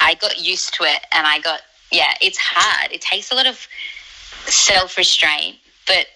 I 0.00 0.14
got 0.14 0.38
used 0.40 0.74
to 0.74 0.84
it, 0.84 1.00
and 1.12 1.26
I 1.26 1.38
got 1.40 1.60
yeah, 1.92 2.14
it's 2.20 2.38
hard. 2.38 2.90
It 2.92 3.00
takes 3.00 3.30
a 3.30 3.34
lot 3.34 3.46
of 3.46 3.66
self 4.46 4.96
restraint, 4.96 5.56
but 5.86 6.06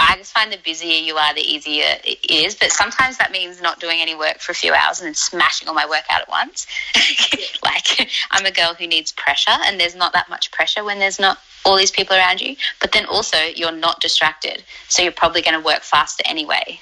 I 0.00 0.16
just 0.16 0.32
find 0.32 0.50
the 0.52 0.58
busier 0.58 0.98
you 0.98 1.16
are, 1.16 1.34
the 1.34 1.42
easier 1.42 1.96
it 2.04 2.18
is. 2.30 2.54
But 2.54 2.72
sometimes 2.72 3.18
that 3.18 3.30
means 3.30 3.60
not 3.60 3.80
doing 3.80 4.00
any 4.00 4.14
work 4.14 4.38
for 4.38 4.52
a 4.52 4.54
few 4.54 4.72
hours 4.72 5.00
and 5.00 5.06
then 5.06 5.14
smashing 5.14 5.68
all 5.68 5.74
my 5.74 5.86
work 5.86 6.04
out 6.10 6.22
at 6.22 6.28
once. 6.28 6.66
like 7.62 8.10
I'm 8.30 8.46
a 8.46 8.50
girl 8.50 8.74
who 8.74 8.86
needs 8.86 9.12
pressure, 9.12 9.56
and 9.66 9.78
there's 9.78 9.94
not 9.94 10.12
that 10.14 10.30
much 10.30 10.50
pressure 10.50 10.84
when 10.84 10.98
there's 10.98 11.20
not 11.20 11.38
all 11.64 11.76
these 11.76 11.90
people 11.90 12.16
around 12.16 12.40
you. 12.40 12.56
But 12.80 12.92
then 12.92 13.04
also 13.06 13.36
you're 13.54 13.72
not 13.72 14.00
distracted, 14.00 14.64
so 14.88 15.02
you're 15.02 15.12
probably 15.12 15.42
going 15.42 15.58
to 15.58 15.64
work 15.64 15.82
faster 15.82 16.22
anyway. 16.26 16.80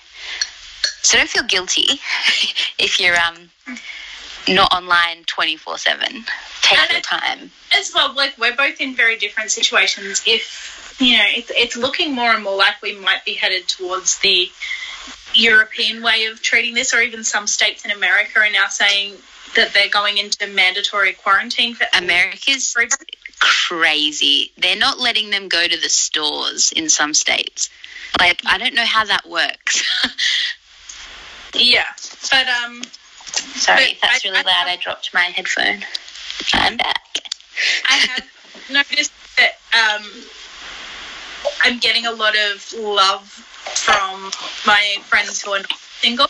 So 1.03 1.19
don't 1.19 1.29
feel 1.29 1.45
guilty 1.45 1.87
if 2.79 3.01
you're 3.01 3.19
um 3.19 3.51
not 4.49 4.73
online 4.73 5.25
twenty 5.27 5.57
four 5.57 5.79
seven. 5.79 6.25
Take 6.63 6.79
And 6.79 6.91
your 6.91 7.01
time. 7.01 7.51
as 7.77 7.93
well, 7.95 8.15
like 8.15 8.37
we're 8.39 8.57
both 8.57 8.81
in 8.81 8.95
very 8.95 9.17
different 9.17 9.51
situations. 9.51 10.23
If 10.27 10.97
you 11.01 11.17
know, 11.19 11.25
it's 11.29 11.51
it's 11.55 11.77
looking 11.77 12.15
more 12.15 12.31
and 12.33 12.43
more 12.43 12.57
like 12.57 12.81
we 12.83 12.95
might 12.97 13.25
be 13.25 13.35
headed 13.35 13.69
towards 13.69 14.19
the 14.19 14.51
European 15.35 16.03
way 16.03 16.27
of 16.27 16.43
treating 16.43 16.75
this, 16.75 16.95
or 16.95 17.01
even 17.01 17.25
some 17.25 17.47
states 17.47 17.85
in 17.85 17.91
America 17.91 18.41
are 18.41 18.51
now 18.51 18.69
saying 18.69 19.15
that 19.57 19.73
they're 19.73 19.89
going 19.89 20.19
into 20.19 20.47
mandatory 20.47 21.13
quarantine 21.13 21.75
for 21.75 21.87
America's 21.95 22.77
crazy. 23.41 24.53
They're 24.59 24.77
not 24.77 24.99
letting 24.99 25.31
them 25.31 25.49
go 25.49 25.67
to 25.67 25.81
the 25.81 25.89
stores 25.89 26.73
in 26.73 26.89
some 26.89 27.15
states. 27.15 27.71
Like 28.19 28.41
I 28.47 28.59
don't 28.59 28.75
know 28.75 28.85
how 28.87 29.05
that 29.05 29.29
works. 29.29 29.85
Yeah, 31.55 31.87
but 32.31 32.47
um, 32.47 32.83
Sorry, 33.35 33.99
But 34.01 34.09
that's 34.09 34.25
I- 34.25 34.29
really 34.29 34.41
I- 34.41 34.43
loud. 34.43 34.69
I 34.69 34.77
dropped 34.77 35.13
my 35.15 35.21
headphone. 35.25 35.85
I'm 36.55 36.77
back. 36.77 37.05
I 37.89 37.93
have 37.95 38.25
noticed 38.71 39.13
that 39.37 39.59
um, 39.75 40.05
I'm 41.63 41.79
getting 41.79 42.07
a 42.07 42.13
lot 42.13 42.35
of 42.37 42.73
love 42.79 43.27
from 43.29 44.31
my 44.67 44.97
friends 45.07 45.43
who 45.43 45.51
are 45.53 45.61
not 45.61 45.73
single 46.01 46.27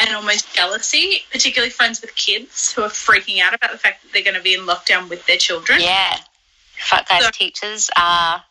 and 0.00 0.14
almost 0.14 0.54
jealousy, 0.54 1.22
particularly 1.32 1.70
friends 1.70 2.00
with 2.02 2.14
kids 2.16 2.72
who 2.72 2.82
are 2.82 2.88
freaking 2.90 3.40
out 3.40 3.54
about 3.54 3.72
the 3.72 3.78
fact 3.78 4.02
that 4.02 4.12
they're 4.12 4.22
going 4.22 4.36
to 4.36 4.42
be 4.42 4.54
in 4.54 4.60
lockdown 4.60 5.08
with 5.08 5.24
their 5.26 5.38
children. 5.38 5.80
Yeah. 5.80 6.16
Fuck 6.78 7.08
guys, 7.08 7.24
So- 7.24 7.30
teachers 7.30 7.90
are 7.96 8.42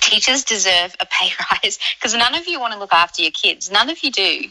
teachers 0.00 0.44
deserve 0.44 0.94
a 1.00 1.06
pay 1.06 1.32
rise 1.64 1.78
because 1.98 2.14
none 2.14 2.36
of 2.36 2.46
you 2.46 2.60
want 2.60 2.72
to 2.74 2.78
look 2.78 2.92
after 2.92 3.22
your 3.22 3.32
kids. 3.32 3.70
None 3.72 3.90
of 3.90 4.04
you 4.04 4.12
do. 4.12 4.44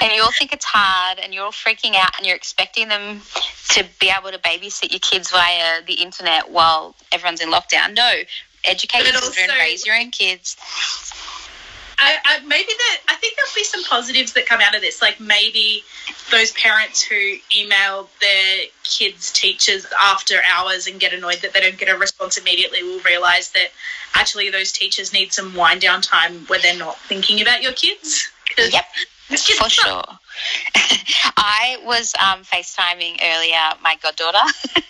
And 0.00 0.12
you 0.12 0.22
all 0.22 0.32
think 0.32 0.52
it's 0.52 0.64
hard 0.64 1.18
and 1.18 1.32
you're 1.32 1.44
all 1.44 1.52
freaking 1.52 1.94
out 1.94 2.16
and 2.18 2.26
you're 2.26 2.36
expecting 2.36 2.88
them 2.88 3.20
to 3.70 3.84
be 4.00 4.10
able 4.10 4.30
to 4.30 4.38
babysit 4.38 4.90
your 4.90 5.00
kids 5.00 5.30
via 5.30 5.82
the 5.86 5.94
internet 5.94 6.50
while 6.50 6.94
everyone's 7.12 7.40
in 7.40 7.50
lockdown. 7.50 7.94
No. 7.94 8.12
Educate 8.64 8.98
But 8.98 9.12
your 9.12 9.20
children, 9.20 9.50
also- 9.50 9.60
raise 9.60 9.86
your 9.86 9.96
own 9.96 10.10
kids. 10.10 10.56
I, 11.96 12.16
I, 12.24 12.40
maybe 12.40 12.72
that 12.76 13.00
I 13.08 13.14
think 13.14 13.36
there'll 13.36 13.54
be 13.54 13.62
some 13.62 13.84
positives 13.84 14.32
that 14.32 14.46
come 14.46 14.60
out 14.60 14.74
of 14.74 14.80
this. 14.80 15.00
Like 15.00 15.20
maybe 15.20 15.84
those 16.30 16.50
parents 16.52 17.00
who 17.00 17.36
email 17.56 18.10
their 18.20 18.62
kids' 18.82 19.32
teachers 19.32 19.86
after 20.02 20.34
hours 20.52 20.88
and 20.88 20.98
get 20.98 21.12
annoyed 21.12 21.38
that 21.42 21.52
they 21.52 21.60
don't 21.60 21.78
get 21.78 21.88
a 21.88 21.96
response 21.96 22.36
immediately 22.36 22.82
will 22.82 23.00
realize 23.00 23.50
that 23.52 23.68
actually 24.14 24.50
those 24.50 24.72
teachers 24.72 25.12
need 25.12 25.32
some 25.32 25.54
wind 25.54 25.82
down 25.82 26.02
time 26.02 26.40
where 26.46 26.58
they're 26.58 26.76
not 26.76 26.98
thinking 26.98 27.40
about 27.40 27.62
your 27.62 27.72
kids. 27.72 28.28
Yep. 28.58 28.84
For 29.28 29.70
sure. 29.70 30.04
I 31.36 31.78
was 31.84 32.12
um, 32.20 32.42
FaceTiming 32.42 33.20
earlier 33.22 33.70
my 33.82 33.96
goddaughter, 34.02 34.38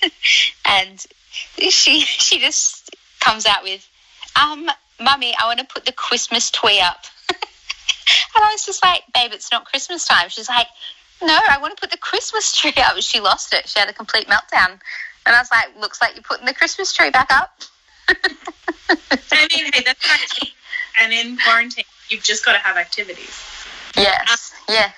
and 0.64 1.04
she 1.70 2.00
she 2.00 2.40
just 2.40 2.94
comes 3.20 3.46
out 3.46 3.62
with, 3.62 3.88
um, 4.40 4.68
"Mummy, 5.00 5.34
I 5.40 5.46
want 5.46 5.60
to 5.60 5.66
put 5.66 5.86
the 5.86 5.92
Christmas 5.92 6.50
tree 6.50 6.80
up," 6.80 7.04
and 7.28 7.38
I 8.44 8.50
was 8.52 8.64
just 8.64 8.82
like, 8.82 9.02
"Babe, 9.14 9.30
it's 9.32 9.52
not 9.52 9.66
Christmas 9.66 10.04
time." 10.04 10.28
She's 10.28 10.48
like, 10.48 10.66
"No, 11.22 11.38
I 11.48 11.58
want 11.58 11.76
to 11.76 11.80
put 11.80 11.90
the 11.90 11.98
Christmas 11.98 12.56
tree 12.56 12.72
up." 12.78 13.00
She 13.00 13.20
lost 13.20 13.54
it. 13.54 13.68
She 13.68 13.78
had 13.78 13.88
a 13.88 13.92
complete 13.92 14.26
meltdown, 14.26 14.80
and 15.26 15.36
I 15.36 15.38
was 15.38 15.50
like, 15.52 15.68
"Looks 15.78 16.00
like 16.00 16.14
you're 16.14 16.22
putting 16.24 16.46
the 16.46 16.54
Christmas 16.54 16.92
tree 16.92 17.10
back 17.10 17.30
up." 17.32 17.62
I 18.08 19.48
mean, 19.54 19.72
hey, 19.72 19.82
that's 19.84 20.10
activity. 20.10 20.54
And 21.00 21.12
in 21.12 21.36
quarantine, 21.36 21.84
you've 22.08 22.22
just 22.22 22.44
got 22.44 22.52
to 22.52 22.58
have 22.58 22.76
activities. 22.76 23.53
Yes, 23.96 24.52
yeah. 24.68 24.90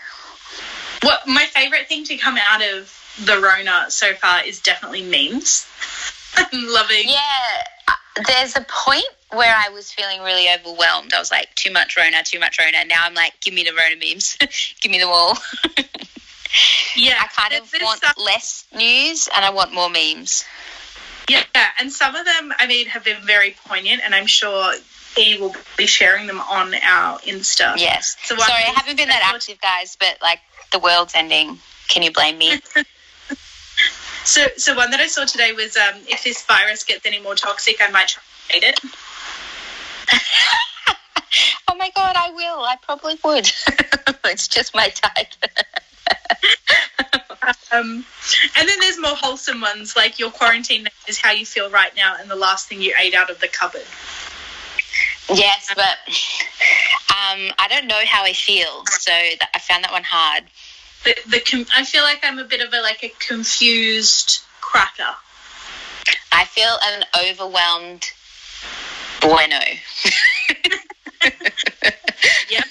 What 1.02 1.26
my 1.26 1.44
favorite 1.46 1.88
thing 1.88 2.04
to 2.04 2.16
come 2.16 2.38
out 2.50 2.62
of 2.62 2.92
the 3.24 3.38
Rona 3.40 3.86
so 3.90 4.14
far 4.14 4.42
is 4.44 4.60
definitely 4.60 5.02
memes. 5.02 5.66
I'm 6.36 6.48
loving. 6.52 7.04
Yeah, 7.08 7.18
uh, 7.88 7.92
there's 8.26 8.56
a 8.56 8.64
point 8.68 9.04
where 9.32 9.54
I 9.54 9.70
was 9.70 9.90
feeling 9.90 10.20
really 10.22 10.46
overwhelmed. 10.54 11.12
I 11.14 11.18
was 11.18 11.30
like, 11.30 11.54
too 11.54 11.72
much 11.72 11.96
Rona, 11.96 12.22
too 12.24 12.38
much 12.38 12.58
Rona. 12.58 12.84
Now 12.84 13.04
I'm 13.04 13.14
like, 13.14 13.32
give 13.40 13.54
me 13.54 13.64
the 13.64 13.72
Rona 13.72 13.96
memes, 13.96 14.36
give 14.80 14.92
me 14.92 14.98
the 14.98 15.08
wall. 15.08 15.36
Yeah, 16.94 17.16
I 17.20 17.26
kind 17.26 17.54
of 17.62 17.70
want 17.82 18.00
some- 18.00 18.24
less 18.24 18.64
news 18.74 19.28
and 19.34 19.44
I 19.44 19.50
want 19.50 19.74
more 19.74 19.90
memes. 19.90 20.44
Yeah, 21.28 21.42
and 21.78 21.92
some 21.92 22.14
of 22.14 22.24
them, 22.24 22.52
I 22.58 22.66
mean, 22.66 22.86
have 22.86 23.04
been 23.04 23.20
very 23.22 23.56
poignant, 23.66 24.00
and 24.04 24.14
I'm 24.14 24.26
sure 24.26 24.74
he 25.16 25.38
will 25.38 25.54
be 25.76 25.86
sharing 25.86 26.26
them 26.26 26.40
on 26.40 26.74
our 26.74 27.18
Insta. 27.20 27.74
Yes. 27.76 28.16
So 28.24 28.36
Sorry, 28.36 28.62
I 28.62 28.72
haven't 28.76 28.96
been 28.96 29.08
that 29.08 29.32
active, 29.34 29.60
guys, 29.60 29.96
but 29.98 30.18
like 30.22 30.40
the 30.72 30.78
world's 30.78 31.14
ending. 31.14 31.58
Can 31.88 32.02
you 32.02 32.12
blame 32.12 32.38
me? 32.38 32.60
So, 34.26 34.44
so 34.56 34.74
one 34.74 34.90
that 34.90 34.98
I 34.98 35.06
saw 35.06 35.24
today 35.24 35.52
was, 35.52 35.76
um, 35.76 36.00
if 36.08 36.24
this 36.24 36.42
virus 36.42 36.82
gets 36.82 37.06
any 37.06 37.20
more 37.20 37.36
toxic, 37.36 37.76
I 37.80 37.88
might 37.92 38.08
try 38.08 38.22
to 38.48 38.56
eat 38.56 38.64
it. 38.64 38.80
oh 41.68 41.76
my 41.76 41.92
god, 41.94 42.16
I 42.18 42.32
will. 42.32 42.64
I 42.64 42.74
probably 42.82 43.14
would. 43.24 43.46
it's 44.24 44.48
just 44.48 44.74
my 44.74 44.88
type. 44.88 45.28
Um, 47.70 48.04
and 48.58 48.68
then 48.68 48.80
there's 48.80 48.98
more 48.98 49.14
wholesome 49.14 49.60
ones, 49.60 49.94
like 49.94 50.18
your 50.18 50.32
quarantine 50.32 50.88
is 51.06 51.20
how 51.20 51.30
you 51.30 51.46
feel 51.46 51.70
right 51.70 51.94
now, 51.96 52.16
and 52.18 52.28
the 52.28 52.36
last 52.36 52.68
thing 52.68 52.82
you 52.82 52.94
ate 52.98 53.14
out 53.14 53.30
of 53.30 53.40
the 53.40 53.48
cupboard. 53.48 53.86
Yes, 55.34 55.72
but 55.74 55.98
um, 57.10 57.52
I 57.58 57.66
don't 57.68 57.86
know 57.86 58.00
how 58.06 58.24
I 58.24 58.32
feel, 58.32 58.84
so 58.86 59.10
that, 59.10 59.48
I 59.54 59.58
found 59.58 59.84
that 59.84 59.92
one 59.92 60.04
hard. 60.04 60.44
the, 61.04 61.14
the 61.28 61.40
com- 61.40 61.66
I 61.76 61.84
feel 61.84 62.02
like 62.02 62.20
I'm 62.22 62.38
a 62.38 62.44
bit 62.44 62.60
of 62.60 62.72
a 62.72 62.80
like 62.80 63.02
a 63.04 63.12
confused 63.18 64.40
cracker. 64.60 65.14
I 66.32 66.44
feel 66.44 66.76
an 66.84 67.04
overwhelmed 67.30 68.10
bueno. 69.20 69.58
Yep. 72.50 72.64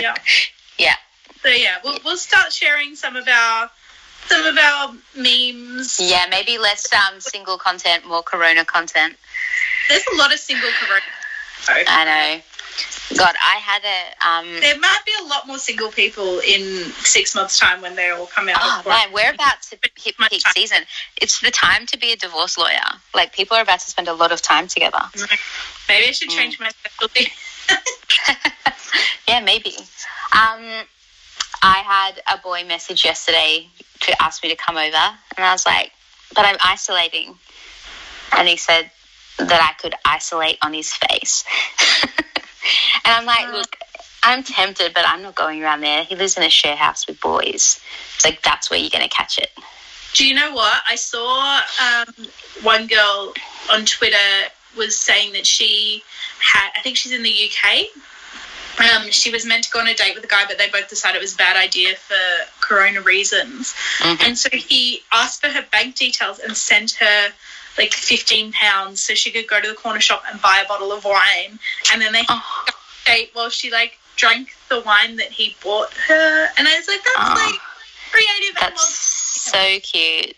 yeah. 0.00 0.14
Yeah. 0.78 0.94
So 1.42 1.48
yeah, 1.48 1.76
we'll, 1.82 1.98
we'll 2.04 2.16
start 2.16 2.52
sharing 2.52 2.94
some 2.94 3.16
of 3.16 3.26
our 3.26 3.70
some 4.28 4.46
of 4.46 4.56
our 4.56 4.94
memes. 5.16 5.98
Yeah, 6.00 6.26
maybe 6.30 6.58
less 6.58 6.86
um, 6.92 7.20
single 7.20 7.58
content, 7.58 8.06
more 8.06 8.22
corona 8.22 8.64
content. 8.64 9.16
There's 9.88 10.04
a 10.12 10.16
lot 10.16 10.32
of 10.32 10.38
single 10.38 10.70
corona. 10.80 11.02
I 11.68 12.04
know. 12.04 12.42
God, 13.16 13.34
I 13.44 13.56
had 13.58 13.82
a 13.84 14.26
um 14.26 14.60
There 14.60 14.78
might 14.78 15.00
be 15.04 15.12
a 15.20 15.24
lot 15.26 15.46
more 15.46 15.58
single 15.58 15.90
people 15.90 16.38
in 16.40 16.92
six 17.04 17.34
months' 17.34 17.58
time 17.58 17.82
when 17.82 17.94
they 17.94 18.10
all 18.10 18.26
come 18.26 18.48
out. 18.48 18.56
Oh 18.60 18.80
of 18.80 18.86
man, 18.86 19.12
we're 19.12 19.30
about 19.30 19.60
to 19.70 19.76
hit 19.96 20.16
peak 20.16 20.42
time. 20.44 20.52
season. 20.54 20.78
It's 21.20 21.40
the 21.40 21.50
time 21.50 21.86
to 21.86 21.98
be 21.98 22.12
a 22.12 22.16
divorce 22.16 22.56
lawyer. 22.56 22.80
Like 23.14 23.34
people 23.34 23.56
are 23.56 23.62
about 23.62 23.80
to 23.80 23.90
spend 23.90 24.08
a 24.08 24.14
lot 24.14 24.32
of 24.32 24.40
time 24.40 24.66
together. 24.66 25.00
Maybe 25.88 26.08
I 26.08 26.12
should 26.12 26.30
Mm. 26.30 26.36
change 26.36 26.60
my 26.60 26.70
specialty. 26.70 27.32
yeah, 29.28 29.40
maybe. 29.40 29.76
Um, 30.32 30.86
I 31.62 31.78
had 31.84 32.22
a 32.32 32.38
boy 32.38 32.64
message 32.64 33.04
yesterday 33.04 33.68
to 34.00 34.22
ask 34.22 34.42
me 34.42 34.48
to 34.48 34.56
come 34.56 34.76
over, 34.76 35.18
and 35.36 35.44
I 35.46 35.52
was 35.52 35.66
like, 35.66 35.92
"But 36.34 36.46
I'm 36.46 36.56
isolating," 36.64 37.38
and 38.32 38.48
he 38.48 38.56
said 38.56 38.90
that 39.38 39.70
I 39.70 39.80
could 39.80 39.94
isolate 40.04 40.58
on 40.62 40.72
his 40.72 40.92
face, 40.92 41.44
and 42.04 42.14
I'm 43.04 43.24
like, 43.26 43.46
Oh. 43.48 43.58
"Look." 43.58 43.76
I'm 44.24 44.44
tempted, 44.44 44.94
but 44.94 45.02
I'm 45.04 45.20
not 45.22 45.34
going 45.34 45.64
around 45.64 45.80
there. 45.80 46.04
He 46.04 46.14
lives 46.14 46.36
in 46.36 46.44
a 46.44 46.48
share 46.48 46.76
house 46.76 47.08
with 47.08 47.20
boys. 47.20 47.80
It's 48.14 48.24
like 48.24 48.40
that's 48.42 48.70
where 48.70 48.78
you're 48.78 48.88
going 48.88 49.02
to 49.02 49.08
catch 49.08 49.36
it. 49.36 49.50
Do 50.14 50.24
you 50.24 50.32
know 50.34 50.52
what? 50.52 50.80
I 50.88 50.94
saw 50.94 51.60
um, 51.82 52.26
one 52.62 52.86
girl 52.86 53.34
on 53.72 53.84
Twitter 53.84 54.16
was 54.76 54.96
saying 54.96 55.32
that 55.32 55.44
she 55.44 56.04
had, 56.38 56.70
I 56.78 56.82
think 56.82 56.96
she's 56.98 57.10
in 57.10 57.24
the 57.24 57.34
UK. 57.50 57.86
Um, 58.78 59.10
she 59.10 59.30
was 59.32 59.44
meant 59.44 59.64
to 59.64 59.70
go 59.72 59.80
on 59.80 59.88
a 59.88 59.94
date 59.94 60.14
with 60.14 60.22
a 60.22 60.28
guy, 60.28 60.44
but 60.46 60.56
they 60.56 60.70
both 60.70 60.88
decided 60.88 61.16
it 61.18 61.22
was 61.22 61.34
a 61.34 61.38
bad 61.38 61.56
idea 61.56 61.96
for 61.96 62.14
corona 62.60 63.00
reasons. 63.00 63.74
Mhm. 63.98 64.22
And 64.24 64.38
so 64.38 64.50
he 64.52 65.02
asked 65.12 65.40
for 65.42 65.48
her 65.48 65.62
bank 65.72 65.96
details 65.96 66.38
and 66.38 66.56
sent 66.56 66.92
her 66.92 67.32
like 67.78 67.92
15 67.92 68.52
pounds 68.52 69.02
so 69.02 69.14
she 69.14 69.30
could 69.30 69.46
go 69.48 69.60
to 69.60 69.68
the 69.68 69.74
corner 69.74 70.00
shop 70.00 70.22
and 70.30 70.40
buy 70.42 70.62
a 70.64 70.68
bottle 70.68 70.92
of 70.92 71.04
wine. 71.04 71.58
And 71.92 72.00
then 72.02 72.12
they 72.12 72.22
Oh, 72.28 72.64
date 73.06 73.30
while 73.32 73.50
she 73.50 73.70
like 73.70 73.98
drank 74.16 74.50
the 74.68 74.80
wine 74.80 75.16
that 75.16 75.30
he 75.30 75.56
bought 75.62 75.92
her. 75.94 76.48
And 76.58 76.68
I 76.68 76.76
was 76.76 76.88
like, 76.88 77.00
that's 77.02 77.16
Oh. 77.18 77.50
like 77.50 77.60
creative 78.10 78.56
and 78.62 78.72
That's 78.72 78.98
so 79.42 79.78
cute. 79.80 80.36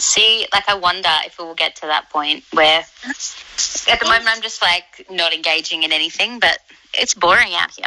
See, 0.00 0.46
like 0.52 0.68
I 0.68 0.74
wonder 0.74 1.08
if 1.24 1.38
we 1.38 1.44
will 1.44 1.54
get 1.54 1.76
to 1.76 1.86
that 1.86 2.10
point 2.10 2.44
where 2.52 2.80
at 2.80 4.00
the 4.00 4.06
moment 4.06 4.28
I'm 4.28 4.42
just 4.42 4.60
like 4.60 5.06
not 5.10 5.32
engaging 5.32 5.84
in 5.84 5.92
anything, 5.92 6.40
but 6.40 6.58
it's 6.94 7.14
boring 7.14 7.54
out 7.54 7.70
here. 7.70 7.86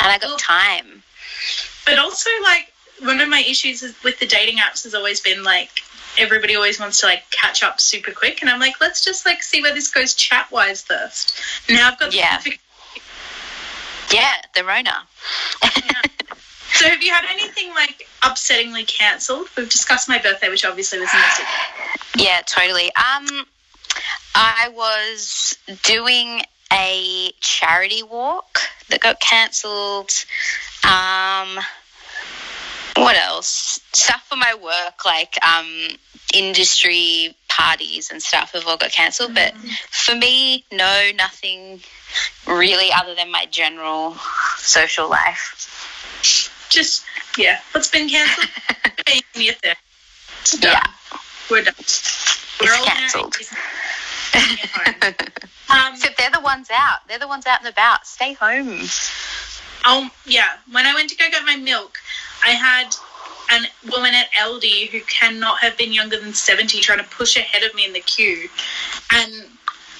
And 0.00 0.12
I 0.12 0.18
got 0.18 0.38
time. 0.38 1.02
But 1.84 1.98
also, 1.98 2.30
like, 2.42 2.72
one 3.00 3.20
of 3.20 3.28
my 3.28 3.40
issues 3.40 3.82
is 3.82 3.94
with 4.02 4.18
the 4.18 4.26
dating 4.26 4.56
apps 4.58 4.82
has 4.84 4.94
always 4.94 5.20
been 5.20 5.42
like 5.44 5.82
everybody 6.18 6.56
always 6.56 6.78
wants 6.80 7.00
to 7.00 7.06
like 7.06 7.30
catch 7.30 7.62
up 7.62 7.80
super 7.80 8.12
quick, 8.12 8.40
and 8.40 8.50
I'm 8.50 8.60
like, 8.60 8.80
let's 8.80 9.04
just 9.04 9.26
like 9.26 9.42
see 9.42 9.62
where 9.62 9.74
this 9.74 9.90
goes 9.90 10.14
chat 10.14 10.50
wise 10.50 10.82
first. 10.82 11.40
Now 11.68 11.88
I've 11.88 11.98
got 11.98 12.10
the 12.10 12.16
Yeah. 12.16 12.42
Yeah, 14.12 14.34
the 14.54 14.64
Rona. 14.64 15.02
So 16.74 16.86
have 16.88 17.02
you 17.02 17.10
had 17.10 17.24
anything 17.30 17.70
like 17.74 18.06
upsettingly 18.22 18.86
cancelled? 18.86 19.48
We've 19.56 19.68
discussed 19.68 20.08
my 20.10 20.18
birthday, 20.18 20.50
which 20.50 20.64
obviously 20.64 20.98
was 20.98 21.08
massive. 21.12 21.46
Yeah, 22.16 22.42
totally. 22.44 22.86
Um, 22.86 23.46
I 24.34 24.68
was 24.74 25.56
doing 25.82 26.42
a 26.70 27.32
charity 27.40 28.02
walk 28.02 28.58
that 28.90 29.00
got 29.00 29.20
cancelled. 29.20 30.10
Um, 30.84 31.58
what 33.06 33.16
else? 33.16 33.78
Stuff 33.92 34.26
for 34.28 34.34
my 34.34 34.52
work, 34.60 35.04
like 35.04 35.38
um, 35.46 35.96
industry 36.34 37.36
parties 37.48 38.10
and 38.10 38.20
stuff, 38.20 38.50
have 38.50 38.66
all 38.66 38.76
got 38.76 38.90
cancelled. 38.90 39.32
But 39.32 39.54
for 39.90 40.16
me, 40.16 40.64
no, 40.72 41.10
nothing 41.14 41.82
really, 42.48 42.88
other 42.92 43.14
than 43.14 43.30
my 43.30 43.46
general 43.46 44.16
social 44.56 45.08
life. 45.08 46.66
Just 46.68 47.04
yeah, 47.38 47.60
what's 47.70 47.88
been 47.88 48.08
cancelled? 48.08 48.48
Being 49.06 49.50
in. 49.50 49.54
It's 50.40 50.58
done. 50.58 50.72
Yeah. 50.72 51.18
We're 51.48 51.62
done. 51.62 51.74
We're 52.60 52.74
all 52.74 52.82
in 52.82 52.90
our 52.90 52.96
cancelled. 52.96 53.34
80s. 53.34 53.54
Staying 54.30 54.58
at 54.62 55.20
home. 55.20 55.28
Um, 55.68 55.94
Except 55.94 56.18
they're 56.18 56.30
the 56.30 56.40
ones 56.40 56.68
out. 56.72 57.06
They're 57.06 57.20
the 57.20 57.28
ones 57.28 57.46
out 57.46 57.60
and 57.60 57.68
about. 57.68 58.04
Stay 58.04 58.32
home. 58.32 58.80
Oh 59.84 60.10
yeah, 60.24 60.56
when 60.72 60.84
I 60.84 60.94
went 60.94 61.10
to 61.10 61.16
go 61.16 61.30
get 61.30 61.44
my 61.44 61.54
milk, 61.54 62.00
I 62.46 62.50
had 62.50 62.94
an 63.50 63.66
woman 63.90 64.14
at 64.14 64.30
Aldi 64.32 64.88
who 64.90 65.00
cannot 65.02 65.58
have 65.58 65.76
been 65.76 65.92
younger 65.92 66.18
than 66.18 66.32
seventy 66.34 66.80
trying 66.80 66.98
to 66.98 67.04
push 67.04 67.36
ahead 67.36 67.62
of 67.64 67.74
me 67.74 67.84
in 67.84 67.92
the 67.92 68.00
queue, 68.00 68.48
and 69.12 69.32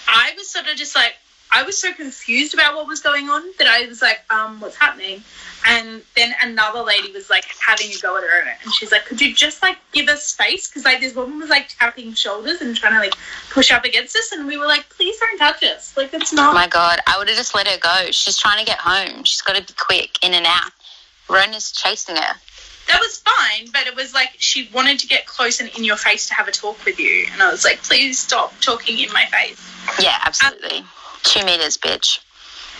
I 0.08 0.32
was 0.36 0.48
sort 0.48 0.66
of 0.68 0.76
just 0.76 0.94
like 0.94 1.14
I 1.52 1.62
was 1.62 1.78
so 1.78 1.92
confused 1.92 2.54
about 2.54 2.74
what 2.74 2.86
was 2.88 3.00
going 3.00 3.28
on 3.28 3.42
that 3.58 3.68
I 3.68 3.86
was 3.86 4.02
like, 4.02 4.20
um, 4.30 4.60
what's 4.60 4.76
happening? 4.76 5.22
And 5.68 6.02
then 6.16 6.34
another 6.42 6.80
lady 6.82 7.10
was 7.12 7.30
like 7.30 7.44
having 7.64 7.86
a 7.90 7.98
go 8.00 8.16
at 8.16 8.22
her, 8.24 8.48
and 8.62 8.74
she's 8.74 8.92
like, 8.92 9.06
could 9.06 9.20
you 9.20 9.32
just 9.34 9.62
like 9.62 9.78
give 9.92 10.08
us 10.08 10.24
space? 10.24 10.68
Because 10.68 10.84
like 10.84 11.00
this 11.00 11.14
woman 11.14 11.38
was 11.38 11.48
like 11.50 11.68
tapping 11.78 12.14
shoulders 12.14 12.60
and 12.60 12.76
trying 12.76 12.92
to 12.94 12.98
like 13.00 13.14
push 13.50 13.72
up 13.72 13.84
against 13.84 14.16
us, 14.16 14.32
and 14.32 14.46
we 14.46 14.56
were 14.58 14.66
like, 14.66 14.88
please 14.90 15.16
don't 15.18 15.38
touch 15.38 15.62
us. 15.64 15.96
Like 15.96 16.12
it's 16.14 16.32
Oh 16.32 16.36
not. 16.36 16.54
my 16.54 16.68
god, 16.68 17.00
I 17.06 17.18
would 17.18 17.28
have 17.28 17.36
just 17.36 17.54
let 17.54 17.66
her 17.68 17.78
go. 17.78 18.10
She's 18.10 18.36
trying 18.36 18.58
to 18.58 18.64
get 18.64 18.78
home. 18.78 19.24
She's 19.24 19.42
got 19.42 19.56
to 19.56 19.62
be 19.62 19.72
quick, 19.78 20.18
in 20.22 20.34
and 20.34 20.46
out. 20.46 20.72
Rona's 21.28 21.72
chasing 21.72 22.16
her. 22.16 22.34
that 22.88 23.00
was 23.00 23.18
fine, 23.18 23.68
but 23.72 23.86
it 23.86 23.96
was 23.96 24.14
like 24.14 24.30
she 24.38 24.68
wanted 24.72 25.00
to 25.00 25.06
get 25.06 25.26
close 25.26 25.60
and 25.60 25.68
in 25.76 25.84
your 25.84 25.96
face 25.96 26.28
to 26.28 26.34
have 26.34 26.48
a 26.48 26.52
talk 26.52 26.84
with 26.84 27.00
you. 27.00 27.26
And 27.32 27.42
I 27.42 27.50
was 27.50 27.64
like, 27.64 27.82
please 27.82 28.18
stop 28.18 28.52
talking 28.60 28.98
in 28.98 29.12
my 29.12 29.24
face. 29.26 29.60
Yeah, 30.00 30.18
absolutely. 30.24 30.84
Two 31.22 31.44
meters, 31.44 31.76
bitch. 31.76 32.20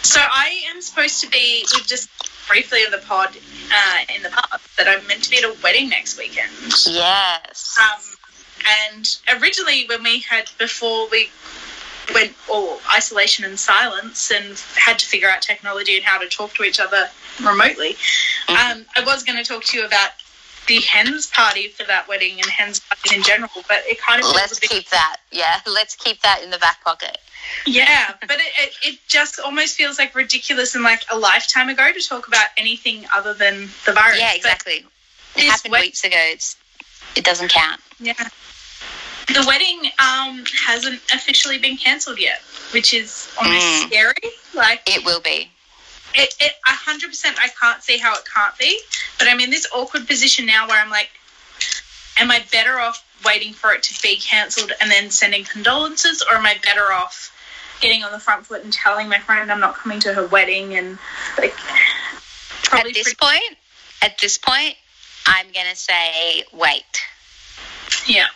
So 0.03 0.21
I 0.21 0.63
am 0.71 0.81
supposed 0.81 1.21
to 1.23 1.29
be, 1.29 1.67
we've 1.75 1.87
just 1.87 2.09
briefly 2.49 2.85
in 2.85 2.93
the 2.93 2.99
pod 2.99 3.31
uh, 3.31 4.15
in 4.15 4.23
the 4.23 4.29
past, 4.31 4.77
that 4.77 4.87
I'm 4.87 5.05
meant 5.09 5.25
to 5.25 5.31
be 5.31 5.39
at 5.39 5.45
a 5.45 5.57
wedding 5.63 5.89
next 5.89 6.17
weekend. 6.19 6.53
Yes. 6.87 7.77
Um, 7.81 8.03
and 8.95 9.17
originally, 9.41 9.87
when 9.89 10.05
we 10.05 10.21
had, 10.21 10.49
before 10.59 11.09
we 11.09 11.29
went 12.15 12.33
all 12.49 12.79
isolation 12.95 13.45
and 13.45 13.59
silence 13.59 14.31
and 14.31 14.59
had 14.77 14.99
to 14.99 15.07
figure 15.07 15.29
out 15.29 15.43
technology 15.43 15.97
and 15.97 16.05
how 16.05 16.19
to 16.19 16.29
talk 16.29 16.55
to 16.55 16.63
each 16.65 16.81
other 16.81 17.09
remotely, 17.41 17.91
um, 18.49 18.85
I 18.97 19.03
was 19.05 19.23
going 19.25 19.39
to 19.39 19.45
talk 19.45 19.65
to 19.65 19.79
you 19.79 19.85
about 19.87 20.11
the 20.67 20.81
hens 20.81 21.27
party 21.29 21.69
for 21.69 21.85
that 21.85 22.09
wedding 22.09 22.41
and 22.41 22.47
hens 22.47 22.81
parties 22.81 23.13
in 23.13 23.23
general, 23.23 23.51
but 23.69 23.79
it 23.87 24.01
kind 24.01 24.21
of 24.21 24.27
Let's 24.35 24.59
keep 24.59 24.89
that. 24.91 25.17
Yeah, 25.31 25.61
let's 25.67 25.95
keep 25.95 26.23
that 26.23 26.43
in 26.43 26.51
the 26.51 26.59
back 26.59 26.83
pocket. 26.83 27.19
Yeah, 27.67 28.15
but 28.21 28.33
it, 28.39 28.53
it, 28.59 28.73
it 28.83 28.99
just 29.07 29.39
almost 29.39 29.77
feels 29.77 29.99
like 29.99 30.15
ridiculous 30.15 30.75
and 30.75 30.83
like 30.83 31.03
a 31.11 31.17
lifetime 31.19 31.69
ago 31.69 31.93
to 31.93 32.09
talk 32.09 32.27
about 32.27 32.47
anything 32.57 33.07
other 33.15 33.33
than 33.35 33.69
the 33.85 33.93
virus. 33.93 34.19
Yeah, 34.19 34.31
But 34.31 34.37
exactly. 34.37 34.75
It 34.75 34.85
this 35.37 35.45
happened 35.51 35.73
wed- 35.73 35.83
weeks 35.83 36.03
ago. 36.05 36.17
It's 36.19 36.57
it 37.15 37.25
doesn't 37.25 37.51
count. 37.51 37.81
yeah. 38.01 38.15
The 39.29 39.45
wedding 39.47 39.91
um, 39.99 40.45
hasn't 40.67 41.01
officially 41.13 41.59
been 41.59 41.77
cancelled 41.77 42.19
yet, 42.21 42.41
which 42.73 42.95
is 42.95 43.29
almost 43.39 43.65
Mm. 43.67 43.87
scary. 43.89 44.15
Like 44.55 44.83
It 44.87 45.05
will 45.05 45.21
be. 45.21 45.51
it, 46.15 46.35
it, 46.41 46.53
a 46.67 46.71
hundred 46.71 47.09
percent. 47.11 47.37
I 47.43 47.49
can't 47.61 47.83
see 47.83 47.99
how 47.99 48.15
it 48.15 48.23
can't 48.33 48.57
be, 48.57 48.81
but 49.19 49.29
I'm 49.29 49.41
in 49.41 49.51
this 49.51 49.67
awkward 49.75 50.07
position 50.07 50.47
now 50.47 50.67
where 50.69 50.81
I'm 50.81 50.91
like, 50.91 51.11
am 52.19 52.31
I 52.31 52.43
better 52.53 52.79
off 52.79 53.05
waiting 53.25 53.53
for 53.53 53.73
it 53.73 53.83
to 53.85 54.01
be 54.03 54.17
cancelled 54.17 54.73
and 54.81 54.91
then 54.91 55.11
sending 55.11 55.45
condolences, 55.45 56.23
or 56.23 56.37
am 56.37 56.47
I 56.47 56.57
better 56.65 56.93
off 56.93 57.33
getting 57.81 58.03
on 58.05 58.13
the 58.13 58.21
front 58.21 58.47
foot 58.47 58.63
and 58.65 58.73
telling 58.73 59.09
my 59.09 59.19
friend 59.19 59.51
I'm 59.53 59.61
not 59.61 59.75
coming 59.75 60.01
to 60.01 60.15
her 60.15 60.27
wedding 60.27 60.75
and 60.77 60.99
like 61.37 61.53
probably 62.63 62.91
At 62.91 62.95
this 62.95 63.03
pretty- 63.15 63.17
point, 63.21 63.59
at 64.03 64.19
this 64.19 64.39
point, 64.39 64.77
I'm 65.27 65.51
gonna 65.53 65.75
say 65.77 66.45
wait. 66.53 66.85
yeah. 68.07 68.27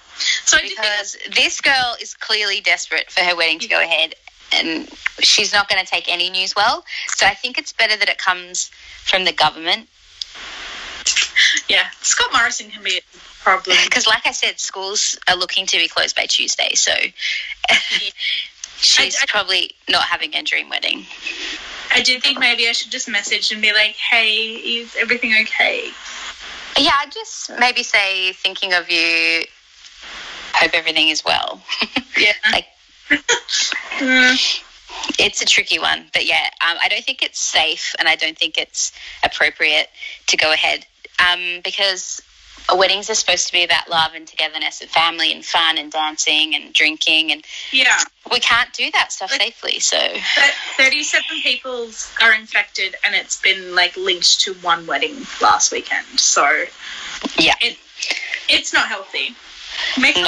So 0.44 0.58
I 0.58 0.68
because 0.68 1.16
this 1.34 1.60
girl 1.60 1.96
is 2.00 2.14
clearly 2.14 2.60
desperate 2.60 3.10
for 3.10 3.22
her 3.22 3.36
wedding 3.36 3.58
to 3.60 3.68
go 3.68 3.80
ahead 3.80 4.14
and 4.52 4.88
she's 5.20 5.52
not 5.52 5.68
going 5.68 5.82
to 5.84 5.88
take 5.88 6.10
any 6.12 6.28
news 6.30 6.54
well 6.56 6.84
so 7.08 7.26
i 7.26 7.34
think 7.34 7.56
it's 7.58 7.72
better 7.72 7.96
that 7.96 8.08
it 8.08 8.18
comes 8.18 8.70
from 9.04 9.24
the 9.24 9.32
government 9.32 9.88
yeah, 11.68 11.86
Scott 12.02 12.30
Morrison 12.32 12.70
can 12.70 12.82
be 12.82 12.98
a 12.98 13.18
problem. 13.42 13.76
because 13.84 14.06
like 14.06 14.26
i 14.26 14.32
said 14.32 14.58
schools 14.58 15.18
are 15.28 15.36
looking 15.36 15.66
to 15.66 15.76
be 15.78 15.88
closed 15.88 16.16
by 16.16 16.26
tuesday 16.26 16.74
so 16.74 16.92
she's 18.78 19.16
I- 19.16 19.22
I- 19.22 19.26
probably 19.28 19.72
not 19.88 20.02
having 20.02 20.34
a 20.34 20.42
dream 20.42 20.68
wedding 20.68 21.06
I 21.92 22.02
do 22.02 22.20
think 22.20 22.38
maybe 22.38 22.68
I 22.68 22.72
should 22.72 22.92
just 22.92 23.08
message 23.08 23.50
and 23.50 23.60
be 23.60 23.72
like, 23.72 23.96
"Hey, 23.96 24.54
is 24.54 24.94
everything 24.96 25.34
okay?" 25.42 25.90
Yeah, 26.78 26.92
I'd 27.00 27.10
just 27.10 27.50
maybe 27.58 27.82
say 27.82 28.32
thinking 28.32 28.72
of 28.74 28.88
you. 28.88 29.44
Hope 30.54 30.72
everything 30.74 31.08
is 31.08 31.24
well. 31.24 31.60
Yeah. 32.16 32.32
like 32.52 32.66
Mm. 33.98 34.62
it's 35.18 35.42
a 35.42 35.44
tricky 35.44 35.78
one, 35.78 36.06
but 36.12 36.26
yeah, 36.26 36.48
um, 36.60 36.76
I 36.82 36.88
don't 36.88 37.04
think 37.04 37.22
it's 37.22 37.38
safe, 37.40 37.94
and 37.98 38.06
I 38.08 38.14
don't 38.16 38.36
think 38.38 38.56
it's 38.58 38.92
appropriate 39.24 39.88
to 40.28 40.36
go 40.36 40.52
ahead 40.52 40.86
um, 41.18 41.60
because 41.64 42.20
weddings 42.74 43.10
are 43.10 43.14
supposed 43.14 43.46
to 43.48 43.52
be 43.52 43.64
about 43.64 43.88
love 43.90 44.12
and 44.14 44.26
togetherness 44.28 44.80
and 44.80 44.88
family 44.90 45.32
and 45.32 45.44
fun 45.44 45.76
and 45.78 45.90
dancing 45.90 46.54
and 46.54 46.72
drinking, 46.72 47.32
and 47.32 47.44
Yeah. 47.72 47.98
we 48.30 48.38
can't 48.40 48.72
do 48.74 48.90
that 48.92 49.12
stuff 49.12 49.30
Like- 49.32 49.42
safely. 49.42 49.80
So 49.80 49.98
But 50.36 50.54
37 50.76 51.24
people 51.42 51.90
are 52.22 52.32
infected, 52.34 52.96
and 53.02 53.14
it's 53.14 53.36
been 53.36 53.74
like 53.74 53.96
linked 53.96 54.40
to 54.42 54.54
one 54.54 54.86
wedding 54.86 55.26
last 55.40 55.72
weekend. 55.72 56.20
So 56.20 56.66
yeah, 57.38 57.54
it 57.60 57.76
it's 58.48 58.72
not 58.72 58.88
healthy. 58.88 59.34
Make 60.00 60.16
no. 60.16 60.22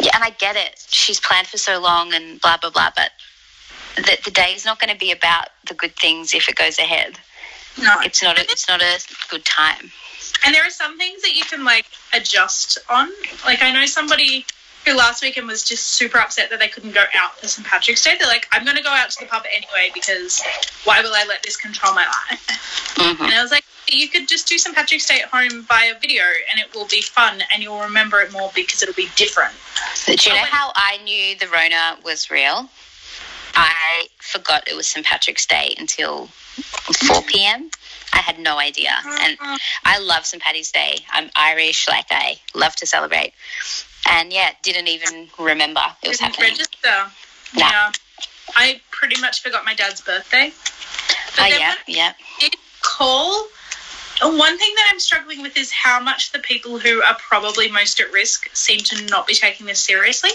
Yeah, 0.00 0.10
and 0.14 0.24
I 0.24 0.30
get 0.38 0.56
it. 0.56 0.84
She's 0.88 1.20
planned 1.20 1.46
for 1.46 1.58
so 1.58 1.80
long 1.80 2.12
and 2.12 2.40
blah 2.40 2.56
blah 2.56 2.70
blah, 2.70 2.90
but 2.94 3.10
the, 3.96 4.18
the 4.24 4.30
day 4.30 4.52
is 4.54 4.64
not 4.64 4.80
going 4.80 4.92
to 4.92 4.98
be 4.98 5.12
about 5.12 5.48
the 5.68 5.74
good 5.74 5.96
things 5.96 6.34
if 6.34 6.48
it 6.48 6.56
goes 6.56 6.78
ahead. 6.78 7.18
No. 7.80 7.94
It's 8.02 8.22
not. 8.22 8.38
A, 8.38 8.42
it's 8.42 8.68
not 8.68 8.80
a 8.82 9.00
good 9.30 9.44
time. 9.44 9.90
And 10.44 10.54
there 10.54 10.64
are 10.64 10.70
some 10.70 10.98
things 10.98 11.22
that 11.22 11.34
you 11.34 11.44
can 11.44 11.64
like 11.64 11.86
adjust 12.12 12.78
on. 12.88 13.08
Like 13.44 13.62
I 13.62 13.72
know 13.72 13.86
somebody 13.86 14.46
who 14.84 14.94
last 14.96 15.22
weekend 15.22 15.46
was 15.46 15.64
just 15.64 15.88
super 15.88 16.18
upset 16.18 16.50
that 16.50 16.58
they 16.58 16.68
couldn't 16.68 16.92
go 16.92 17.04
out 17.14 17.38
for 17.38 17.48
St 17.48 17.66
Patrick's 17.66 18.04
Day. 18.04 18.16
They're 18.18 18.28
like, 18.28 18.46
I'm 18.52 18.64
going 18.64 18.76
to 18.76 18.82
go 18.82 18.90
out 18.90 19.10
to 19.10 19.24
the 19.24 19.26
pub 19.26 19.44
anyway 19.54 19.90
because 19.94 20.42
why 20.84 21.00
will 21.00 21.14
I 21.14 21.24
let 21.26 21.42
this 21.42 21.56
control 21.56 21.94
my 21.94 22.04
life? 22.06 22.94
hmm 22.96 23.24
And 23.24 23.34
I 23.34 23.42
was 23.42 23.50
like, 23.50 23.63
you 23.88 24.08
could 24.08 24.28
just 24.28 24.48
do 24.48 24.58
St 24.58 24.74
Patrick's 24.74 25.06
Day 25.06 25.20
at 25.22 25.28
home 25.28 25.62
via 25.62 25.98
video, 26.00 26.22
and 26.50 26.60
it 26.60 26.74
will 26.74 26.86
be 26.86 27.02
fun, 27.02 27.42
and 27.52 27.62
you'll 27.62 27.80
remember 27.80 28.20
it 28.20 28.32
more 28.32 28.50
because 28.54 28.82
it'll 28.82 28.94
be 28.94 29.08
different. 29.16 29.54
Do 30.06 30.12
you 30.12 30.34
know 30.36 30.44
how 30.44 30.72
I 30.74 30.98
knew 31.04 31.36
the 31.36 31.48
Rona 31.48 31.98
was 32.04 32.30
real? 32.30 32.68
I 33.56 34.08
forgot 34.18 34.68
it 34.68 34.74
was 34.74 34.88
St. 34.88 35.06
Patrick's 35.06 35.46
Day 35.46 35.74
until 35.78 36.26
4 36.26 37.16
mm-hmm. 37.16 37.28
p.m. 37.28 37.70
I 38.12 38.18
had 38.18 38.38
no 38.38 38.58
idea. 38.58 38.90
And 39.04 39.34
uh-huh. 39.40 39.58
I 39.84 39.98
love 40.00 40.26
St. 40.26 40.42
Patty's 40.42 40.70
Day. 40.70 40.98
I'm 41.12 41.30
Irish, 41.36 41.88
like 41.88 42.06
I 42.10 42.36
love 42.54 42.74
to 42.76 42.86
celebrate. 42.86 43.32
And 44.10 44.32
yeah, 44.32 44.50
didn't 44.62 44.88
even 44.88 45.28
remember 45.38 45.80
it 46.02 46.08
was 46.08 46.18
Didn't 46.18 46.36
happening. 46.36 46.52
register. 46.52 47.12
Nah. 47.54 47.68
Yeah. 47.70 47.92
I 48.56 48.80
pretty 48.90 49.20
much 49.20 49.42
forgot 49.42 49.64
my 49.64 49.74
dad's 49.74 50.00
birthday. 50.00 50.52
But 51.36 51.52
Oh, 51.52 51.56
yeah, 51.58 51.74
yeah. 51.86 52.12
Did 52.40 52.54
call, 52.82 53.46
one 54.22 54.58
thing 54.58 54.74
that 54.76 54.88
I'm 54.92 55.00
struggling 55.00 55.42
with 55.42 55.56
is 55.56 55.70
how 55.70 56.00
much 56.00 56.32
the 56.32 56.38
people 56.38 56.78
who 56.78 57.02
are 57.02 57.16
probably 57.16 57.70
most 57.70 58.00
at 58.00 58.12
risk 58.12 58.48
seem 58.54 58.80
to 58.80 59.06
not 59.06 59.26
be 59.26 59.34
taking 59.34 59.66
this 59.66 59.80
seriously. 59.80 60.30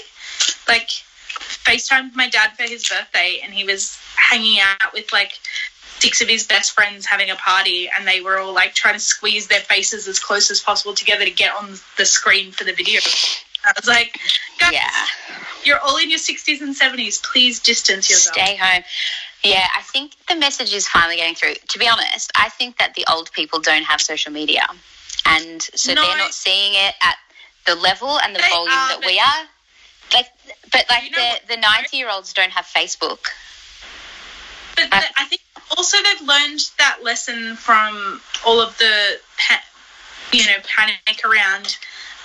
Like, 0.68 0.90
FaceTimed 1.30 2.16
my 2.16 2.30
dad 2.30 2.52
for 2.58 2.64
his 2.64 2.88
birthday, 2.88 3.42
and 3.44 3.54
he 3.54 3.64
was 3.64 3.98
hanging 4.16 4.60
out 4.60 4.94
with 4.94 5.12
like 5.14 5.34
six 6.00 6.22
of 6.22 6.28
his 6.28 6.46
best 6.46 6.72
friends 6.72 7.06
having 7.06 7.30
a 7.30 7.36
party, 7.36 7.90
and 7.96 8.08
they 8.08 8.22
were 8.22 8.40
all 8.40 8.54
like 8.54 8.74
trying 8.74 8.96
to 8.96 9.00
squeeze 9.00 9.48
their 9.48 9.60
faces 9.60 10.08
as 10.08 10.20
close 10.20 10.50
as 10.52 10.60
possible 10.60 10.94
together 10.94 11.26
to 11.26 11.32
get 11.32 11.54
on 11.56 11.76
the 11.98 12.06
screen 12.06 12.52
for 12.52 12.64
the 12.64 12.74
video. 12.74 13.00
I 13.66 13.74
was 13.76 13.88
like, 13.88 14.18
guys, 14.60 14.74
Yeah. 14.74 15.06
you're 15.64 15.80
all 15.80 15.98
in 15.98 16.10
your 16.10 16.20
60s 16.20 16.62
and 16.62 16.76
70s. 16.76 17.22
Please 17.22 17.60
distance 17.60 18.10
yourself. 18.10 18.36
Stay 18.36 18.56
home. 18.56 18.84
Yeah, 19.44 19.68
I 19.76 19.82
think 19.82 20.14
the 20.28 20.36
message 20.36 20.74
is 20.74 20.88
finally 20.88 21.16
getting 21.18 21.36
through. 21.36 21.56
To 21.70 21.80
be 21.80 21.88
honest, 21.88 22.32
I 22.36 22.50
think 22.50 22.78
that 22.78 22.94
the 22.96 23.06
old 23.12 23.32
people 23.32 23.60
don't 23.60 23.84
have 23.84 24.02
social 24.02 24.32
media. 24.32 24.66
And 25.26 25.62
so 25.76 25.94
No. 25.94 26.02
they're 26.06 26.18
not 26.18 26.34
seeing 26.34 26.74
it 26.76 26.96
at 27.02 27.18
the 27.66 27.76
level 27.76 28.20
and 28.20 28.36
the 28.36 28.40
volume 28.40 28.74
are, 28.74 28.90
that 28.90 29.06
we 29.06 29.20
are. 29.20 29.48
Like, 30.14 30.30
but 30.72 30.86
like 30.90 31.04
You 31.04 31.12
know 31.12 31.36
the, 31.48 31.56
the 31.56 31.58
90 31.62 31.98
year 31.98 32.10
olds 32.10 32.34
don't 32.34 32.52
have 32.52 32.66
Facebook. 32.66 33.20
But 34.76 34.86
Uh, 34.92 35.02
the- 35.02 35.14
I 35.22 35.26
think 35.26 35.42
also 35.78 36.02
they've 36.02 36.22
learned 36.22 36.62
that 36.80 37.04
lesson 37.04 37.56
from 37.58 38.22
all 38.46 38.60
of 38.60 38.78
the, 38.78 39.20
pa- 39.38 39.64
you 40.32 40.46
know, 40.46 40.58
panic 40.64 41.22
around 41.24 41.78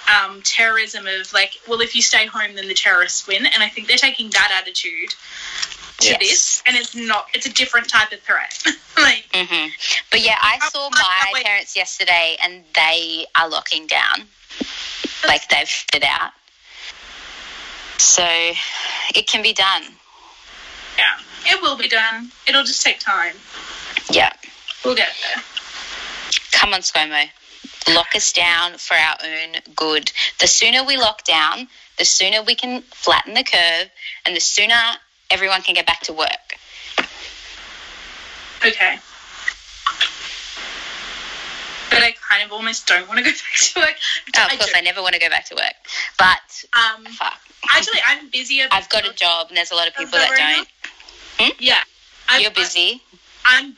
um, 0.09 0.43
terrorism 0.43 1.07
of 1.07 1.33
like, 1.33 1.53
well, 1.69 1.81
if 1.81 1.95
you 1.97 2.03
stay 2.03 2.27
home, 2.27 2.55
then 2.55 2.69
the 2.69 2.75
terrorists 2.75 3.27
win. 3.27 3.47
And 3.47 3.63
I 3.63 3.69
think 3.69 3.89
they're 3.89 3.97
taking 3.97 4.31
that 4.31 4.51
attitude 4.63 5.11
to 6.01 6.09
Yes. 6.09 6.19
this, 6.21 6.63
and 6.67 6.77
it's 6.77 6.95
not. 6.95 7.29
It's 7.35 7.47
a 7.47 7.53
different 7.53 7.89
type 7.89 8.13
of 8.13 8.21
threat. 8.21 8.63
like, 8.99 9.25
hmm 9.33 9.69
But 10.11 10.21
yeah, 10.21 10.37
I 10.41 10.59
saw 10.69 10.91
my 10.91 11.43
parents 11.43 11.77
yesterday 11.77 12.37
and 12.43 12.65
they 12.75 13.27
are 13.37 13.49
locking 13.49 13.87
down. 13.87 14.27
Like 15.27 15.49
they've 15.49 15.69
figured 15.69 16.09
out. 16.11 16.33
So 17.99 18.25
it 19.15 19.27
can 19.29 19.43
be 19.43 19.53
done. 19.53 19.85
yeah, 20.99 21.17
it 21.47 21.63
will 21.63 21.77
be 21.79 21.89
done. 21.89 22.31
It'll 22.47 22.65
just 22.65 22.83
take 22.83 22.99
time. 23.01 23.35
Yeah. 24.11 24.33
We'll 24.85 24.95
get 24.97 25.09
there. 25.25 25.43
Come 26.53 26.75
on, 26.75 26.81
ScoMo. 26.81 27.29
Lock 27.93 28.15
us 28.15 28.33
down 28.33 28.79
for 28.79 28.95
our 28.95 29.17
own 29.23 29.57
good. 29.77 30.11
The 30.41 30.47
sooner 30.47 30.83
we 30.85 30.97
lock 30.97 31.25
down, 31.25 31.69
the 31.99 32.05
sooner 32.05 32.43
we 32.43 32.55
can 32.55 32.83
flatten 32.83 33.35
the 33.35 33.45
curve, 33.45 33.91
and 34.25 34.35
the 34.35 34.41
sooner 34.41 34.75
everyone 35.31 35.63
can 35.63 35.75
get 35.75 35.87
back 35.87 36.01
to 36.03 36.13
work. 36.13 36.59
Okay. 38.65 38.99
But 41.91 42.03
I 42.03 42.13
kind 42.29 42.43
of 42.43 42.53
almost 42.53 42.87
don't 42.87 43.07
want 43.07 43.19
to 43.19 43.25
go 43.25 43.31
back 43.31 43.55
to 43.75 43.81
work. 43.81 43.97
Oh, 44.37 44.45
of 44.47 44.53
I 44.53 44.57
course, 44.57 44.73
do. 44.73 44.79
I 44.79 44.81
never 44.81 45.03
want 45.03 45.15
to 45.15 45.21
go 45.21 45.29
back 45.29 45.45
to 45.47 45.55
work. 45.55 45.75
But 46.19 46.65
Um, 46.73 47.05
fuck, 47.07 47.39
actually, 47.75 48.01
I'm 48.07 48.31
busier. 48.31 48.67
I've 48.73 48.89
got 48.89 49.07
a 49.07 49.13
job, 49.13 49.49
and 49.49 49.57
there's 49.57 49.71
a 49.71 49.75
lot 49.77 49.89
of 49.89 49.95
people 49.95 50.19
that 50.19 50.67
don't. 51.39 51.55
Yeah. 51.61 51.81
I'm, 52.29 52.41
You're 52.41 52.51
busy. 52.51 53.03
I'm 53.13 53.19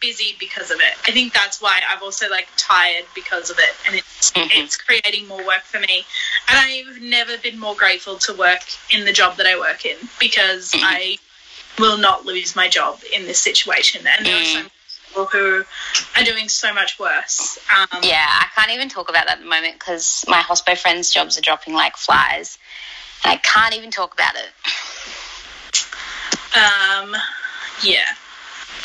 busy 0.01 0.37
because 0.39 0.71
of 0.71 0.79
it. 0.81 0.95
I 1.07 1.13
think 1.13 1.33
that's 1.33 1.61
why 1.61 1.81
I've 1.91 2.03
also 2.03 2.29
like 2.31 2.49
tired 2.57 3.05
because 3.15 3.51
of 3.51 3.59
it, 3.59 3.75
and 3.87 3.95
it's 3.97 4.31
Mhm. 4.33 4.51
it's 4.57 4.77
creating 4.77 5.27
more 5.27 5.43
work 5.45 5.65
for 5.65 5.81
me. 5.81 6.07
And 6.49 6.59
I've 6.59 7.01
never 7.01 7.37
been 7.39 7.59
more 7.59 7.75
grateful 7.75 8.19
to 8.21 8.35
work 8.35 8.63
in 8.91 9.05
the 9.05 9.13
job 9.13 9.37
that 9.39 9.47
I 9.47 9.57
work 9.59 9.85
in 9.85 10.09
because 10.19 10.73
Mhm. 10.73 10.83
I 10.85 11.19
will 11.79 11.97
not 11.99 12.25
lose 12.25 12.57
my 12.57 12.69
job 12.69 13.03
in 13.13 13.27
this 13.27 13.41
situation. 13.41 14.07
And 14.07 14.25
there 14.27 14.37
are 14.37 14.45
so 14.45 14.51
Mm. 14.51 14.55
many 14.55 14.71
people 15.09 15.27
who 15.27 15.65
are 16.17 16.25
doing 16.25 16.49
so 16.49 16.73
much 16.73 16.99
worse. 16.99 17.59
Um, 17.75 18.03
Yeah, 18.03 18.27
I 18.29 18.47
can't 18.55 18.71
even 18.71 18.89
talk 18.89 19.09
about 19.09 19.27
that 19.27 19.39
at 19.39 19.41
the 19.41 19.47
moment 19.47 19.79
because 19.79 20.25
my 20.29 20.43
hospo 20.43 20.79
friends' 20.79 21.11
jobs 21.11 21.37
are 21.37 21.43
dropping 21.43 21.75
like 21.75 21.97
flies, 21.97 22.59
and 23.25 23.33
I 23.33 23.37
can't 23.39 23.75
even 23.75 23.91
talk 23.91 24.15
about 24.15 24.37
it. 24.37 24.53
Um, 26.55 27.17
yeah, 27.83 28.15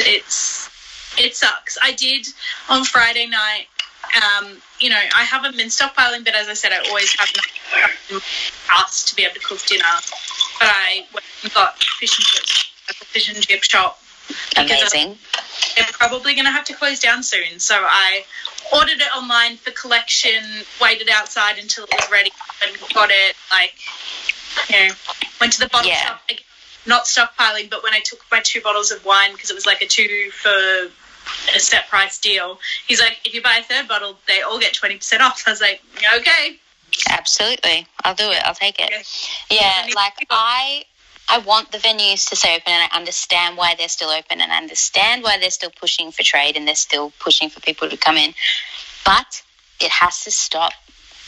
it's 0.06 0.70
it 1.18 1.36
sucks. 1.36 1.78
I 1.82 1.94
did 1.94 2.28
on 2.70 2.84
Friday 2.86 3.28
night. 3.28 3.68
Um, 4.16 4.58
you 4.80 4.90
know, 4.90 5.00
I 5.16 5.24
haven't 5.24 5.56
been 5.56 5.68
stockpiling, 5.68 6.26
but 6.26 6.36
as 6.36 6.50
I 6.50 6.54
said, 6.54 6.72
I 6.74 6.80
always 6.90 7.18
have 7.18 7.30
enough 8.10 8.24
us 8.76 9.06
to 9.06 9.16
be 9.16 9.24
able 9.24 9.36
to 9.36 9.40
cook 9.40 9.60
dinner. 9.66 9.84
But 10.60 10.70
I 10.70 11.06
went 11.14 11.26
and 11.44 11.54
got 11.54 11.82
fish 12.00 12.18
and 12.18 12.26
chips 12.26 12.72
at 12.90 12.96
the 12.98 13.06
fish 13.06 13.30
and 13.30 13.42
chip 13.42 13.64
shop. 13.64 14.02
Because 14.50 14.94
Amazing. 14.94 15.18
They're 15.76 15.86
probably 15.92 16.34
going 16.34 16.46
to 16.46 16.52
have 16.52 16.66
to 16.66 16.74
close 16.74 17.00
down 17.00 17.24
soon, 17.24 17.60
so 17.60 17.76
I 17.76 18.24
ordered 18.74 19.00
it 19.00 19.16
online 19.16 19.58
for 19.58 19.72
collection. 19.72 20.66
Waited 20.82 21.10
outside 21.10 21.58
until 21.58 21.86
it 21.86 21.94
was 21.94 22.12
ready 22.12 22.32
and 22.66 22.78
got 22.94 23.10
it. 23.12 23.36
Like, 23.52 23.74
you 24.70 24.88
know, 24.88 24.94
went 25.40 25.54
to 25.54 25.60
the 25.60 25.70
bottle 25.70 25.90
Yeah. 25.90 26.06
shop. 26.06 26.22
Again, 26.30 26.44
not 26.86 27.06
stockpiling, 27.06 27.70
but 27.70 27.84
when 27.84 27.94
I 27.94 28.00
took 28.00 28.20
my 28.32 28.42
two 28.44 28.62
bottles 28.62 28.92
of 28.92 29.06
wine 29.06 29.34
because 29.34 29.50
it 29.50 29.56
was 29.56 29.66
like 29.66 29.82
a 29.82 29.88
two 29.88 30.32
for 30.32 30.90
a 31.56 31.60
set 31.60 31.88
price 31.88 32.20
deal, 32.20 32.60
he's 32.88 33.00
like, 33.00 33.20
if 33.26 33.34
you 33.34 33.42
buy 33.42 33.58
a 33.58 33.64
third 33.64 33.88
bottle, 33.88 34.18
they 34.28 34.42
all 34.42 34.60
get 34.60 34.74
twenty 34.74 34.98
percent 34.98 35.22
off. 35.22 35.44
I 35.46 35.52
was 35.52 35.62
like, 35.62 35.82
okay. 36.18 36.58
Absolutely, 37.10 37.88
I'll 38.04 38.16
do 38.16 38.30
it. 38.30 38.42
I'll 38.46 38.56
take 38.56 38.80
it. 38.80 38.92
Okay. 38.92 39.04
Yeah, 39.50 39.88
like 39.96 40.28
I, 40.30 40.84
I 41.30 41.38
want 41.40 41.72
the 41.72 41.78
venues 41.78 42.28
to 42.30 42.36
stay 42.36 42.56
open, 42.56 42.74
and 42.74 42.90
I 42.92 42.98
understand 42.98 43.58
why 43.58 43.76
they're 43.78 43.88
still 43.88 44.10
open, 44.10 44.42
and 44.42 44.52
I 44.52 44.58
understand 44.58 45.24
why 45.24 45.38
they're 45.40 45.52
still 45.52 45.72
pushing 45.72 46.12
for 46.12 46.24
trade, 46.24 46.58
and 46.58 46.68
they're 46.68 46.76
still 46.76 47.14
pushing 47.20 47.50
for 47.50 47.62
people 47.62 47.88
to 47.90 47.96
come 47.96 48.18
in. 48.18 48.34
But 49.06 49.42
it 49.80 49.90
has 49.90 50.24
to 50.26 50.32
stop, 50.32 50.74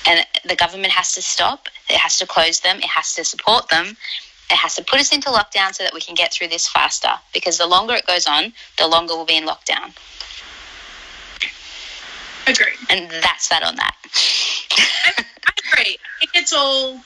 and 0.06 0.26
the 0.44 0.56
government 0.56 0.94
has 0.94 1.14
to 1.14 1.22
stop. 1.22 1.70
It 1.90 1.98
has 1.98 2.18
to 2.20 2.28
close 2.28 2.60
them. 2.60 2.78
It 2.78 2.90
has 2.90 3.16
to 3.16 3.24
support 3.24 3.70
them. 3.70 3.96
It 4.54 4.58
has 4.58 4.76
to 4.76 4.84
put 4.84 5.00
us 5.00 5.12
into 5.12 5.30
lockdown 5.30 5.74
so 5.74 5.84
that 5.84 5.96
we 5.96 6.00
can 6.00 6.14
get 6.14 6.32
through 6.32 6.50
this 6.50 6.68
faster. 6.68 7.10
Because 7.34 7.58
the 7.58 7.66
longer 7.66 7.96
it 7.96 8.06
goes 8.06 8.28
on, 8.28 8.54
the 8.78 8.88
longer 8.88 9.16
we'll 9.16 9.26
be 9.26 9.36
in 9.36 9.46
lockdown. 9.46 9.94
Agree. 12.46 12.74
And 12.88 13.10
that's 13.10 13.50
that 13.50 13.64
on 13.64 13.76
that. 13.78 13.96
I, 14.78 15.14
I 15.18 15.54
agree. 15.74 15.98
I 15.98 16.20
think 16.20 16.32
it's 16.36 16.54
all. 16.54 17.00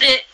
It, 0.00 0.24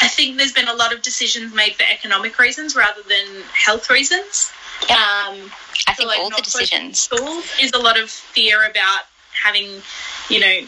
I 0.00 0.08
think 0.08 0.38
there's 0.38 0.52
been 0.52 0.68
a 0.68 0.74
lot 0.74 0.94
of 0.94 1.02
decisions 1.02 1.52
made 1.52 1.74
for 1.74 1.84
economic 1.92 2.38
reasons 2.38 2.74
rather 2.74 3.02
than 3.02 3.42
health 3.52 3.90
reasons. 3.90 4.50
Um, 4.84 5.50
I 5.86 5.94
think 5.94 6.08
like, 6.08 6.20
all 6.20 6.30
the 6.30 6.40
decisions. 6.42 7.00
schools 7.00 7.44
is 7.60 7.72
a 7.72 7.78
lot 7.78 8.00
of 8.00 8.08
fear 8.08 8.64
about 8.70 9.02
having, 9.32 9.82
you 10.30 10.40
know, 10.40 10.60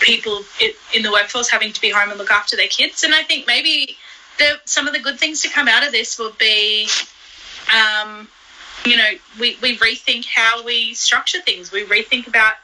people 0.00 0.42
in 0.94 1.02
the 1.02 1.10
workforce 1.10 1.48
having 1.48 1.72
to 1.72 1.80
be 1.80 1.90
home 1.90 2.10
and 2.10 2.18
look 2.18 2.30
after 2.30 2.56
their 2.56 2.68
kids. 2.68 3.02
And 3.02 3.14
I 3.14 3.22
think 3.22 3.46
maybe 3.46 3.96
the, 4.38 4.60
some 4.64 4.86
of 4.86 4.92
the 4.94 5.00
good 5.00 5.18
things 5.18 5.42
to 5.42 5.48
come 5.48 5.68
out 5.68 5.84
of 5.86 5.92
this 5.92 6.18
will 6.18 6.32
be, 6.38 6.88
um, 7.74 8.28
you 8.84 8.96
know, 8.96 9.10
we, 9.38 9.56
we 9.62 9.76
rethink 9.78 10.26
how 10.26 10.62
we 10.64 10.94
structure 10.94 11.40
things. 11.40 11.72
We 11.72 11.84
rethink 11.84 12.26
about 12.26 12.54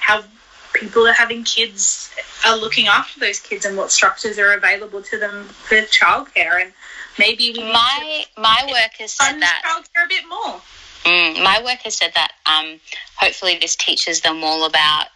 how 0.00 0.24
people 0.72 1.06
are 1.06 1.12
having 1.12 1.44
kids, 1.44 2.10
are 2.46 2.56
looking 2.56 2.86
after 2.86 3.20
those 3.20 3.40
kids 3.40 3.64
and 3.64 3.76
what 3.76 3.90
structures 3.90 4.38
are 4.38 4.52
available 4.52 5.02
to 5.02 5.18
them 5.18 5.44
for 5.44 5.76
childcare. 5.76 6.60
And 6.60 6.72
maybe 7.18 7.52
we 7.56 7.62
My 7.64 8.24
my 8.36 8.66
work 8.68 8.92
has 8.98 9.12
said 9.12 9.40
that. 9.40 9.62
childcare 9.64 10.04
a 10.04 10.08
bit 10.08 10.28
more. 10.28 10.60
Mm, 11.04 11.42
my 11.42 11.62
work 11.64 11.80
has 11.84 11.96
said 11.96 12.12
that. 12.16 12.32
Um, 12.46 12.80
hopefully, 13.16 13.58
this 13.60 13.76
teaches 13.76 14.20
them 14.22 14.42
all 14.42 14.64
about 14.66 15.06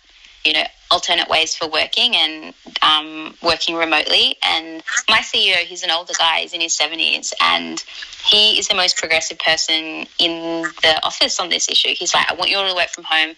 you 0.44 0.52
know 0.54 0.64
alternate 0.90 1.28
ways 1.28 1.54
for 1.54 1.68
working 1.68 2.16
and 2.16 2.54
um, 2.82 3.34
working 3.42 3.76
remotely. 3.76 4.36
And 4.42 4.82
my 5.08 5.18
CEO, 5.18 5.56
he's 5.56 5.82
an 5.82 5.90
older 5.90 6.12
guy, 6.18 6.40
he's 6.40 6.52
in 6.52 6.60
his 6.60 6.74
seventies, 6.74 7.32
and 7.40 7.82
he 8.24 8.58
is 8.58 8.68
the 8.68 8.74
most 8.74 8.96
progressive 8.96 9.38
person 9.38 10.06
in 10.18 10.62
the 10.82 11.00
office 11.02 11.38
on 11.40 11.48
this 11.48 11.68
issue. 11.68 11.90
He's 11.94 12.14
like, 12.14 12.30
I 12.30 12.34
want 12.34 12.50
you 12.50 12.58
all 12.58 12.68
to 12.68 12.74
work 12.74 12.88
from 12.88 13.04
home. 13.04 13.34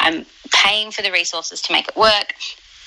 I'm 0.00 0.26
paying 0.52 0.90
for 0.90 1.02
the 1.02 1.12
resources 1.12 1.60
to 1.62 1.72
make 1.72 1.88
it 1.88 1.96
work. 1.96 2.34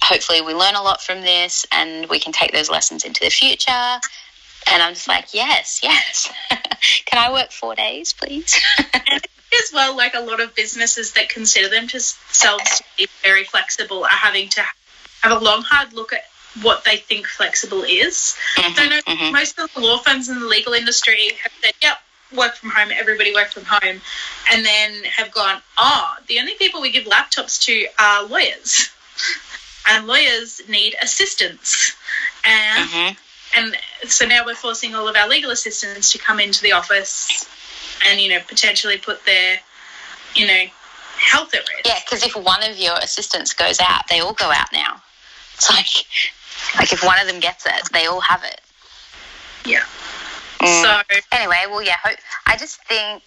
Hopefully, 0.02 0.42
we 0.42 0.54
learn 0.54 0.76
a 0.76 0.82
lot 0.82 1.02
from 1.02 1.22
this, 1.22 1.66
and 1.72 2.10
we 2.10 2.20
can 2.20 2.34
take 2.34 2.52
those 2.52 2.70
lessons 2.70 3.06
into 3.06 3.22
the 3.22 3.30
future. 3.30 4.00
And 4.72 4.82
I'm 4.82 4.94
just 4.94 5.08
like, 5.08 5.34
yes, 5.34 5.82
yes. 5.84 6.32
Can 7.06 7.20
I 7.20 7.32
work 7.32 7.52
four 7.52 7.76
days, 7.76 8.14
please? 8.14 8.60
as 9.64 9.72
well, 9.74 9.96
like 9.96 10.14
a 10.16 10.20
lot 10.20 10.40
of 10.40 10.56
businesses 10.56 11.14
that 11.14 11.30
consider 11.30 11.70
themselves 11.70 12.18
to 12.78 12.84
be 12.98 13.08
very 13.24 13.44
flexible 13.44 14.04
are 14.04 14.10
having 14.10 14.50
to 14.50 14.62
have 15.22 15.32
a 15.32 15.44
long, 15.44 15.62
hard 15.64 15.94
look 15.94 16.14
at 16.14 16.24
what 16.62 16.84
they 16.84 16.98
think 16.98 17.28
flexible 17.28 17.84
is. 17.84 18.36
So 18.56 18.64
I 18.78 18.88
know 18.88 19.02
Mhm, 19.02 19.18
mhm. 19.18 19.32
most 19.32 19.58
of 19.60 19.70
the 19.74 19.80
law 19.82 19.98
firms 20.00 20.30
in 20.30 20.40
the 20.40 20.46
legal 20.46 20.74
industry 20.74 21.38
have 21.42 21.52
said, 21.64 21.74
yep, 21.82 22.02
work 22.32 22.56
from 22.56 22.70
home, 22.70 22.92
everybody 22.92 23.34
work 23.34 23.52
from 23.52 23.66
home, 23.66 24.02
and 24.52 24.66
then 24.66 25.04
have 25.06 25.32
gone, 25.32 25.62
oh, 25.78 26.16
the 26.28 26.40
only 26.40 26.54
people 26.56 26.82
we 26.82 26.92
give 26.92 27.06
laptops 27.06 27.60
to 27.64 27.88
are 28.00 28.24
lawyers. 28.24 28.90
And 29.86 30.08
lawyers 30.08 30.62
need 30.70 30.96
assistance. 31.02 31.92
And, 32.46 32.90
Mhm. 32.90 33.18
and 33.54 33.78
so 34.08 34.26
now 34.26 34.46
we're 34.46 34.56
forcing 34.56 34.96
all 34.96 35.10
of 35.10 35.18
our 35.18 35.28
legal 35.28 35.52
assistants 35.52 36.14
to 36.14 36.18
come 36.20 36.40
into 36.40 36.62
the 36.62 36.72
office 36.72 37.46
and, 38.08 38.20
you 38.20 38.30
know, 38.30 38.40
potentially 38.48 38.98
put 38.98 39.26
their, 39.26 39.60
you 40.36 40.48
know, 40.48 40.64
health 41.18 41.54
at 41.54 41.62
risk. 41.62 41.86
Yeah, 41.86 42.00
because 42.06 42.24
if 42.24 42.36
one 42.36 42.64
of 42.64 42.78
your 42.78 42.96
assistants 43.02 43.54
goes 43.54 43.80
out, 43.80 44.08
they 44.10 44.20
all 44.20 44.34
go 44.34 44.52
out 44.52 44.72
now. 44.74 45.02
It's 45.56 45.70
like, 45.70 46.06
like 46.78 46.92
if 46.92 47.04
one 47.04 47.20
of 47.20 47.28
them 47.28 47.40
gets 47.40 47.66
it, 47.66 47.90
they 47.92 48.06
all 48.06 48.22
have 48.22 48.44
it. 48.44 48.62
Yeah. 49.66 49.84
Mm. 50.60 50.82
So, 50.82 51.18
anyway, 51.32 51.64
well, 51.70 51.84
yeah, 51.84 51.98
hope, 52.04 52.18
I 52.48 52.58
just 52.58 52.84
think 52.86 53.24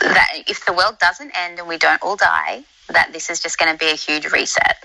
that 0.00 0.42
if 0.46 0.66
the 0.66 0.72
world 0.72 0.98
doesn't 0.98 1.32
end 1.36 1.58
and 1.58 1.68
we 1.68 1.78
don't 1.78 2.02
all 2.02 2.16
die, 2.16 2.64
that 2.88 3.12
this 3.12 3.30
is 3.30 3.40
just 3.40 3.58
going 3.58 3.72
to 3.72 3.78
be 3.78 3.90
a 3.90 3.94
huge 3.94 4.30
reset, 4.30 4.76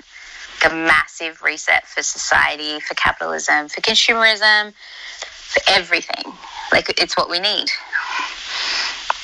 like 0.61 0.71
a 0.71 0.75
massive 0.75 1.41
reset 1.41 1.87
for 1.87 2.03
society, 2.03 2.79
for 2.79 2.93
capitalism, 2.93 3.67
for 3.67 3.81
consumerism, 3.81 4.73
for 5.21 5.61
everything. 5.67 6.31
Like 6.71 6.93
it's 7.01 7.17
what 7.17 7.29
we 7.29 7.39
need. 7.39 7.69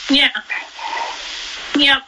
Yeah. 0.09 0.29
Yep. 1.75 2.01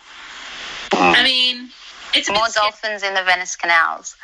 Mm. 0.91 1.15
I 1.15 1.23
mean, 1.23 1.69
it's 2.13 2.29
a 2.29 2.33
More 2.33 2.45
bit 2.45 2.55
dolphins 2.55 3.03
in 3.03 3.13
the 3.13 3.23
Venice 3.23 3.55
canals. 3.55 4.15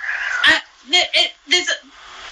Uh, 0.48 0.60
there- 0.90 1.08
it, 1.14 1.34
there's 1.48 1.70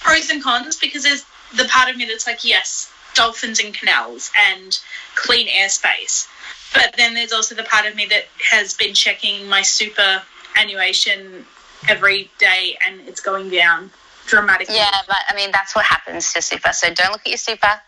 pros 0.00 0.30
and 0.30 0.42
cons 0.42 0.76
because 0.76 1.02
there's 1.02 1.24
the 1.54 1.64
part 1.66 1.90
of 1.90 1.96
me 1.96 2.06
that's 2.06 2.26
like, 2.26 2.44
yes, 2.44 2.90
dolphins 3.14 3.60
and 3.60 3.74
canals 3.74 4.30
and 4.50 4.78
clean 5.14 5.48
airspace. 5.48 6.26
But 6.72 6.94
then 6.96 7.14
there's 7.14 7.32
also 7.32 7.54
the 7.54 7.64
part 7.64 7.86
of 7.86 7.94
me 7.94 8.06
that 8.06 8.24
has 8.50 8.74
been 8.74 8.94
checking 8.94 9.46
my 9.48 9.60
superannuation 9.62 11.44
every 11.88 12.30
day 12.38 12.78
and 12.86 13.00
it's 13.06 13.20
going 13.20 13.50
down 13.50 13.90
dramatically. 14.26 14.76
Yeah, 14.76 14.90
but 15.06 15.18
I 15.28 15.34
mean 15.34 15.50
that's 15.52 15.74
what 15.74 15.84
happens 15.84 16.32
to 16.32 16.40
super. 16.40 16.72
So 16.72 16.92
don't 16.94 17.10
look 17.12 17.20
at 17.22 17.28
your 17.28 17.36
super 17.36 17.80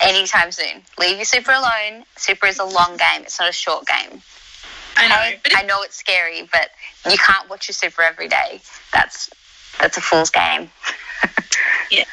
anytime 0.00 0.52
soon. 0.52 0.82
Leave 0.98 1.16
your 1.16 1.24
super 1.24 1.52
alone. 1.52 2.04
Super 2.16 2.46
is 2.46 2.58
a 2.58 2.64
long 2.64 2.96
game. 2.96 3.22
It's 3.22 3.38
not 3.40 3.48
a 3.48 3.52
short 3.52 3.86
game. 3.86 4.22
I 4.96 5.08
know. 5.08 5.14
I, 5.14 5.40
I 5.56 5.62
know 5.64 5.82
it's 5.82 5.96
scary, 5.96 6.48
but 6.50 6.70
you 7.10 7.18
can't 7.18 7.48
watch 7.50 7.68
your 7.68 7.74
super 7.74 8.02
every 8.02 8.28
day. 8.28 8.60
That's 8.92 9.30
that's 9.80 9.96
a 9.96 10.00
fool's 10.00 10.30
game. 10.30 10.70
Yeah. 11.88 12.04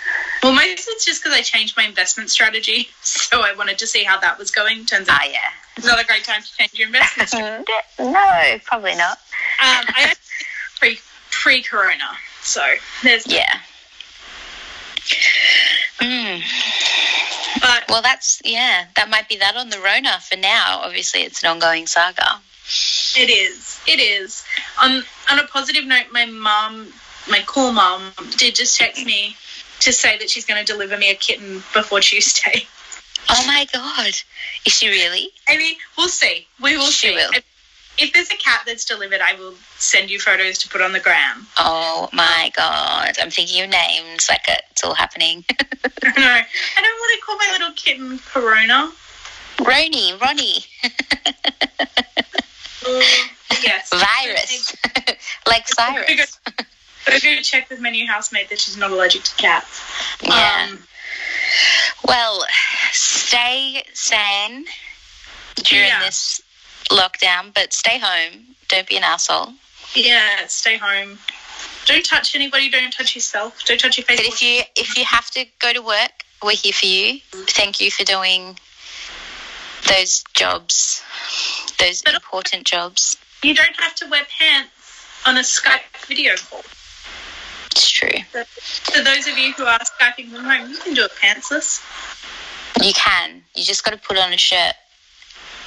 Well, 0.44 0.54
mostly 0.54 0.74
it's 0.94 1.04
just 1.04 1.24
because 1.24 1.36
I 1.36 1.42
changed 1.42 1.76
my 1.76 1.84
investment 1.84 2.30
strategy. 2.30 2.90
So 3.02 3.42
I 3.42 3.54
wanted 3.56 3.80
to 3.80 3.88
see 3.88 4.04
how 4.04 4.20
that 4.20 4.38
was 4.38 4.52
going. 4.52 4.86
Turns 4.86 5.10
out 5.10 5.18
Ah, 5.20 5.26
yeah. 5.28 5.40
it's 5.76 5.86
not 5.88 6.00
a 6.00 6.06
great 6.06 6.24
time 6.24 6.42
to 6.44 6.56
change 6.58 6.74
your 6.76 6.86
investment 6.88 7.30
strategy. 7.30 7.66
no, 8.00 8.60
probably 8.64 8.96
not. 8.96 9.18
Um, 9.60 9.86
I 9.90 10.14
pre 10.80 11.00
pre 11.32 11.64
Corona, 11.64 12.12
so 12.42 12.62
there's 13.02 13.26
Yeah. 13.26 13.60
Mm. 16.00 16.42
But 17.64 17.86
Well, 17.90 18.02
that's 18.04 18.42
yeah. 18.46 18.86
That 18.96 19.10
might 19.10 19.28
be 19.28 19.38
that 19.38 19.56
on 19.56 19.70
the 19.70 19.80
Rona 19.80 20.20
for 20.20 20.36
now. 20.38 20.82
Obviously, 20.84 21.22
it's 21.22 21.42
an 21.44 21.50
ongoing 21.50 21.88
saga. 21.88 22.40
it 23.16 23.30
is 23.30 23.80
it 23.88 24.00
is. 24.00 24.44
On 24.82 25.04
on 25.32 25.40
a 25.40 25.48
positive 25.48 25.86
note, 25.86 26.06
my 26.12 26.26
mum, 26.26 26.94
my 27.30 27.42
cool 27.48 27.72
mum, 27.72 28.12
did 28.38 28.56
just 28.56 28.78
text 28.78 29.06
me 29.06 29.36
to 29.80 29.92
say 29.92 30.18
that 30.20 30.30
she's 30.30 30.46
going 30.46 30.64
to 30.64 30.72
deliver 30.72 30.98
me 30.98 31.10
a 31.10 31.16
kitten 31.16 31.64
before 31.74 32.00
Tuesday. 32.02 32.68
Oh 33.30 33.44
my 33.48 33.66
god, 33.74 34.10
is 34.66 34.74
she 34.74 34.90
really? 34.90 35.30
I 35.48 35.58
mean, 35.58 35.76
we'll 35.98 36.10
see. 36.10 36.46
We 36.62 36.76
will 36.78 36.88
She 36.88 37.08
see. 37.08 37.16
will. 37.16 37.32
If, 37.98 38.12
there's 38.14 38.32
a 38.32 38.36
cat 38.38 38.62
that's 38.66 38.86
delivered, 38.86 39.22
I 39.22 39.36
will 39.36 39.54
send 39.78 40.10
you 40.10 40.20
photos 40.20 40.58
to 40.60 40.70
put 40.70 40.82
on 40.82 40.94
the 40.94 41.00
gram. 41.00 41.46
Oh 41.58 42.10
my 42.12 42.52
god, 42.56 43.14
I'm 43.22 43.30
thinking 43.30 43.64
of 43.64 43.70
names. 43.70 44.28
Like 44.30 44.46
it's 44.48 44.84
all 44.84 44.96
happening. 44.96 45.46
no, 45.50 45.62
I 46.06 46.46
don't 46.76 47.00
want 47.00 47.20
to 47.20 47.26
call 47.26 47.38
my 47.38 47.50
little 47.52 47.72
kitten 47.76 48.20
Corona. 48.32 48.92
Roni, 49.58 50.20
Ronnie, 50.20 50.66
Oh, 52.86 53.28
yes. 53.64 53.90
virus, 53.92 54.76
like 55.48 55.68
Cyrus. 55.68 56.40
Go 57.06 57.20
go 57.22 57.42
check 57.42 57.70
with 57.70 57.80
my 57.80 57.90
new 57.92 58.08
housemate 58.08 58.50
that 58.50 58.60
she's 58.60 58.76
not 58.78 58.92
allergic 58.92 59.24
to 59.24 59.36
cats. 59.36 59.82
Yeah. 60.24 60.68
Um, 60.72 60.80
Well, 62.08 62.44
stay 62.92 63.84
sane 63.94 64.66
during 65.64 65.88
Yeah. 65.88 66.00
this 66.04 66.42
lockdown, 66.90 67.54
but 67.54 67.74
stay 67.74 68.00
home. 68.02 68.56
Don't 68.68 68.88
be 68.88 68.98
an 68.98 69.04
asshole. 69.04 69.54
yeah, 69.96 70.48
stay 70.48 70.78
home. 70.78 71.18
Don't 71.86 72.06
touch 72.06 72.36
anybody. 72.36 72.70
Don't 72.70 72.92
touch 72.94 73.16
yourself. 73.16 73.64
Don't 73.66 73.80
touch 73.80 73.98
your 73.98 74.06
face. 74.06 74.18
But 74.20 74.26
if 74.28 74.42
you 74.42 74.62
if 74.76 74.98
you 74.98 75.04
have 75.06 75.30
to 75.32 75.46
go 75.60 75.74
to 75.74 75.82
work, 75.82 76.24
we're 76.44 76.52
here 76.56 76.74
for 76.74 76.86
you. 76.86 77.20
Thank 77.48 77.80
you 77.82 77.92
for 77.92 78.04
doing 78.04 78.58
those 79.88 80.24
jobs, 80.34 81.04
those 81.80 82.02
But- 82.02 82.14
important 82.16 82.66
jobs. 82.66 83.18
you 83.44 83.54
don't 83.54 83.76
have 83.80 83.94
to 83.96 84.08
wear 84.08 84.26
pants 84.40 84.72
on 85.26 85.38
a 85.38 85.42
Skype 85.42 85.82
video 86.08 86.36
call. 86.38 86.64
It's 87.72 87.90
true. 87.90 88.24
For 88.32 89.04
those 89.04 89.28
of 89.28 89.38
you 89.38 89.52
who 89.54 89.66
are 89.66 89.80
Skyping 89.80 90.32
from 90.32 90.46
home, 90.46 90.70
you 90.70 90.78
can 90.78 90.94
do 90.94 91.04
it 91.06 91.12
pantsless. 91.22 91.82
You 92.82 92.94
can. 92.94 93.44
You 93.56 93.64
just 93.64 93.84
got 93.84 93.92
to 93.92 93.98
put 93.98 94.18
on 94.18 94.32
a 94.32 94.38
shirt. 94.38 94.74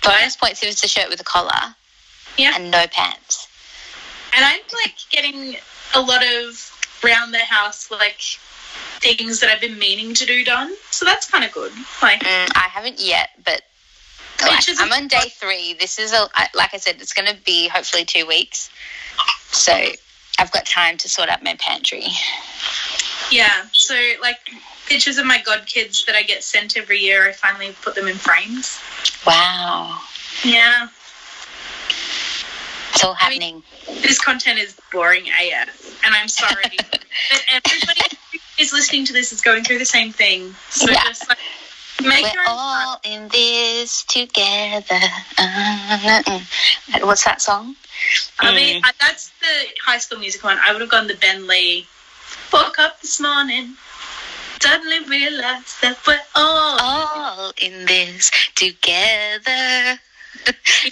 Bonus 0.07 0.37
points 0.37 0.63
if 0.63 0.71
it's 0.71 0.85
a 0.85 0.89
shirt 0.89 1.09
with 1.09 1.21
a 1.21 1.25
collar 1.25 1.75
Yeah. 2.37 2.53
and 2.55 2.71
no 2.71 2.87
pants. 2.87 3.49
And 4.35 4.45
I'm 4.45 4.61
like 4.85 4.95
getting 5.11 5.57
a 5.95 6.01
lot 6.01 6.23
of 6.25 6.73
round 7.03 7.33
the 7.35 7.39
house 7.39 7.91
like 7.91 8.21
things 9.01 9.41
that 9.41 9.51
I've 9.51 9.61
been 9.61 9.79
meaning 9.79 10.15
to 10.15 10.27
do 10.27 10.45
done. 10.45 10.75
So 10.91 11.05
that's 11.05 11.31
kind 11.31 11.45
of 11.45 11.53
good. 11.53 11.73
Like 12.03 12.21
Mm, 12.21 12.49
I 12.55 12.69
haven't 12.71 13.01
yet, 13.01 13.31
but 13.45 13.63
like, 14.43 14.63
I'm 14.79 14.93
on 14.93 15.09
day 15.09 15.29
three. 15.41 15.75
This 15.75 15.99
is 15.99 16.13
a 16.13 16.29
like 16.55 16.75
I 16.75 16.79
said, 16.79 16.97
it's 17.01 17.13
going 17.15 17.29
to 17.35 17.41
be 17.43 17.69
hopefully 17.69 18.05
two 18.05 18.27
weeks. 18.27 18.71
So 19.51 19.73
I've 20.39 20.53
got 20.53 20.67
time 20.67 20.99
to 20.99 21.09
sort 21.09 21.29
out 21.29 21.43
my 21.43 21.55
pantry. 21.59 22.05
Yeah, 23.31 23.65
so 23.73 23.95
like 24.21 24.39
pictures 24.87 25.19
of 25.19 25.27
my 25.27 25.39
godkids 25.39 26.07
that 26.07 26.15
I 26.15 26.23
get 26.23 26.43
sent 26.45 26.77
every 26.77 26.99
year, 27.01 27.29
I 27.29 27.33
finally 27.33 27.75
put 27.83 27.95
them 27.95 28.07
in 28.09 28.17
frames. 28.17 28.79
Wow, 29.27 29.99
Yeah. 30.45 30.89
it's 32.93 33.05
all 33.05 33.17
I 33.21 33.31
mean- 33.31 33.41
happening. 33.41 33.63
This 34.03 34.19
content 34.19 34.59
is 34.59 34.77
boring 34.93 35.27
AF, 35.29 36.05
and 36.05 36.15
I'm 36.15 36.29
sorry. 36.29 36.63
but 36.91 37.05
everybody 37.51 38.01
who 38.33 38.39
is 38.59 38.73
listening 38.73 39.05
to 39.07 39.13
this 39.13 39.33
is 39.33 39.41
going 39.41 39.65
through 39.65 39.79
the 39.79 39.85
same 39.85 40.13
thing. 40.13 40.55
So 40.71 40.91
Yeah. 40.91 41.05
just 41.05 41.29
like 41.29 41.39
Make 42.03 42.25
We're 42.25 42.33
your 42.35 42.43
own 42.43 42.47
all 42.49 43.01
in 43.05 43.29
this 43.29 44.03
together. 44.05 45.01
Uh, 45.39 46.41
What's 47.01 47.25
that 47.25 47.41
song? 47.41 47.75
I 48.39 48.55
mean, 48.55 48.83
I, 48.85 48.91
that's 49.01 49.31
the 49.41 49.67
High 49.83 49.97
School 49.97 50.19
Musical 50.19 50.51
one. 50.51 50.59
I 50.63 50.73
would 50.73 50.83
have 50.83 50.91
gone 50.91 51.07
the 51.07 51.15
Ben 51.15 51.47
Lee. 51.47 51.87
Woke 52.53 52.79
up 52.79 53.01
this 53.01 53.21
morning, 53.21 53.75
suddenly 54.61 55.01
realized 55.09 55.83
that 55.83 55.99
we're 56.07 56.21
all. 56.35 56.79
All 56.81 57.53
in 57.61 57.87
this 57.87 58.31
together. 58.55 60.01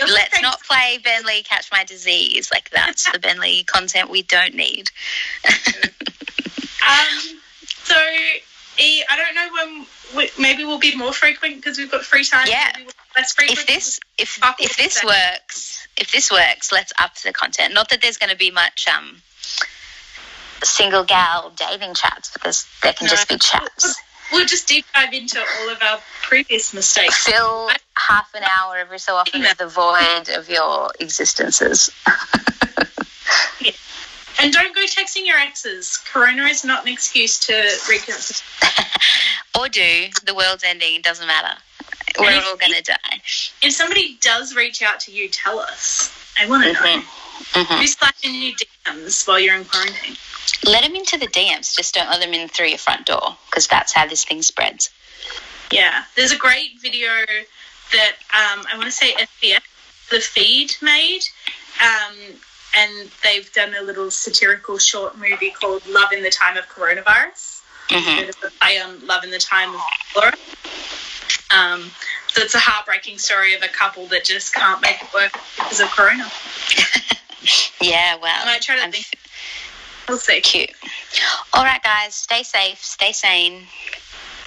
Let's 0.00 0.42
not 0.42 0.62
play 0.64 0.98
Ben 1.02 1.24
Lee 1.24 1.42
Catch 1.42 1.70
My 1.70 1.84
Disease. 1.84 2.50
Like, 2.52 2.70
that's 2.70 3.10
the 3.12 3.18
Ben 3.18 3.38
Lee 3.38 3.62
content 3.66 4.10
we 4.10 4.22
don't 4.22 4.54
need. 4.54 4.90
Um, 6.86 7.40
so, 7.84 7.96
E, 8.78 9.04
I 9.08 9.16
don't 9.16 9.34
know 9.34 9.48
when. 9.52 9.86
We, 10.16 10.30
maybe 10.38 10.64
we'll 10.64 10.78
be 10.78 10.94
more 10.96 11.12
frequent 11.12 11.56
because 11.56 11.78
we've 11.78 11.90
got 11.90 12.04
free 12.04 12.24
time. 12.24 12.46
Yeah. 12.48 12.72
Less 13.16 13.32
frequent. 13.32 13.60
if 13.60 13.66
this 13.66 14.00
if 14.18 14.38
if 14.58 14.76
this 14.76 15.02
works 15.04 15.86
if 15.96 16.12
this 16.12 16.30
works 16.30 16.72
let's 16.72 16.92
up 16.98 17.14
the 17.20 17.32
content 17.32 17.72
not 17.72 17.88
that 17.90 18.02
there's 18.02 18.18
going 18.18 18.30
to 18.30 18.36
be 18.36 18.50
much 18.50 18.86
um 18.88 19.22
single 20.64 21.04
gal 21.04 21.50
dating 21.56 21.94
chats 21.94 22.30
because 22.32 22.66
there 22.82 22.92
can 22.92 23.06
No. 23.06 23.10
just 23.10 23.28
be 23.28 23.38
chats 23.38 23.96
We'll 24.32 24.46
just 24.46 24.66
deep 24.66 24.86
dive 24.94 25.12
into 25.12 25.38
all 25.38 25.68
of 25.68 25.82
our 25.82 26.00
previous 26.22 26.72
mistakes. 26.72 27.24
fill 27.24 27.70
half 27.96 28.34
an 28.34 28.42
hour 28.42 28.76
every 28.78 28.98
so 28.98 29.14
often 29.16 29.42
with 29.42 29.58
the 29.58 29.68
void 29.68 30.28
of 30.34 30.48
your 30.48 30.90
existences 30.98 31.90
And 34.40 34.52
don't 34.52 34.74
go 34.74 34.82
texting 34.84 35.26
your 35.26 35.38
exes. 35.38 35.96
Corona 36.12 36.42
is 36.46 36.64
not 36.64 36.86
an 36.86 36.92
excuse 36.92 37.38
to 37.40 37.52
reach 37.88 38.08
out 38.10 38.18
to. 38.20 38.42
or 39.60 39.68
do 39.68 40.08
the 40.24 40.34
world's 40.34 40.64
ending 40.64 40.96
it 40.96 41.02
doesn't 41.02 41.26
matter 41.26 41.56
we're 42.18 42.30
And 42.30 42.44
all 42.44 42.56
going 42.56 42.72
to 42.74 42.82
die 42.82 43.20
If 43.62 43.72
somebody 43.72 44.18
does 44.20 44.54
reach 44.54 44.82
out 44.82 45.00
to 45.00 45.12
you, 45.12 45.28
tell 45.28 45.58
us. 45.60 46.10
I 46.38 46.46
want 46.46 46.64
to 46.64 46.72
know. 46.72 47.02
Mhm. 47.52 47.78
Who's 47.80 47.96
in 48.22 48.34
your 48.34 48.52
DMs 48.86 49.26
while 49.26 49.38
you're 49.38 49.56
in 49.56 49.64
quarantine? 49.64 50.16
Let 50.64 50.82
them 50.82 50.94
into 50.94 51.16
the 51.18 51.26
dms 51.26 51.74
just 51.76 51.94
don't 51.94 52.08
let 52.10 52.20
them 52.20 52.32
in 52.34 52.48
through 52.48 52.66
your 52.68 52.78
front 52.78 53.06
door 53.06 53.36
because 53.46 53.66
that's 53.66 53.92
how 53.92 54.06
this 54.06 54.24
thing 54.24 54.42
spreads 54.42 54.90
Yeah, 55.70 56.04
there's 56.16 56.32
a 56.32 56.36
great 56.36 56.80
video 56.80 57.08
that 57.92 58.12
um, 58.32 58.66
I 58.70 58.76
want 58.76 58.84
to 58.86 58.92
say 58.92 59.12
SBS, 59.12 59.60
the 60.10 60.20
feed 60.20 60.74
made, 60.82 61.22
um, 61.80 62.14
and 62.76 63.10
they've 63.22 63.50
done 63.52 63.74
a 63.78 63.82
little 63.82 64.10
satirical 64.10 64.78
short 64.78 65.16
movie 65.18 65.50
called 65.50 65.86
"Love 65.86 66.12
in 66.12 66.22
the 66.22 66.30
Time 66.30 66.56
of 66.56 66.68
Coronavirus." 66.68 67.60
Mhm. 67.88 68.16
Bit 68.16 68.28
of 68.30 68.44
a 68.44 68.50
play 68.50 68.80
on 68.80 69.06
"Love 69.06 69.24
in 69.24 69.30
the 69.30 69.38
Time 69.38 69.74
of 69.74 69.80
Cholera." 70.12 70.32
Um, 71.50 71.90
so 72.28 72.42
it's 72.42 72.54
a 72.54 72.58
heartbreaking 72.58 73.18
story 73.18 73.54
of 73.54 73.62
a 73.62 73.68
couple 73.68 74.06
that 74.08 74.24
just 74.24 74.52
can't 74.54 74.80
make 74.80 75.00
it 75.02 75.12
work 75.14 75.32
because 75.56 75.80
of 75.80 75.88
Corona. 75.90 76.30
yeah 77.80 78.16
well 78.16 78.42
I 78.42 78.44
might 78.46 78.62
try 78.62 78.76
to 78.76 78.82
I'm 78.82 78.92
think. 78.92 79.06
We'll 79.12 79.23
see. 80.12 80.40
Cute. 80.40 80.70
All 81.52 81.64
right, 81.64 81.82
guys, 81.82 82.14
stay 82.14 82.42
safe, 82.42 82.78
stay 82.82 83.12
sane. 83.12 83.66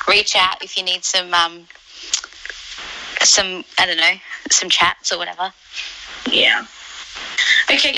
Reach 0.07 0.35
out 0.35 0.63
if 0.63 0.77
you 0.77 0.83
need 0.83 1.03
some, 1.03 1.33
um, 1.33 1.67
some 3.21 3.65
I 3.77 3.85
don't 3.85 3.97
know, 3.97 4.13
some 4.49 4.69
chats 4.69 5.11
or 5.11 5.17
whatever. 5.17 5.51
Yeah. 6.31 6.65
Okay. 7.69 7.93